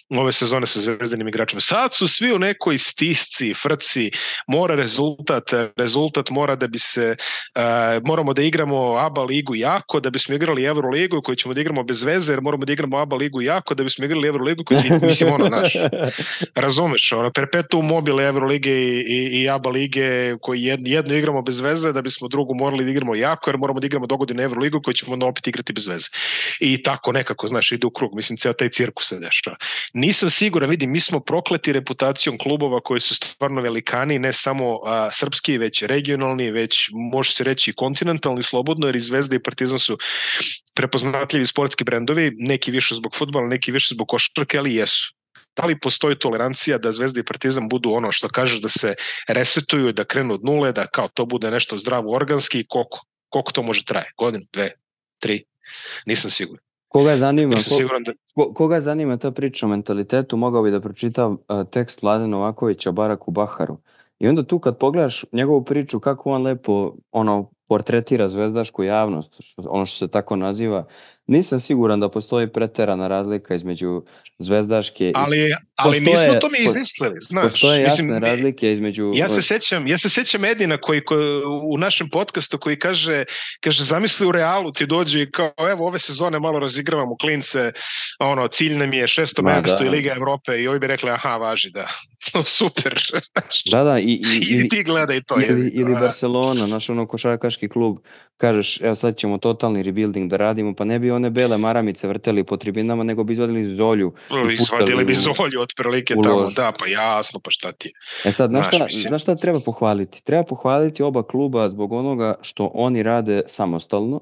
[0.09, 1.61] ove sezone sa zvezdanim igračima.
[1.61, 4.11] Sad su svi u nekoj stisci, frci,
[4.47, 5.43] mora rezultat,
[5.77, 7.15] rezultat mora da bi se,
[7.55, 7.61] uh,
[8.05, 11.83] moramo da igramo ABA ligu jako, da bismo igrali Euro ligu koju ćemo da igramo
[11.83, 14.81] bez veze, jer moramo da igramo ABA ligu jako, da bismo igrali Euro ligu koju
[14.81, 15.73] ćemo, mislim, ono, naš,
[16.55, 21.41] razumeš, ono, perpetuum mobile Euro lige i, i, i ABA lige koji jedno, jedno igramo
[21.41, 24.61] bez veze, da bismo drugu morali da igramo jako, jer moramo da igramo dogodine Euro
[24.61, 26.07] ligu koju ćemo opet igrati bez veze.
[26.59, 29.57] I tako nekako, znaš, ide u krug, mislim, ceo taj cirkus se dešava.
[29.93, 35.09] Nisam siguran, vidim, mi smo prokleti reputacijom klubova koji su stvarno velikani, ne samo a,
[35.11, 39.97] srpski, već regionalni, već može se reći kontinentalni slobodno, jer i Zvezda i Partizan su
[40.73, 45.15] prepoznatljivi sportski brendovi, neki više zbog futbola, neki više zbog košarke, ali jesu
[45.55, 48.95] da li postoji tolerancija da Zvezda i Partizan budu ono što kažeš da se
[49.27, 52.99] resetuju, da krenu od nule, da kao to bude nešto zdravo organski i koliko,
[53.29, 54.11] koliko to može traje?
[54.17, 54.71] Godinu, dve,
[55.19, 55.43] tri?
[56.05, 56.63] Nisam siguran.
[56.95, 57.55] Koga zanima,
[58.05, 58.13] da...
[58.35, 61.37] ko, koga zanima ta priča o mentalitetu, mogao bi da pročita uh,
[61.71, 63.77] tekst Vlade Novakovića o Baraku Baharu.
[64.19, 69.85] I onda tu kad pogledaš njegovu priču, kako on lepo ono, portretira zvezdašku javnost, ono
[69.85, 70.85] što se tako naziva,
[71.27, 74.03] nisam siguran da postoji preterana razlika između
[74.39, 77.43] zvezdaške ali, ali postoje, nismo to mi izmislili, znaš.
[77.43, 79.11] Postoje jasne mislim, razlike između...
[79.15, 83.23] Ja se sećam, ja se sećam Edina koji, koji u našem podcastu koji kaže,
[83.59, 87.71] kaže zamisli u realu ti dođe i kao evo ove sezone malo razigravamo klince,
[88.19, 89.85] ono cilj nam je šesto mesto da.
[89.85, 91.87] i Liga Evrope i ovi bi rekli aha važi da,
[92.57, 92.99] super.
[93.31, 93.63] Znaš.
[93.71, 93.99] Da, da.
[93.99, 95.35] I, i, I, ti gledaj to.
[95.49, 97.97] Ili, ili Barcelona, naš ono košarkaški klub,
[98.37, 102.43] kažeš evo sad ćemo totalni rebuilding da radimo, pa ne bi one bele maramice vrteli
[102.43, 104.13] po tribinama, nego bi izvodili zolju.
[104.53, 107.93] Izvodili bi zolju otprilike tamo, da, pa jasno, pa šta ti.
[108.25, 110.23] E sad, znaš šta, znaš šta treba pohvaliti?
[110.23, 114.21] Treba pohvaliti oba kluba zbog onoga što oni rade samostalno,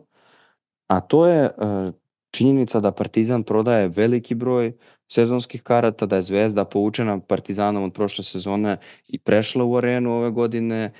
[0.87, 1.93] a to je uh,
[2.31, 4.73] činjenica da Partizan prodaje veliki broj
[5.07, 8.77] sezonskih karata, da je Zvezda poučena Partizanom od prošle sezone
[9.07, 10.91] i prešla u arenu ove godine,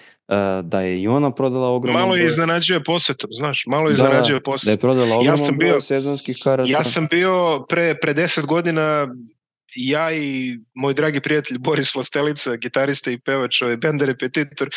[0.64, 4.42] da je i ona prodala ogromno Malo je iznenađuje posetom, znaš, malo je da, iznenađuje
[4.44, 4.68] posetom.
[4.68, 6.70] Da je prodala ogromno ja sam bio, sezonskih karata.
[6.70, 9.08] Ja sam bio pre, pre 10 godina
[9.76, 14.70] ja i moj dragi prijatelj Boris Vlastelica, gitarista i pevač, ovaj band repetitor,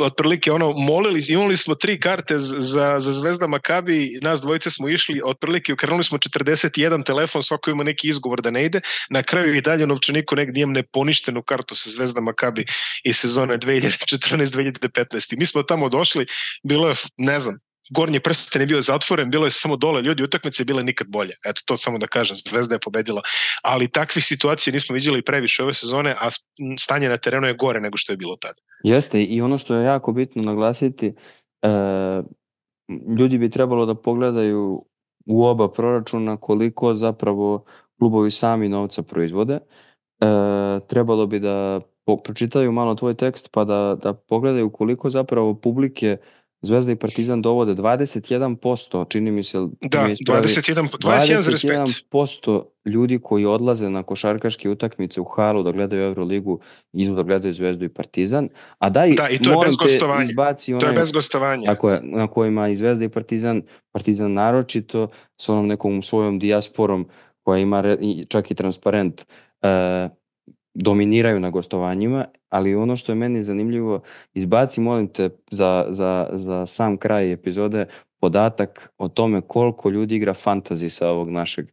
[0.00, 5.20] otprilike ono, molili, imali smo tri karte za, za Zvezda Makabi, nas dvojice smo išli,
[5.24, 8.80] otprilike ukrenuli smo 41 telefon, svako ima neki izgovor da ne ide,
[9.10, 12.64] na kraju i dalje novčaniku negdje imam neponištenu kartu sa Zvezda Makabi
[13.04, 15.38] iz sezone 2014-2015.
[15.38, 16.26] Mi smo tamo došli,
[16.62, 17.58] bilo je, ne znam,
[17.90, 21.32] gornji prsten je bio zatvoren, bilo je samo dole ljudi, utakmice bile nikad bolje.
[21.44, 23.22] Eto, to samo da kažem, Zvezda je pobedila.
[23.62, 26.28] Ali takvih situacija nismo vidjeli previše ove sezone, a
[26.78, 28.60] stanje na terenu je gore nego što je bilo tada.
[28.82, 31.14] Jeste, i ono što je jako bitno naglasiti,
[31.62, 31.68] e,
[33.18, 34.84] ljudi bi trebalo da pogledaju
[35.26, 37.64] u oba proračuna koliko zapravo
[37.98, 39.54] klubovi sami novca proizvode.
[39.54, 39.60] E,
[40.88, 46.16] trebalo bi da po, pročitaju malo tvoj tekst pa da, da pogledaju koliko zapravo publike
[46.64, 49.58] Zvezda i Partizan dovode 21%, čini mi se...
[49.80, 52.04] Da, mi 21, 21,5%.
[52.12, 56.60] 21% ljudi koji odlaze na košarkaške utakmice u halu da gledaju Euroligu
[56.92, 58.48] idu da gledaju Zvezdu i Partizan.
[58.78, 60.24] A daj, da, i to je bez gostovanja.
[60.30, 61.66] Izbaci onaj, to je bez gostovanja.
[61.66, 63.62] Tako je, na kojima i Zvezda i Partizan,
[63.92, 65.08] Partizan naročito
[65.40, 67.08] s onom nekom svojom dijasporom
[67.42, 67.96] koja ima re,
[68.28, 69.26] čak i transparent
[69.62, 69.68] uh,
[70.74, 74.02] dominiraju na gostovanjima, ali ono što je meni zanimljivo,
[74.34, 77.86] izbaci, molim te, za, za, za sam kraj epizode
[78.20, 81.66] podatak o tome koliko ljudi igra fantasy sa ovog našeg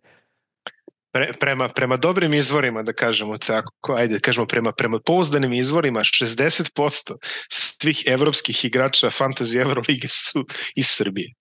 [1.13, 7.15] Pre, prema, prema dobrim izvorima, da kažemo tako, ajde, kažemo prema, prema pouzdanim izvorima, 60%
[7.49, 10.45] svih evropskih igrača fantasy Evrolige su
[10.75, 11.33] iz Srbije.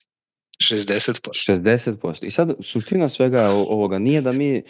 [0.61, 1.29] 60%.
[1.33, 2.25] 60%.
[2.25, 4.63] I sad suština svega ovoga nije da mi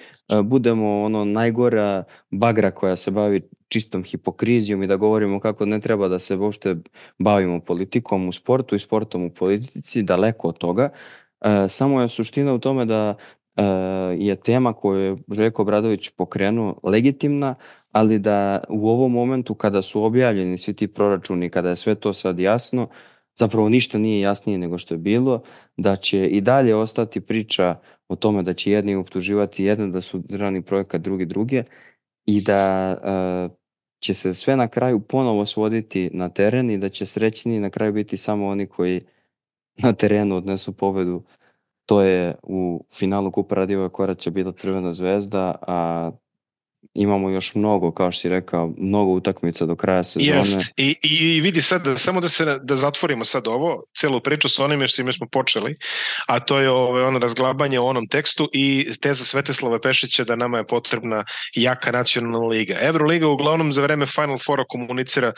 [0.44, 6.08] budemo ono najgora bagra koja se bavi čistom hipokrizijom i da govorimo kako ne treba
[6.08, 6.76] da se uopšte
[7.18, 10.90] bavimo politikom u sportu i sportom u politici, daleko od toga.
[11.68, 13.14] Samo je suština u tome da
[14.18, 17.54] je tema koju je Željko Bradović pokrenuo legitimna,
[17.92, 22.12] ali da u ovom momentu kada su objavljeni svi ti proračuni, kada je sve to
[22.12, 22.88] sad jasno,
[23.40, 25.42] zapravo ništa nije jasnije nego što je bilo,
[25.76, 30.18] da će i dalje ostati priča o tome da će jedni optuživati jedne da su
[30.18, 31.64] državni projekat, drugi druge
[32.26, 33.56] i da uh,
[34.02, 37.92] će se sve na kraju ponovo svoditi na teren i da će srećni na kraju
[37.92, 39.00] biti samo oni koji
[39.82, 41.22] na terenu odnesu pobedu.
[41.86, 46.10] To je u finalu Kupa Radiva Koraća bila Crvena zvezda, a
[46.94, 50.40] imamo još mnogo, kao što si rekao, mnogo utakmica do kraja sezone.
[50.40, 50.70] Yes.
[50.76, 54.86] I, i, vidi sad, samo da se da zatvorimo sad ovo, celu priču sa onim
[54.86, 55.76] što smo počeli,
[56.26, 60.58] a to je ovo, ono razglabanje o onom tekstu i teza Sveteslava Pešića da nama
[60.58, 62.76] je potrebna jaka nacionalna liga.
[62.80, 65.32] Euroliga uglavnom za vreme Final Fora komunicira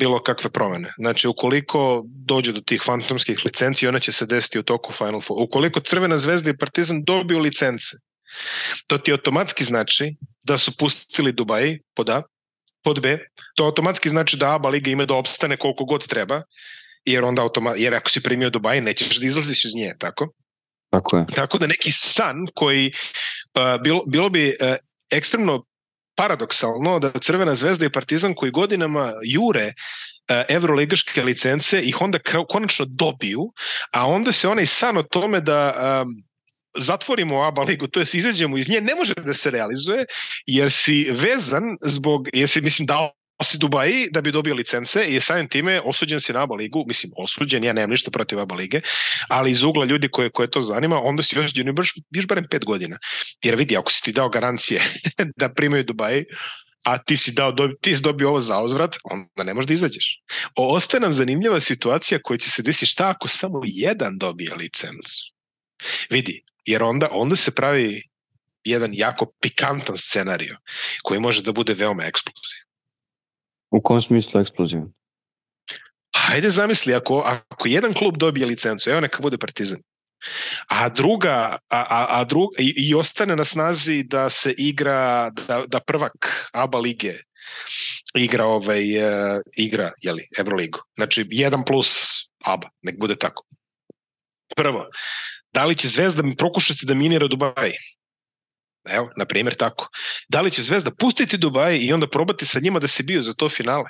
[0.00, 0.92] bilo kakve promene.
[0.96, 5.42] Znači, ukoliko dođe do tih fantomskih licenci, ona će se desiti u toku Final Four.
[5.42, 7.96] Ukoliko Crvena zvezda i Partizan dobiju licence,
[8.86, 12.22] to ti automatski znači da su pustili Dubai, pod A,
[12.82, 13.18] pod B,
[13.54, 16.42] to automatski znači da ABA liga ima da opstane koliko god treba,
[17.04, 20.32] jer onda automa, jer ako si primio Dubai, nećeš da izlaziš iz nje, tako?
[20.90, 21.26] Tako je.
[21.34, 22.92] Tako da neki san koji
[23.54, 24.76] uh, bilo, bilo bi uh,
[25.10, 25.64] ekstremno
[26.16, 32.18] paradoksalno da Crvena zvezda i Partizan koji godinama jure uh, evroligaške licence ih onda
[32.48, 33.52] konačno dobiju,
[33.92, 36.14] a onda se onaj san o tome da um,
[36.78, 40.04] zatvorimo ABA ligu, to je izađemo iz nje, ne može da se realizuje,
[40.46, 45.48] jer si vezan zbog, jesi, mislim, dao si Dubaji da bi dobio licence i samim
[45.48, 48.80] time osuđen si na ABA ligu, mislim osuđen, ja nemam ništa protiv ABA lige,
[49.28, 52.64] ali iz ugla ljudi koje, koje to zanima, onda si i baš, biš barem pet
[52.64, 52.98] godina.
[53.42, 54.82] Jer vidi, ako si ti dao garancije
[55.40, 56.24] da primaju Dubaji,
[56.84, 60.20] a ti si dao, ti si dobio ovo za ozvrat, onda ne možeš da izađeš.
[60.56, 65.32] O, ostaje nam zanimljiva situacija koja će se desiti šta ako samo jedan dobije licencu.
[66.10, 68.02] Vidi, jer onda, onda se pravi
[68.64, 70.56] jedan jako pikantan scenario
[71.02, 72.64] koji može da bude veoma eksplozivan.
[73.70, 74.92] U kom smislu eksplozivan?
[76.16, 79.78] Hajde zamisli, ako, ako jedan klub dobije licencu, evo neka bude Partizan,
[80.68, 85.64] a druga a, a, a drug, i, i ostane na snazi da se igra da,
[85.66, 87.12] da prvak ABA lige
[88.14, 90.78] igra ovaj uh, igra je li Evroligu.
[90.96, 91.90] Znači 1 plus
[92.44, 93.44] ABA, nek bude tako.
[94.56, 94.86] Prvo,
[95.54, 97.72] Da li će Zvezda prokušati da minira Dubaj?
[98.84, 99.88] Evo, na primjer tako.
[100.28, 103.34] Da li će Zvezda pustiti Dubaj i onda probati sa njima da se biju za
[103.34, 103.88] to finale?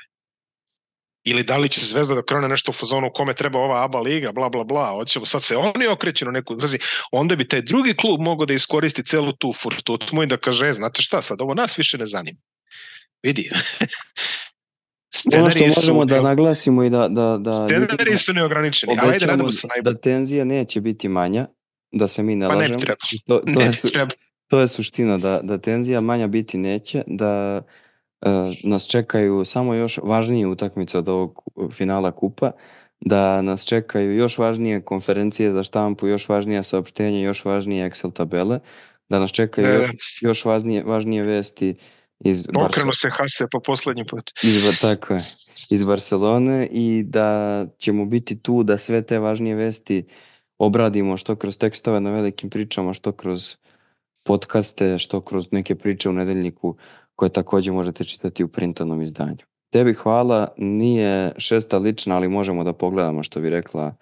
[1.24, 4.32] Ili da li će Zvezda da krone nešto u fazonu kome treba ova ABA liga,
[4.32, 6.78] bla, bla, bla, hoćemo, sad se oni okreću na neku, znači,
[7.12, 10.72] onda bi taj drugi klub mogao da iskoristi celu tu furtutmu i da kaže, e,
[10.72, 12.38] znate šta, sad ovo nas više ne zanima.
[13.22, 13.50] Vidi.
[15.38, 17.08] ono što možemo su, da naglasimo i da...
[17.08, 19.94] da, da scenari su neograničeni, ajde radimo se najbolje.
[19.94, 21.46] Da tenzija neće biti manja,
[21.92, 22.78] da se mi ne pa lažemo.
[22.78, 22.98] treba.
[23.26, 24.10] To, to, ne je, su, treba.
[24.48, 27.62] to je suština, da, da tenzija manja biti neće, da
[28.20, 28.30] uh,
[28.64, 31.42] nas čekaju samo još važnije utakmice od ovog
[31.72, 32.50] finala kupa,
[33.00, 38.60] da nas čekaju još važnije konferencije za štampu, još važnija saopštenja, još važnije Excel tabele,
[39.08, 41.74] da nas čekaju ne, još, još važnije, važnije vesti
[42.24, 44.30] iz Okrenu se Hase po poslednji put.
[44.42, 45.24] Iz, tako je,
[45.70, 50.04] iz Barcelone i da ćemo biti tu da sve te važnije vesti
[50.58, 53.56] obradimo što kroz tekstove na velikim pričama, što kroz
[54.22, 56.76] podcaste, što kroz neke priče u nedeljniku
[57.16, 59.44] koje takođe možete čitati u printanom izdanju.
[59.72, 63.96] Tebi hvala, nije šesta lična, ali možemo da pogledamo što bi rekla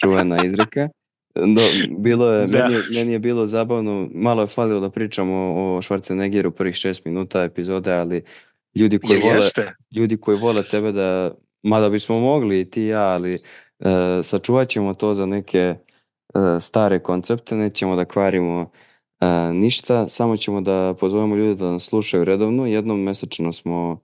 [0.00, 0.88] čuvena izreka.
[1.34, 1.62] Do,
[1.98, 2.58] bilo je, da.
[2.58, 7.04] meni, je, meni je bilo zabavno, malo je falilo da pričamo o Schwarzeneggeru prvih šest
[7.04, 8.22] minuta epizode, ali
[8.74, 9.74] ljudi koji, vole, jeste.
[9.96, 13.86] ljudi koji vole tebe da, mada bismo mogli i ti i ja, ali uh,
[14.22, 15.74] sačuvat ćemo to za neke
[16.34, 18.60] uh, stare koncepte, nećemo da kvarimo
[19.20, 24.00] uh, ništa, samo ćemo da pozovemo ljude da nas slušaju redovno, jednom mesečno smo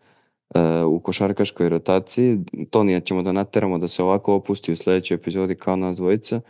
[0.55, 2.38] uh, u košarkaškoj rotaciji,
[2.70, 6.40] Tonija ćemo da nateramo da se ovako opusti u sledećoj epizodi kao nas dvojica,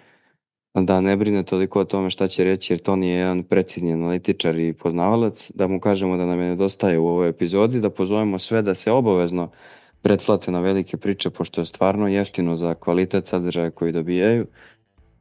[0.86, 4.58] da ne brine toliko o tome šta će reći, jer Toni je jedan precizni analitičar
[4.58, 8.62] i poznavalac, da mu kažemo da nam je nedostaje u ovoj epizodi, da pozovemo sve
[8.62, 9.50] da se obavezno
[10.02, 14.46] pretplate na velike priče, pošto je stvarno jeftino za kvalitet sadržaja koji dobijaju,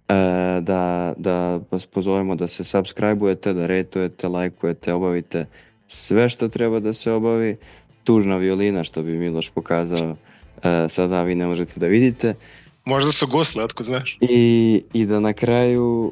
[0.07, 0.13] e,
[0.61, 5.45] da, da vas pozovemo da se subscribe-ujete, da rejtujete, lajkujete, obavite
[5.88, 7.57] sve što treba da se obavi,
[8.03, 10.15] tužna violina što bi Miloš pokazao,
[10.63, 12.34] e, sada vi ne možete da vidite,
[12.88, 14.18] Možda su gosle, otko znaš.
[14.22, 16.11] I, I da na kraju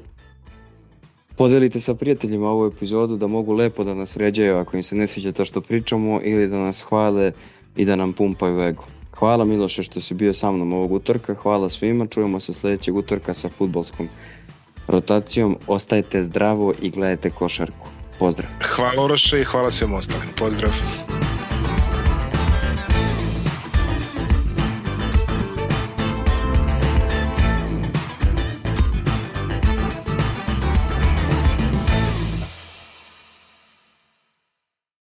[1.37, 5.07] podelite sa prijateljima ovu epizodu da mogu lepo da nas vređaju ako im se ne
[5.07, 7.31] sviđa to što pričamo ili da nas hvale
[7.75, 8.83] i da nam pumpaju ego.
[9.11, 13.33] Hvala Miloše što si bio sa mnom ovog utorka, hvala svima, čujemo se sledećeg utorka
[13.33, 14.07] sa futbolskom
[14.87, 15.57] rotacijom.
[15.67, 17.87] Ostajte zdravo i gledajte košarku.
[18.19, 18.49] Pozdrav.
[18.75, 20.27] Hvala Oroše i hvala svim ostalim.
[20.37, 20.71] Pozdrav.